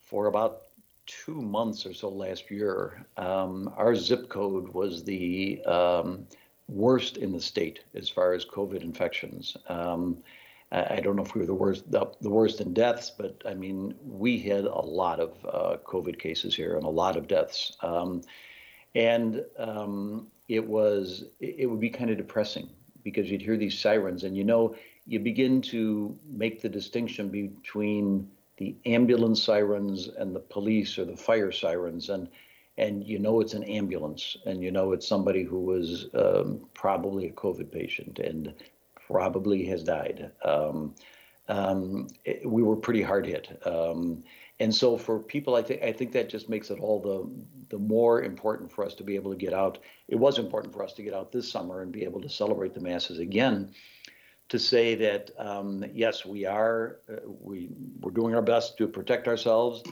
for 0.01 0.27
about 0.27 0.63
two 1.07 1.41
months 1.41 1.87
or 1.87 1.93
so 1.93 2.09
last 2.09 2.51
year, 2.51 3.05
um, 3.17 3.73
our 3.77 3.95
zip 3.95 4.29
code 4.29 4.69
was 4.69 5.03
the 5.03 5.61
um, 5.65 6.27
worst 6.69 7.17
in 7.17 7.33
the 7.33 7.41
state 7.41 7.81
as 7.95 8.09
far 8.09 8.33
as 8.33 8.45
COVID 8.45 8.83
infections. 8.83 9.57
I 10.73 11.01
don't 11.01 11.17
know 11.17 11.25
if 11.25 11.35
we 11.35 11.41
were 11.41 11.47
the 11.47 11.55
worst, 11.55 11.91
the, 11.91 12.07
the, 12.21 12.31
worst 12.31 12.61
in 12.61 12.73
deaths, 12.73 13.11
but 13.11 13.43
I 13.45 13.55
mean, 13.55 13.95
we 14.05 14.39
had 14.39 14.65
a 14.67 14.81
lot 14.81 15.19
of 15.19 15.33
uh, 15.45 15.77
COVID 15.85 16.19
cases 16.19 16.55
here 16.55 16.77
and 16.77 16.85
a 16.85 16.91
lot 16.91 17.17
of 17.17 17.27
deaths. 17.27 17.77
Um, 17.81 18.23
and 18.95 19.45
um, 19.59 20.29
it 20.49 20.65
was, 20.65 21.25
it 21.41 21.69
would 21.69 21.81
be 21.81 21.91
kind 21.91 22.11
of 22.11 22.19
depressing 22.19 22.69
because 23.03 23.29
you'd 23.29 23.43
hear 23.43 23.57
these 23.57 23.79
sirens 23.79 24.23
and 24.23 24.37
you 24.37 24.45
know, 24.45 24.77
you 25.07 25.19
begin 25.19 25.61
to 25.63 26.17
make 26.31 26.63
the 26.63 26.69
distinction 26.69 27.31
between 27.31 28.31
the 28.59 28.77
ambulance 28.87 29.43
sirens 29.43 30.09
and 30.19 30.37
the 30.37 30.41
police 30.41 30.99
or 30.99 31.05
the 31.05 31.17
fire 31.17 31.51
sirens. 31.51 32.11
And, 32.11 32.29
and 32.79 33.05
you 33.05 33.19
know 33.19 33.41
it's 33.41 33.55
an 33.55 33.65
ambulance 33.65 34.37
and 34.47 34.63
you 34.63 34.71
know 34.71 34.93
it's 34.93 35.07
somebody 35.07 35.43
who 35.43 35.61
was 35.61 36.07
um, 36.15 36.61
probably 36.75 37.27
a 37.27 37.33
COVID 37.33 37.73
patient. 37.73 38.21
And 38.21 38.55
probably 39.11 39.65
has 39.67 39.83
died. 39.83 40.31
Um, 40.45 40.95
um, 41.49 42.09
it, 42.25 42.49
we 42.49 42.63
were 42.63 42.77
pretty 42.77 43.03
hard 43.03 43.27
hit. 43.27 43.61
Um, 43.67 44.23
and 44.61 44.75
so 44.75 44.97
for 44.97 45.19
people, 45.19 45.57
I 45.57 45.63
think 45.63 45.83
I 45.83 45.93
think 45.93 46.13
that 46.13 46.29
just 46.29 46.49
makes 46.49 46.71
it 46.71 46.79
all 46.79 47.01
the 47.01 47.29
the 47.75 47.79
more 47.79 48.23
important 48.23 48.71
for 48.71 48.85
us 48.85 48.95
to 48.97 49.05
be 49.05 49.17
able 49.17 49.31
to 49.33 49.37
get 49.37 49.55
out. 49.55 49.79
It 50.09 50.17
was 50.17 50.39
important 50.39 50.73
for 50.73 50.85
us 50.85 50.93
to 50.95 51.03
get 51.03 51.15
out 51.15 51.33
this 51.33 51.51
summer 51.51 51.83
and 51.83 51.91
be 51.91 52.05
able 52.05 52.21
to 52.21 52.29
celebrate 52.29 52.75
the 52.75 52.81
masses 52.81 53.19
again. 53.19 53.73
To 54.51 54.59
say 54.59 54.97
that 54.97 55.31
um, 55.39 55.85
yes, 55.95 56.27
we 56.27 56.45
are 56.45 56.99
uh, 57.11 57.27
we 57.27 57.71
we're 58.01 58.11
doing 58.11 58.35
our 58.35 58.43
best 58.43 58.77
to 58.79 58.87
protect 58.87 59.29
ourselves, 59.29 59.83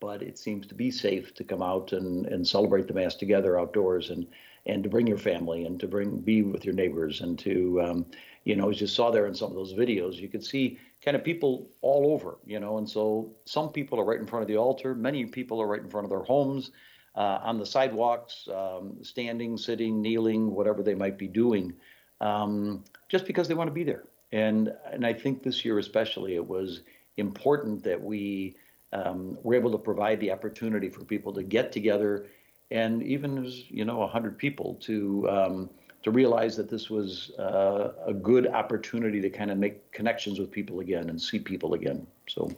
but 0.00 0.22
it 0.22 0.38
seems 0.38 0.66
to 0.68 0.74
be 0.74 0.90
safe 0.90 1.34
to 1.34 1.44
come 1.44 1.62
out 1.62 1.92
and, 1.92 2.26
and 2.26 2.46
celebrate 2.46 2.86
the 2.86 2.94
mass 2.94 3.14
together 3.16 3.58
outdoors 3.58 4.10
and 4.10 4.26
and 4.66 4.82
to 4.82 4.88
bring 4.88 5.06
your 5.06 5.18
family 5.18 5.64
and 5.64 5.80
to 5.80 5.88
bring 5.88 6.20
be 6.20 6.42
with 6.42 6.64
your 6.64 6.74
neighbors 6.74 7.20
and 7.20 7.38
to 7.40 7.82
um, 7.82 8.06
you 8.44 8.54
know 8.56 8.70
as 8.70 8.80
you 8.80 8.86
saw 8.86 9.10
there 9.10 9.26
in 9.26 9.34
some 9.34 9.50
of 9.50 9.54
those 9.54 9.74
videos 9.74 10.14
you 10.16 10.28
could 10.28 10.44
see 10.44 10.78
kind 11.02 11.16
of 11.16 11.24
people 11.24 11.68
all 11.80 12.12
over 12.12 12.38
you 12.44 12.60
know 12.60 12.78
and 12.78 12.88
so 12.88 13.34
some 13.44 13.70
people 13.70 13.98
are 13.98 14.04
right 14.04 14.20
in 14.20 14.26
front 14.26 14.42
of 14.42 14.48
the 14.48 14.56
altar 14.56 14.94
many 14.94 15.24
people 15.24 15.60
are 15.60 15.66
right 15.66 15.82
in 15.82 15.90
front 15.90 16.04
of 16.04 16.10
their 16.10 16.22
homes 16.22 16.70
uh, 17.16 17.38
on 17.42 17.58
the 17.58 17.66
sidewalks 17.66 18.48
um, 18.54 18.96
standing 19.02 19.56
sitting 19.56 20.00
kneeling 20.00 20.50
whatever 20.54 20.82
they 20.82 20.94
might 20.94 21.18
be 21.18 21.28
doing 21.28 21.72
um, 22.20 22.84
just 23.08 23.26
because 23.26 23.48
they 23.48 23.54
want 23.54 23.68
to 23.68 23.74
be 23.74 23.84
there. 23.84 24.04
And 24.32 24.72
and 24.90 25.06
i 25.06 25.12
think 25.12 25.42
this 25.42 25.64
year 25.64 25.78
especially 25.78 26.34
it 26.34 26.46
was 26.46 26.80
important 27.16 27.84
that 27.84 28.02
we 28.02 28.56
um, 28.92 29.38
were 29.42 29.54
able 29.54 29.70
to 29.72 29.78
provide 29.78 30.20
the 30.20 30.32
opportunity 30.32 30.88
for 30.88 31.04
people 31.04 31.32
to 31.32 31.42
get 31.42 31.72
together 31.72 32.26
and 32.70 33.02
even 33.02 33.44
as 33.44 33.70
you 33.70 33.84
know 33.84 33.98
100 33.98 34.36
people 34.38 34.74
to 34.76 35.28
um, 35.30 35.70
to 36.04 36.10
realize 36.10 36.54
that 36.54 36.68
this 36.68 36.90
was 36.90 37.30
uh, 37.38 37.92
a 38.06 38.12
good 38.12 38.46
opportunity 38.46 39.22
to 39.22 39.30
kind 39.30 39.50
of 39.50 39.56
make 39.56 39.90
connections 39.90 40.38
with 40.38 40.50
people 40.50 40.80
again 40.80 41.08
and 41.08 41.20
see 41.20 41.38
people 41.38 41.72
again. 41.72 42.06
So 42.28 42.50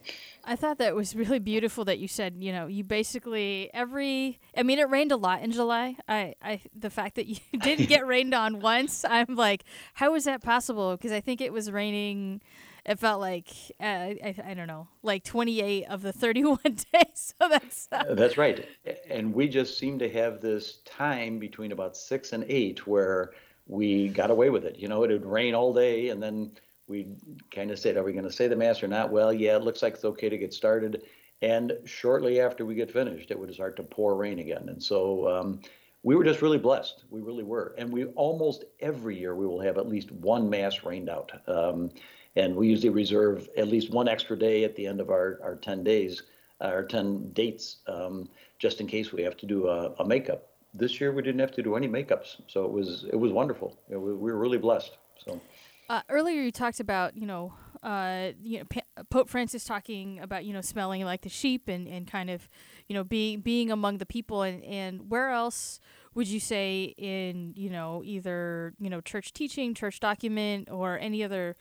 I 0.44 0.56
thought 0.56 0.78
that 0.78 0.96
was 0.96 1.14
really 1.14 1.38
beautiful 1.38 1.84
that 1.84 2.00
you 2.00 2.08
said, 2.08 2.36
you 2.40 2.52
know, 2.52 2.66
you 2.66 2.82
basically 2.82 3.70
every 3.72 4.40
I 4.56 4.64
mean 4.64 4.80
it 4.80 4.90
rained 4.90 5.12
a 5.12 5.16
lot 5.16 5.42
in 5.42 5.52
July. 5.52 5.96
I 6.08 6.34
I 6.42 6.60
the 6.74 6.90
fact 6.90 7.14
that 7.14 7.26
you 7.26 7.36
didn't 7.60 7.88
get 7.88 8.04
rained 8.04 8.34
on 8.34 8.58
once, 8.58 9.04
I'm 9.08 9.36
like 9.36 9.62
how 9.94 10.16
is 10.16 10.24
that 10.24 10.42
possible? 10.42 10.96
Because 10.96 11.12
I 11.12 11.20
think 11.20 11.40
it 11.40 11.52
was 11.52 11.70
raining 11.70 12.42
it 12.86 12.98
felt 13.00 13.20
like 13.20 13.48
uh, 13.80 13.84
I, 13.84 14.34
I 14.44 14.54
don't 14.54 14.68
know, 14.68 14.86
like 15.02 15.24
28 15.24 15.84
of 15.86 16.02
the 16.02 16.12
31 16.12 16.58
days. 16.64 17.34
So 17.40 17.48
that's 17.48 17.88
uh... 17.90 18.14
that's 18.14 18.38
right. 18.38 18.66
And 19.10 19.34
we 19.34 19.48
just 19.48 19.78
seem 19.78 19.98
to 19.98 20.08
have 20.10 20.40
this 20.40 20.78
time 20.84 21.38
between 21.38 21.72
about 21.72 21.96
six 21.96 22.32
and 22.32 22.44
eight 22.48 22.86
where 22.86 23.32
we 23.66 24.08
got 24.08 24.30
away 24.30 24.50
with 24.50 24.64
it. 24.64 24.78
You 24.78 24.88
know, 24.88 25.02
it 25.02 25.10
would 25.10 25.26
rain 25.26 25.54
all 25.54 25.74
day, 25.74 26.10
and 26.10 26.22
then 26.22 26.52
we 26.86 27.08
kind 27.50 27.72
of 27.72 27.78
said, 27.78 27.96
"Are 27.96 28.04
we 28.04 28.12
going 28.12 28.24
to 28.24 28.32
say 28.32 28.46
the 28.46 28.56
mass 28.56 28.82
or 28.82 28.88
not?" 28.88 29.10
Well, 29.10 29.32
yeah, 29.32 29.56
it 29.56 29.62
looks 29.62 29.82
like 29.82 29.94
it's 29.94 30.04
okay 30.04 30.28
to 30.28 30.38
get 30.38 30.54
started. 30.54 31.02
And 31.42 31.72
shortly 31.84 32.40
after 32.40 32.64
we 32.64 32.74
get 32.74 32.90
finished, 32.90 33.30
it 33.30 33.38
would 33.38 33.52
start 33.52 33.76
to 33.76 33.82
pour 33.82 34.16
rain 34.16 34.38
again. 34.38 34.68
And 34.68 34.82
so 34.82 35.28
um, 35.28 35.60
we 36.02 36.14
were 36.14 36.24
just 36.24 36.40
really 36.40 36.56
blessed. 36.56 37.04
We 37.10 37.20
really 37.20 37.42
were. 37.42 37.74
And 37.76 37.92
we 37.92 38.06
almost 38.06 38.64
every 38.80 39.18
year 39.18 39.34
we 39.34 39.46
will 39.46 39.60
have 39.60 39.76
at 39.76 39.88
least 39.88 40.12
one 40.12 40.48
mass 40.48 40.84
rained 40.84 41.10
out. 41.10 41.32
Um, 41.46 41.90
and 42.36 42.54
we 42.54 42.68
usually 42.68 42.90
reserve 42.90 43.48
at 43.56 43.68
least 43.68 43.90
one 43.90 44.08
extra 44.08 44.38
day 44.38 44.64
at 44.64 44.76
the 44.76 44.86
end 44.86 45.00
of 45.00 45.10
our, 45.10 45.40
our 45.42 45.56
10 45.56 45.82
days, 45.82 46.22
our 46.60 46.84
10 46.84 47.30
dates, 47.32 47.78
um, 47.88 48.28
just 48.58 48.80
in 48.80 48.86
case 48.86 49.12
we 49.12 49.22
have 49.22 49.36
to 49.38 49.46
do 49.46 49.68
a, 49.68 49.92
a, 49.98 50.06
makeup. 50.06 50.50
This 50.74 51.00
year 51.00 51.12
we 51.12 51.22
didn't 51.22 51.40
have 51.40 51.52
to 51.52 51.62
do 51.62 51.74
any 51.76 51.88
makeups, 51.88 52.36
so 52.48 52.64
it 52.64 52.70
was 52.70 53.06
it 53.10 53.16
was 53.16 53.32
wonderful. 53.32 53.78
we, 53.88 53.96
we, 53.96 54.14
were 54.14 54.38
really 54.38 54.58
blessed. 54.58 54.98
So 55.16 55.40
uh, 55.88 56.02
earlier 56.10 56.42
you 56.42 56.52
talked 56.52 56.80
about 56.80 57.16
you 57.16 57.26
know 57.26 57.54
uh, 57.82 58.32
you 58.42 58.58
know 58.58 59.04
Pope 59.08 59.30
Francis 59.30 59.64
talking 59.64 60.20
about 60.20 60.44
you 60.44 60.52
know 60.52 60.60
smelling 60.60 61.02
like 61.04 61.22
the 61.22 61.30
sheep 61.30 61.68
and, 61.68 61.88
and 61.88 62.06
kind 62.06 62.28
of 62.28 62.46
you 62.88 62.94
know 62.94 63.04
being 63.04 63.40
being 63.40 63.70
among 63.70 63.98
the 63.98 64.06
people 64.06 64.42
and, 64.42 64.62
and 64.64 65.08
where 65.08 65.30
else 65.30 65.80
would 66.14 66.28
you 66.28 66.40
say 66.40 66.94
in 66.98 67.54
you 67.56 67.70
know 67.70 68.02
either 68.04 68.74
you 68.78 68.90
know 68.90 69.00
church 69.00 69.32
teaching, 69.32 69.72
church 69.72 69.98
document, 69.98 70.68
or 70.70 70.98
any 70.98 71.24
other 71.24 71.56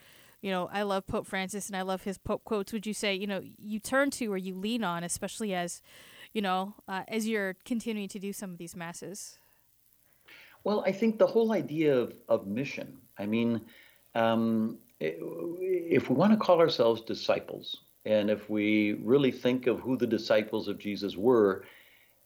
you 0.46 0.52
know, 0.52 0.70
I 0.72 0.84
love 0.84 1.08
Pope 1.08 1.26
Francis 1.26 1.70
and 1.70 1.76
I 1.76 1.82
love 1.82 2.04
his 2.04 2.20
Pope 2.20 2.44
quotes. 2.44 2.72
Would 2.72 2.86
you 2.86 2.94
say, 2.94 3.16
you 3.16 3.26
know, 3.26 3.42
you 3.58 3.80
turn 3.80 4.12
to 4.12 4.32
or 4.32 4.38
you 4.38 4.54
lean 4.54 4.84
on, 4.84 5.04
especially 5.04 5.56
as, 5.56 5.82
you 6.34 6.42
know, 6.44 6.76
uh, 6.88 7.02
as 7.08 7.28
you're 7.28 7.56
continuing 7.66 8.08
to 8.10 8.20
do 8.20 8.32
some 8.32 8.52
of 8.52 8.60
these 8.60 8.76
masses? 8.76 9.40
Well, 10.64 10.84
I 10.86 10.92
think 10.92 11.18
the 11.18 11.26
whole 11.26 11.52
idea 11.52 11.98
of, 11.98 12.14
of 12.30 12.46
mission, 12.46 12.96
I 13.18 13.26
mean, 13.26 13.60
um, 14.14 14.78
if 15.00 16.12
we 16.12 16.16
want 16.16 16.32
to 16.34 16.38
call 16.38 16.60
ourselves 16.60 17.02
disciples, 17.02 17.78
and 18.06 18.30
if 18.30 18.48
we 18.48 18.94
really 19.02 19.32
think 19.32 19.66
of 19.66 19.80
who 19.80 19.98
the 19.98 20.06
disciples 20.06 20.68
of 20.68 20.78
Jesus 20.78 21.18
were, 21.18 21.64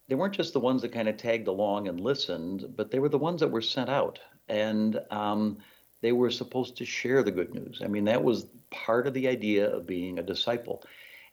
they 0.10 0.16
weren't 0.16 0.34
just 0.34 0.52
the 0.52 0.60
ones 0.60 0.82
that 0.82 0.92
kind 0.92 1.08
of 1.08 1.16
tagged 1.16 1.48
along 1.48 1.88
and 1.88 2.02
listened, 2.02 2.66
but 2.76 2.92
they 2.92 3.00
were 3.00 3.08
the 3.08 3.18
ones 3.18 3.40
that 3.40 3.48
were 3.50 3.62
sent 3.62 3.90
out. 3.90 4.20
And 4.50 5.00
um, 5.10 5.60
they 6.02 6.12
were 6.12 6.32
supposed 6.32 6.78
to 6.78 6.86
share 6.86 7.24
the 7.24 7.32
good 7.32 7.54
news. 7.54 7.82
I 7.84 7.88
mean, 7.88 8.06
that 8.06 8.24
was 8.24 8.46
part 8.70 9.08
of 9.08 9.14
the 9.14 9.28
idea 9.28 9.70
of 9.70 9.86
being 9.86 10.20
a 10.20 10.24
disciple. 10.24 10.84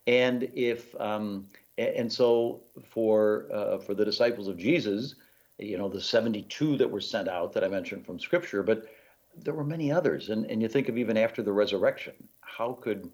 And 0.06 0.48
if 0.54 0.98
um, 1.00 1.46
and 1.78 2.12
so 2.12 2.62
for 2.84 3.46
uh, 3.52 3.78
for 3.78 3.94
the 3.94 4.04
disciples 4.04 4.48
of 4.48 4.56
Jesus, 4.56 5.14
you 5.58 5.78
know, 5.78 5.88
the 5.88 6.00
72 6.00 6.76
that 6.76 6.90
were 6.90 7.00
sent 7.00 7.28
out 7.28 7.52
that 7.52 7.64
I 7.64 7.68
mentioned 7.68 8.04
from 8.06 8.18
Scripture, 8.18 8.62
but 8.62 8.86
there 9.36 9.54
were 9.54 9.64
many 9.64 9.92
others. 9.92 10.30
And 10.30 10.46
and 10.46 10.62
you 10.62 10.68
think 10.68 10.88
of 10.88 10.96
even 10.96 11.16
after 11.16 11.42
the 11.42 11.52
resurrection, 11.52 12.14
how 12.40 12.78
could 12.80 13.10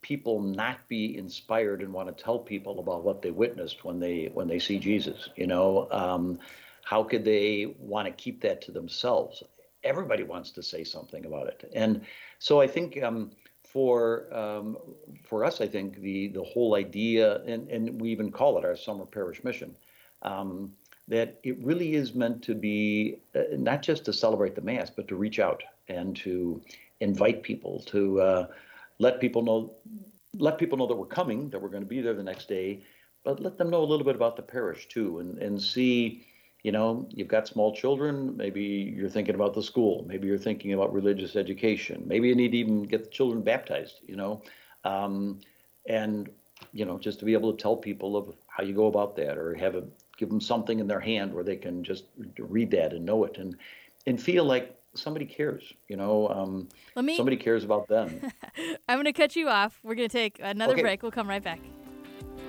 people 0.00 0.40
not 0.40 0.88
be 0.88 1.16
inspired 1.16 1.80
and 1.80 1.92
want 1.92 2.14
to 2.14 2.24
tell 2.24 2.38
people 2.38 2.80
about 2.80 3.04
what 3.04 3.22
they 3.22 3.30
witnessed 3.30 3.84
when 3.84 4.00
they 4.00 4.30
when 4.32 4.48
they 4.48 4.58
see 4.58 4.78
Jesus? 4.78 5.28
You 5.36 5.46
know, 5.46 5.88
um, 5.90 6.38
how 6.84 7.04
could 7.04 7.24
they 7.24 7.74
want 7.78 8.06
to 8.06 8.12
keep 8.12 8.40
that 8.42 8.60
to 8.62 8.72
themselves? 8.72 9.42
Everybody 9.84 10.22
wants 10.22 10.50
to 10.52 10.62
say 10.62 10.84
something 10.84 11.24
about 11.26 11.48
it, 11.48 11.70
and 11.74 12.02
so 12.38 12.60
I 12.60 12.66
think 12.66 13.02
um, 13.02 13.32
for 13.72 14.32
um, 14.34 14.76
for 15.24 15.44
us, 15.44 15.60
I 15.60 15.66
think 15.66 16.00
the 16.00 16.28
the 16.28 16.42
whole 16.42 16.74
idea, 16.74 17.42
and 17.42 17.68
and 17.68 18.00
we 18.00 18.10
even 18.10 18.30
call 18.30 18.58
it 18.58 18.64
our 18.64 18.76
summer 18.76 19.06
parish 19.06 19.42
mission, 19.44 19.76
um, 20.22 20.72
that 21.08 21.40
it 21.42 21.62
really 21.64 21.94
is 21.94 22.14
meant 22.14 22.42
to 22.42 22.54
be 22.54 23.18
uh, 23.34 23.42
not 23.52 23.82
just 23.82 24.04
to 24.04 24.12
celebrate 24.12 24.54
the 24.54 24.60
mass, 24.60 24.90
but 24.90 25.08
to 25.08 25.16
reach 25.16 25.38
out 25.38 25.62
and 25.88 26.14
to 26.16 26.60
invite 27.00 27.42
people 27.42 27.80
to 27.86 28.20
uh, 28.20 28.46
let 28.98 29.20
people 29.20 29.42
know 29.42 29.74
let 30.38 30.58
people 30.58 30.78
know 30.78 30.86
that 30.86 30.94
we're 30.94 31.06
coming, 31.06 31.50
that 31.50 31.60
we're 31.60 31.68
going 31.68 31.82
to 31.82 31.88
be 31.88 32.00
there 32.00 32.14
the 32.14 32.22
next 32.22 32.48
day, 32.48 32.82
but 33.24 33.40
let 33.40 33.58
them 33.58 33.68
know 33.70 33.82
a 33.82 33.84
little 33.84 34.04
bit 34.04 34.14
about 34.14 34.36
the 34.36 34.42
parish 34.42 34.86
too, 34.88 35.18
and 35.18 35.38
and 35.38 35.60
see 35.60 36.26
you 36.62 36.70
know, 36.70 37.08
you've 37.10 37.28
got 37.28 37.48
small 37.48 37.74
children, 37.74 38.36
maybe 38.36 38.62
you're 38.96 39.08
thinking 39.08 39.34
about 39.34 39.54
the 39.54 39.62
school, 39.62 40.04
maybe 40.06 40.28
you're 40.28 40.38
thinking 40.38 40.72
about 40.72 40.92
religious 40.92 41.34
education, 41.34 42.04
maybe 42.06 42.28
you 42.28 42.34
need 42.34 42.52
to 42.52 42.58
even 42.58 42.84
get 42.84 43.04
the 43.04 43.10
children 43.10 43.42
baptized, 43.42 43.98
you 44.06 44.14
know, 44.16 44.42
um, 44.84 45.40
and, 45.86 46.30
you 46.72 46.84
know, 46.84 46.98
just 46.98 47.18
to 47.18 47.24
be 47.24 47.32
able 47.32 47.52
to 47.52 47.60
tell 47.60 47.76
people 47.76 48.16
of 48.16 48.32
how 48.46 48.62
you 48.62 48.74
go 48.74 48.86
about 48.86 49.16
that 49.16 49.36
or 49.36 49.54
have 49.54 49.74
a, 49.74 49.82
give 50.16 50.28
them 50.28 50.40
something 50.40 50.78
in 50.78 50.86
their 50.86 51.00
hand 51.00 51.34
where 51.34 51.42
they 51.42 51.56
can 51.56 51.82
just 51.82 52.04
read 52.38 52.70
that 52.70 52.92
and 52.92 53.04
know 53.04 53.24
it 53.24 53.38
and, 53.38 53.56
and 54.06 54.22
feel 54.22 54.44
like 54.44 54.78
somebody 54.94 55.24
cares, 55.24 55.64
you 55.88 55.96
know, 55.96 56.28
um, 56.28 56.68
Let 56.94 57.04
me... 57.04 57.16
somebody 57.16 57.36
cares 57.36 57.64
about 57.64 57.88
them. 57.88 58.20
I'm 58.88 58.96
going 58.96 59.04
to 59.06 59.12
cut 59.12 59.34
you 59.34 59.48
off. 59.48 59.80
We're 59.82 59.96
going 59.96 60.08
to 60.08 60.12
take 60.12 60.38
another 60.40 60.74
Okay. 60.74 60.82
break. 60.82 61.02
We'll 61.02 61.10
come 61.10 61.28
right 61.28 61.42
back. 61.42 61.60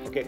Okay. 0.05 0.27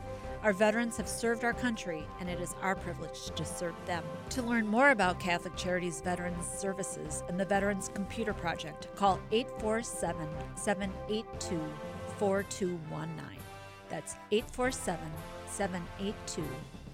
Our 0.43 0.53
veterans 0.53 0.97
have 0.97 1.07
served 1.07 1.43
our 1.43 1.53
country, 1.53 2.03
and 2.19 2.27
it 2.27 2.39
is 2.39 2.55
our 2.63 2.75
privilege 2.75 3.29
to 3.35 3.45
serve 3.45 3.75
them. 3.85 4.03
To 4.31 4.41
learn 4.41 4.65
more 4.65 4.89
about 4.89 5.19
Catholic 5.19 5.55
Charities 5.55 6.01
Veterans 6.01 6.47
Services 6.47 7.23
and 7.29 7.39
the 7.39 7.45
Veterans 7.45 7.91
Computer 7.93 8.33
Project, 8.33 8.87
call 8.95 9.19
847 9.31 10.27
782 10.55 11.61
4219. 12.17 13.23
That's 13.87 14.15
847 14.31 15.11
782 15.45 16.43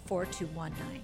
4219. 0.08 1.04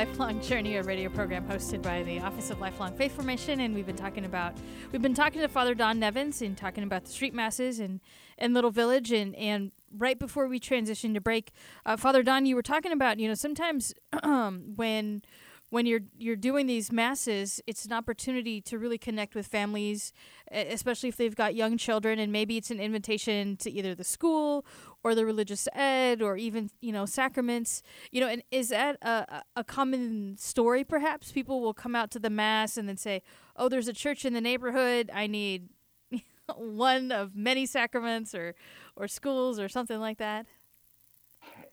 Lifelong 0.00 0.40
Journey, 0.40 0.76
a 0.76 0.82
radio 0.82 1.10
program 1.10 1.46
hosted 1.46 1.82
by 1.82 2.02
the 2.04 2.20
Office 2.20 2.48
of 2.48 2.58
Lifelong 2.58 2.94
Faith 2.94 3.14
Formation, 3.14 3.60
and 3.60 3.74
we've 3.74 3.84
been 3.84 3.96
talking 3.96 4.24
about 4.24 4.54
we've 4.92 5.02
been 5.02 5.12
talking 5.12 5.42
to 5.42 5.48
Father 5.48 5.74
Don 5.74 5.98
Nevins 5.98 6.40
and 6.40 6.56
talking 6.56 6.84
about 6.84 7.04
the 7.04 7.10
street 7.10 7.34
masses 7.34 7.78
and 7.78 8.00
and 8.38 8.54
Little 8.54 8.70
Village, 8.70 9.12
and 9.12 9.36
and 9.36 9.72
right 9.94 10.18
before 10.18 10.48
we 10.48 10.58
transitioned 10.58 11.12
to 11.12 11.20
break, 11.20 11.52
uh, 11.84 11.98
Father 11.98 12.22
Don, 12.22 12.46
you 12.46 12.56
were 12.56 12.62
talking 12.62 12.92
about 12.92 13.18
you 13.18 13.28
know 13.28 13.34
sometimes 13.34 13.92
when 14.24 15.20
when 15.68 15.84
you're 15.84 16.00
you're 16.16 16.34
doing 16.34 16.66
these 16.66 16.90
masses, 16.90 17.60
it's 17.66 17.84
an 17.84 17.92
opportunity 17.92 18.62
to 18.62 18.78
really 18.78 18.96
connect 18.96 19.34
with 19.34 19.46
families, 19.46 20.14
especially 20.50 21.10
if 21.10 21.18
they've 21.18 21.36
got 21.36 21.54
young 21.54 21.76
children, 21.76 22.18
and 22.18 22.32
maybe 22.32 22.56
it's 22.56 22.70
an 22.70 22.80
invitation 22.80 23.54
to 23.58 23.70
either 23.70 23.94
the 23.94 24.04
school 24.04 24.64
or 25.02 25.14
the 25.14 25.24
religious 25.24 25.68
ed 25.72 26.22
or 26.22 26.36
even 26.36 26.70
you 26.80 26.92
know 26.92 27.06
sacraments. 27.06 27.82
You 28.10 28.20
know, 28.20 28.28
and 28.28 28.42
is 28.50 28.68
that 28.68 28.96
a, 29.02 29.42
a- 29.56 29.64
common 29.64 30.36
story? 30.38 30.84
Perhaps 30.84 31.32
people 31.32 31.60
will 31.60 31.74
come 31.74 31.94
out 31.94 32.10
to 32.12 32.18
the 32.18 32.30
mass 32.30 32.76
and 32.76 32.88
then 32.88 32.96
say, 32.96 33.22
"Oh, 33.56 33.68
there's 33.68 33.88
a 33.88 33.92
church 33.92 34.24
in 34.24 34.32
the 34.32 34.40
neighborhood. 34.40 35.10
I 35.12 35.26
need." 35.26 35.68
one 36.56 37.12
of 37.12 37.36
many 37.36 37.64
sacraments 37.64 38.34
or 38.34 38.54
or 38.96 39.06
schools 39.06 39.60
or 39.60 39.68
something 39.68 40.00
like 40.00 40.18
that 40.18 40.46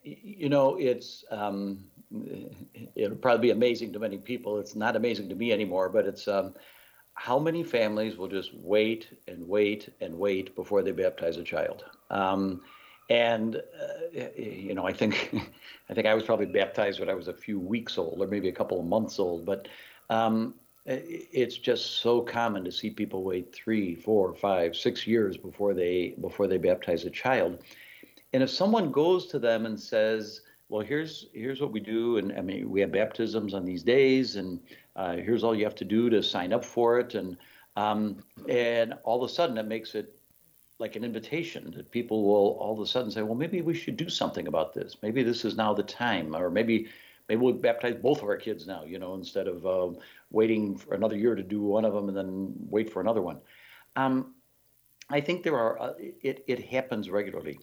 you 0.08 0.50
know, 0.50 0.78
it's 0.78 1.26
um, 1.32 1.84
it'll 2.96 3.18
probably 3.18 3.48
be 3.48 3.52
amazing 3.52 3.94
to 3.94 4.00
many 4.00 4.18
people. 4.18 4.60
It's 4.60 4.76
not 4.76 4.96
amazing 4.96 5.30
to 5.30 5.36
me 5.36 5.52
anymore, 5.52 5.90
but 5.90 6.06
it's 6.06 6.28
um, 6.28 6.54
how 7.16 7.38
many 7.40 7.64
families 7.64 8.18
will 8.18 8.28
just 8.28 8.54
wait 8.56 9.08
and 9.28 9.48
wait 9.48 9.90
and 10.02 10.18
wait 10.18 10.56
before 10.56 10.82
they 10.82 10.92
baptize 10.92 11.38
a 11.38 11.44
child. 11.44 11.84
Um, 12.10 12.62
and 13.10 13.56
uh, 13.56 14.22
you 14.36 14.74
know, 14.74 14.86
I 14.86 14.94
think 14.94 15.34
I 15.90 15.94
think 15.94 16.08
I 16.08 16.14
was 16.14 16.24
probably 16.24 16.48
baptized 16.48 17.00
when 17.00 17.10
I 17.10 17.14
was 17.14 17.28
a 17.28 17.34
few 17.34 17.60
weeks 17.60 17.98
old, 17.98 18.22
or 18.22 18.28
maybe 18.28 18.50
a 18.50 18.54
couple 18.54 18.80
of 18.80 18.86
months 18.86 19.20
old. 19.20 19.46
But 19.46 19.68
um, 20.10 20.56
it's 20.86 21.58
just 21.58 21.98
so 21.98 22.22
common 22.22 22.64
to 22.64 22.72
see 22.72 22.90
people 22.90 23.24
wait 23.24 23.54
three, 23.54 23.96
four, 23.96 24.34
five, 24.34 24.76
six 24.76 25.06
years 25.06 25.38
before 25.38 25.74
they 25.74 26.16
before 26.22 26.48
they 26.48 26.58
baptize 26.58 27.06
a 27.06 27.10
child. 27.10 27.60
And 28.34 28.44
if 28.44 28.50
someone 28.50 28.92
goes 28.92 29.28
to 29.28 29.40
them 29.40 29.66
and 29.66 29.80
says, 29.80 30.42
"Well, 30.70 30.86
here's 30.86 31.28
here's 31.34 31.62
what 31.62 31.72
we 31.72 31.80
do," 31.80 32.18
and 32.18 32.34
I 32.34 32.42
mean, 32.42 32.70
we 32.70 32.82
have 32.82 32.92
baptisms 32.92 33.54
on 33.54 33.66
these 33.66 33.84
days, 33.84 34.36
and 34.36 34.60
uh, 34.96 35.18
here's 35.18 35.44
all 35.44 35.56
you 35.56 35.64
have 35.64 35.76
to 35.76 35.86
do 35.86 36.10
to 36.10 36.22
sign 36.22 36.54
up 36.54 36.64
for 36.64 37.00
it, 37.00 37.16
and 37.16 37.38
um, 37.76 38.24
and 38.50 38.94
all 39.04 39.24
of 39.24 39.30
a 39.30 39.34
sudden 39.34 39.58
it 39.58 39.68
makes 39.68 39.94
it 39.96 40.17
like 40.80 40.96
an 40.96 41.04
invitation 41.04 41.74
that 41.76 41.92
people 41.92 42.24
will 42.24 42.58
all 42.60 42.74
of 42.74 42.80
a 42.80 42.88
sudden 42.88 43.12
say, 43.12 43.22
"Well, 43.22 43.36
maybe 43.36 43.62
we 43.62 43.74
should 43.74 43.98
do 43.98 44.10
something 44.10 44.48
about 44.48 44.74
this. 44.74 44.98
Maybe 45.02 45.24
this 45.24 45.46
is 45.46 45.56
now 45.56 45.74
the 45.74 45.84
time, 45.84 46.36
or 46.36 46.50
maybe." 46.50 46.88
Maybe 47.30 47.42
we'll 47.42 47.56
baptize 47.56 47.96
both 47.96 48.22
of 48.22 48.30
our 48.30 48.38
kids 48.38 48.66
now, 48.68 48.86
you 48.86 49.00
know, 49.00 49.14
instead 49.14 49.50
of 49.50 49.66
uh, 49.66 50.00
waiting 50.32 50.78
for 50.78 50.94
another 50.94 51.18
year 51.18 51.36
to 51.36 51.44
do 51.44 51.62
one 51.62 51.84
of 51.84 51.94
them 51.94 52.08
and 52.08 52.16
then 52.16 52.54
wait 52.70 52.90
for 52.90 53.02
another 53.02 53.22
one. 53.22 53.42
Um, 53.98 54.34
I 55.10 55.22
think 55.22 55.44
there 55.44 55.58
are, 55.58 55.80
uh, 55.80 55.94
it, 56.00 56.44
it 56.48 56.66
happens 56.66 57.10
regularly. 57.10 57.60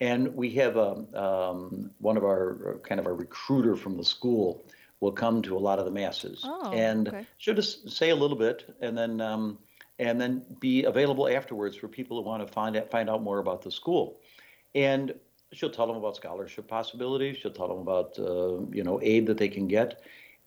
And 0.00 0.34
we 0.34 0.50
have 0.52 0.78
um, 0.78 1.14
um, 1.14 1.90
one 1.98 2.16
of 2.16 2.24
our 2.24 2.80
kind 2.82 2.98
of 2.98 3.06
a 3.06 3.12
recruiter 3.12 3.76
from 3.76 3.96
the 3.96 4.04
school 4.04 4.64
will 5.00 5.12
come 5.12 5.42
to 5.42 5.56
a 5.56 5.58
lot 5.58 5.78
of 5.78 5.84
the 5.84 5.90
masses 5.90 6.42
oh, 6.44 6.72
and 6.72 7.08
okay. 7.08 7.26
she'll 7.38 7.54
just 7.54 7.90
say 7.90 8.10
a 8.10 8.14
little 8.14 8.36
bit 8.36 8.74
and 8.80 8.96
then 8.96 9.20
um, 9.20 9.58
and 10.00 10.20
then 10.20 10.42
be 10.58 10.84
available 10.84 11.28
afterwards 11.28 11.76
for 11.76 11.86
people 11.86 12.16
who 12.16 12.28
want 12.28 12.44
to 12.44 12.52
find 12.52 12.76
out, 12.76 12.90
find 12.90 13.08
out 13.08 13.22
more 13.22 13.38
about 13.38 13.62
the 13.62 13.70
school. 13.70 14.18
And 14.74 15.14
she'll 15.52 15.70
tell 15.70 15.86
them 15.86 15.96
about 15.96 16.16
scholarship 16.16 16.66
possibilities. 16.66 17.36
She'll 17.36 17.52
tell 17.52 17.68
them 17.68 17.78
about 17.78 18.18
uh, 18.18 18.64
you 18.72 18.82
know 18.82 18.98
aid 19.02 19.26
that 19.26 19.38
they 19.38 19.48
can 19.48 19.68
get. 19.68 20.02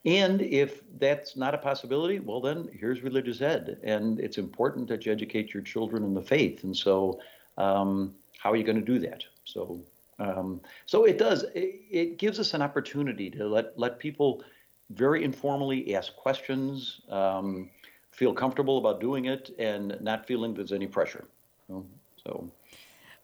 And 0.06 0.42
if 0.42 0.82
that's 1.00 1.38
not 1.38 1.54
a 1.54 1.58
possibility, 1.58 2.20
well, 2.20 2.42
then 2.42 2.68
here's 2.78 3.04
religious 3.04 3.42
ed. 3.42 3.80
And 3.84 4.20
it's 4.20 4.38
important 4.38 4.90
that 4.90 5.06
you 5.06 5.14
educate 5.14 5.54
your 5.54 5.64
children 5.64 6.04
in 6.04 6.14
the 6.14 6.22
faith. 6.22 6.66
And 6.66 6.76
so, 6.76 7.22
um, 7.58 8.14
how 8.38 8.52
are 8.52 8.58
you 8.58 8.66
going 8.66 8.84
to 8.84 8.86
do 8.86 9.00
that? 9.00 9.24
So, 9.46 9.80
um, 10.20 10.60
so 10.88 11.06
it 11.06 11.18
does. 11.18 11.44
It, 11.56 11.82
it, 11.90 12.18
gives 12.18 12.38
us 12.38 12.54
an 12.54 12.62
opportunity 12.62 13.30
to 13.30 13.48
let 13.48 13.78
let 13.80 14.00
people 14.00 14.44
very 14.90 15.24
informally 15.24 15.96
ask 15.96 16.16
questions, 16.16 17.02
um, 17.10 17.70
feel 18.14 18.34
comfortable 18.34 18.78
about 18.78 19.02
doing 19.02 19.26
it, 19.26 19.52
and 19.60 19.98
not 20.02 20.26
feeling 20.28 20.54
there's 20.54 20.72
any 20.72 20.88
pressure. 20.88 21.26
So, 21.68 21.86
so 22.24 22.50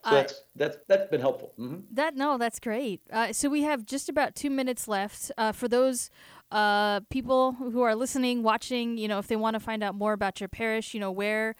Uh, 0.03 0.11
that's 0.11 0.43
that's 0.55 0.77
that's 0.87 1.07
been 1.09 1.21
helpful. 1.21 1.51
hmm 1.57 1.79
That 1.91 2.15
no, 2.15 2.37
that's 2.37 2.59
great. 2.59 3.01
Uh, 3.11 3.33
so 3.33 3.49
we 3.49 3.63
have 3.63 3.85
just 3.85 4.09
about 4.09 4.35
two 4.35 4.49
minutes 4.49 4.87
left. 4.87 5.31
Uh, 5.37 5.51
for 5.51 5.67
those 5.67 6.09
uh, 6.51 7.01
people 7.09 7.53
who 7.53 7.81
are 7.81 7.95
listening, 7.95 8.43
watching, 8.43 8.97
you 8.97 9.07
know, 9.07 9.19
if 9.19 9.27
they 9.27 9.35
want 9.35 9.55
to 9.55 9.59
find 9.59 9.83
out 9.83 9.95
more 9.95 10.13
about 10.13 10.39
your 10.39 10.49
parish, 10.49 10.93
you 10.93 10.99
know, 10.99 11.11
where 11.11 11.55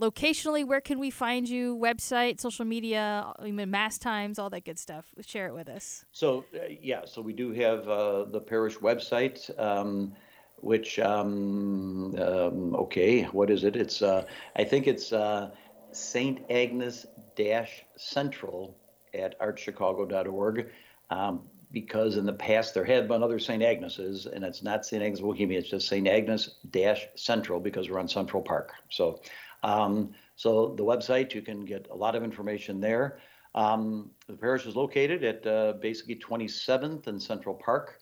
locationally, 0.00 0.66
where 0.66 0.80
can 0.80 0.98
we 0.98 1.10
find 1.10 1.48
you? 1.48 1.76
Website, 1.76 2.40
social 2.40 2.64
media, 2.64 3.32
even 3.46 3.70
mass 3.70 3.96
times, 3.98 4.38
all 4.38 4.50
that 4.50 4.64
good 4.64 4.78
stuff. 4.78 5.06
Share 5.20 5.46
it 5.46 5.54
with 5.54 5.68
us. 5.68 6.04
So 6.12 6.44
uh, 6.54 6.66
yeah, 6.80 7.02
so 7.06 7.22
we 7.22 7.32
do 7.32 7.52
have 7.52 7.88
uh, 7.88 8.24
the 8.24 8.40
parish 8.40 8.76
website, 8.78 9.38
um, 9.58 10.12
which 10.64 10.98
um, 10.98 12.14
um, 12.18 12.74
okay, 12.74 13.24
what 13.24 13.50
is 13.50 13.64
it? 13.64 13.76
It's 13.76 14.00
uh, 14.00 14.24
I 14.56 14.64
think 14.64 14.86
it's 14.86 15.12
uh, 15.12 15.50
Saint 15.92 16.40
Agnes 16.50 17.06
dash 17.36 17.84
Central 17.96 18.76
at 19.12 19.38
archchicago.org. 19.40 20.70
Um, 21.10 21.42
because 21.70 22.16
in 22.16 22.24
the 22.24 22.32
past 22.32 22.72
there 22.72 22.84
had 22.84 23.08
been 23.08 23.22
other 23.22 23.40
St. 23.40 23.62
Agnes's, 23.62 24.26
and 24.26 24.44
it's 24.44 24.62
not 24.62 24.86
St. 24.86 25.02
Agnes 25.02 25.20
Bohemia, 25.20 25.58
it's 25.58 25.68
just 25.68 25.88
St. 25.88 26.06
Agnes 26.06 26.56
dash 26.70 27.08
Central 27.16 27.58
because 27.58 27.90
we're 27.90 27.98
on 27.98 28.06
Central 28.06 28.40
Park. 28.40 28.72
So, 28.90 29.20
um, 29.64 30.14
so 30.36 30.72
the 30.76 30.84
website 30.84 31.34
you 31.34 31.42
can 31.42 31.64
get 31.64 31.88
a 31.90 31.96
lot 31.96 32.14
of 32.14 32.22
information 32.22 32.80
there. 32.80 33.18
Um, 33.56 34.10
the 34.28 34.34
parish 34.34 34.66
is 34.66 34.76
located 34.76 35.24
at 35.24 35.46
uh, 35.46 35.74
basically 35.80 36.14
27th 36.16 37.08
and 37.08 37.20
Central 37.20 37.56
Park 37.56 37.98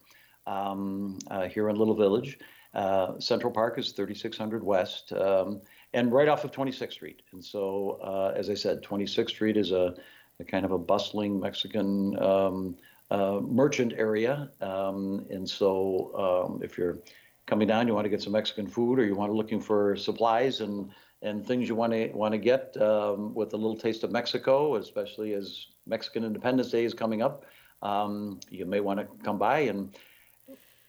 um, 0.47 1.19
uh, 1.31 1.49
here 1.49 1.69
in 1.69 1.77
Little 1.77 1.97
Village. 1.97 2.39
Uh, 2.75 3.19
Central 3.19 3.53
Park 3.53 3.79
is 3.79 3.93
3600 3.93 4.63
West 4.63 5.13
um, 5.13 5.61
and 5.93 6.11
right 6.11 6.29
off 6.29 6.45
of 6.45 6.53
26th 6.53 6.93
Street. 6.93 7.23
And 7.33 7.45
so, 7.45 7.99
uh, 8.03 8.33
as 8.35 8.49
I 8.49 8.55
said, 8.55 8.83
26th 8.83 9.29
Street 9.29 9.57
is 9.57 9.73
a, 9.73 9.95
a 10.41 10.45
kind 10.45 10.65
of 10.65 10.73
a 10.73 10.79
bustling 10.79 11.39
Mexican 11.39 12.19
um, 12.23 12.77
uh, 13.11 13.41
merchant 13.43 13.93
area. 13.97 14.51
Um, 14.63 15.27
and 15.29 15.49
so, 15.49 16.47
um, 16.49 16.63
if 16.63 16.79
you're 16.79 16.99
coming 17.47 17.69
down, 17.69 17.87
you 17.87 17.95
want 17.95 18.07
to 18.07 18.11
get 18.11 18.23
some 18.23 18.33
Mexican 18.33 18.67
food, 18.67 18.99
or 18.99 19.05
you 19.05 19.15
want 19.15 19.31
to 19.31 19.37
looking 19.37 19.61
for 19.61 19.97
supplies 19.97 20.61
and 20.61 20.91
and 21.21 21.47
things 21.47 21.69
you 21.69 21.77
want 21.77 21.93
to 21.93 22.09
want 22.09 22.33
to 22.33 22.39
get 22.39 22.75
um, 22.81 23.35
with 23.35 23.53
a 23.53 23.57
little 23.57 23.77
taste 23.77 24.03
of 24.03 24.11
Mexico, 24.11 24.77
especially 24.77 25.35
as 25.35 25.67
Mexican 25.87 26.25
Independence 26.25 26.71
Day 26.71 26.85
is 26.85 26.95
coming 26.95 27.21
up, 27.23 27.45
um, 27.83 28.41
you 28.51 28.65
may 28.65 28.81
want 28.81 28.99
to 28.99 29.07
come 29.23 29.39
by 29.39 29.61
and. 29.61 29.95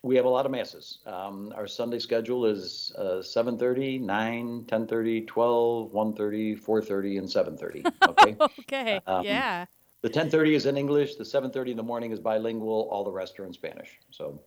We 0.04 0.18
have 0.18 0.26
a 0.26 0.30
lot 0.30 0.45
of 0.45 0.51
masses. 0.51 0.99
Um, 1.06 1.54
our 1.56 1.66
Sunday 1.66 1.99
schedule 1.99 2.45
is 2.45 2.93
uh, 2.97 3.22
7.30, 3.24 4.01
9, 4.01 4.66
10.30, 4.66 5.28
12, 5.28 5.91
1.30, 5.91 6.62
4.30, 6.62 7.18
and 7.20 7.28
7.30. 7.28 7.93
Okay? 8.10 8.36
okay. 8.60 9.01
Um, 9.08 9.24
yeah. 9.24 9.66
The 10.01 10.10
10:30 10.10 10.56
is 10.56 10.66
in 10.66 10.78
English. 10.78 11.16
The 11.16 11.24
7:30 11.24 11.72
in 11.72 11.78
the 11.78 11.84
morning 11.84 12.12
is 12.12 12.20
bilingual. 12.20 12.89
All 12.91 13.06
the 13.06 13.12
rest 13.12 13.39
are 13.39 13.45
in 13.45 13.54
Spanish. 13.54 13.99
So 14.12 14.41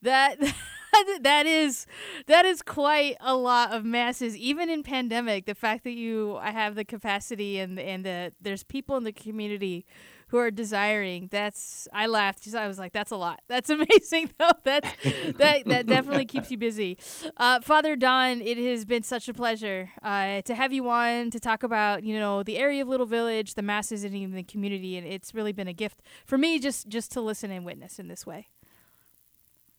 That 0.00 0.38
that 1.20 1.46
is 1.46 1.86
that 2.26 2.44
is 2.44 2.62
quite 2.62 3.16
a 3.20 3.34
lot 3.34 3.72
of 3.72 3.84
masses. 3.84 4.36
Even 4.36 4.68
in 4.68 4.82
pandemic 4.82 5.46
the 5.46 5.54
fact 5.54 5.84
that 5.84 5.92
you 5.92 6.36
I 6.36 6.50
have 6.50 6.74
the 6.74 6.84
capacity 6.84 7.58
and 7.58 7.78
and 7.78 8.04
the 8.04 8.32
there's 8.40 8.64
people 8.64 8.96
in 8.96 9.04
the 9.04 9.12
community 9.12 9.86
who 10.28 10.38
are 10.38 10.50
desiring 10.50 11.28
that's 11.30 11.86
I 11.92 12.06
laughed 12.06 12.48
I 12.54 12.66
was 12.66 12.78
like 12.78 12.92
that's 12.92 13.10
a 13.10 13.16
lot. 13.16 13.40
That's 13.48 13.68
amazing 13.68 14.30
though. 14.38 14.50
That's 14.64 14.88
that 15.36 15.64
that 15.66 15.86
definitely 15.86 16.24
keeps 16.24 16.50
you 16.50 16.56
busy. 16.56 16.96
Uh, 17.36 17.60
Father 17.60 17.96
Don 17.96 18.40
it 18.40 18.56
has 18.58 18.84
been 18.84 19.02
such 19.02 19.28
a 19.28 19.34
pleasure 19.34 19.90
uh, 20.02 20.40
to 20.42 20.54
have 20.54 20.72
you 20.72 20.88
on 20.88 21.30
to 21.30 21.38
talk 21.38 21.62
about 21.62 22.02
you 22.02 22.18
know 22.18 22.42
the 22.42 22.56
area 22.56 22.82
of 22.82 22.88
Little 22.88 23.06
Village 23.06 23.54
the 23.54 23.62
masses 23.62 24.04
and 24.04 24.14
even 24.14 24.34
the 24.34 24.42
community 24.42 24.96
and 24.96 25.06
it's 25.06 25.34
really 25.34 25.52
been 25.52 25.68
a 25.68 25.74
gift 25.74 26.00
for 26.24 26.38
me 26.38 26.58
just 26.58 26.88
just 26.88 27.12
to 27.12 27.20
listen 27.20 27.50
and 27.50 27.64
witness 27.64 27.98
in 27.98 28.08
this 28.08 28.26
way 28.26 28.48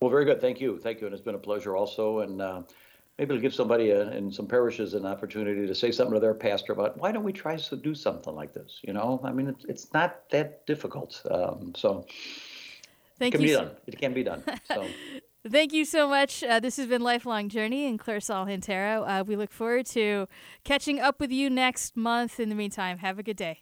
Well, 0.03 0.09
very 0.09 0.25
good. 0.25 0.41
Thank 0.41 0.59
you. 0.59 0.77
Thank 0.77 0.99
you. 0.99 1.07
And 1.07 1.13
it's 1.13 1.23
been 1.23 1.33
a 1.33 1.39
pleasure 1.39 1.77
also. 1.77 2.19
And 2.19 2.41
uh, 2.41 2.63
maybe 3.17 3.33
it'll 3.33 3.41
give 3.41 3.53
somebody 3.53 3.91
a, 3.91 4.11
in 4.11 4.33
some 4.33 4.47
parishes 4.47 4.95
an 4.95 5.05
opportunity 5.05 5.65
to 5.65 5.73
say 5.73 5.93
something 5.93 6.13
to 6.13 6.19
their 6.19 6.33
pastor 6.33 6.73
about 6.73 6.97
why 6.97 7.13
don't 7.13 7.23
we 7.23 7.31
try 7.31 7.55
to 7.55 7.75
do 7.77 7.95
something 7.95 8.35
like 8.35 8.53
this? 8.53 8.81
You 8.81 8.91
know, 8.91 9.21
I 9.23 9.31
mean, 9.31 9.47
it's, 9.47 9.63
it's 9.63 9.93
not 9.93 10.29
that 10.31 10.67
difficult. 10.67 11.21
Um, 11.31 11.71
so 11.73 12.05
Thank 13.17 13.33
it 13.33 13.37
can 13.37 13.47
you 13.47 13.47
be 13.47 13.53
done. 13.53 13.71
It 13.87 13.97
can 13.97 14.13
be 14.13 14.23
done. 14.25 14.43
So. 14.65 14.85
Thank 15.49 15.71
you 15.71 15.85
so 15.85 16.09
much. 16.09 16.43
Uh, 16.43 16.59
this 16.59 16.75
has 16.75 16.87
been 16.87 17.01
Lifelong 17.01 17.47
Journey 17.47 17.87
and 17.87 17.97
Claire 17.97 18.19
Saul 18.19 18.43
Hintero. 18.43 19.03
Uh, 19.03 19.23
we 19.25 19.37
look 19.37 19.53
forward 19.53 19.85
to 19.85 20.27
catching 20.65 20.99
up 20.99 21.21
with 21.21 21.31
you 21.31 21.49
next 21.49 21.95
month. 21.95 22.41
In 22.41 22.49
the 22.49 22.55
meantime, 22.55 22.97
have 22.97 23.19
a 23.19 23.23
good 23.23 23.37
day. 23.37 23.61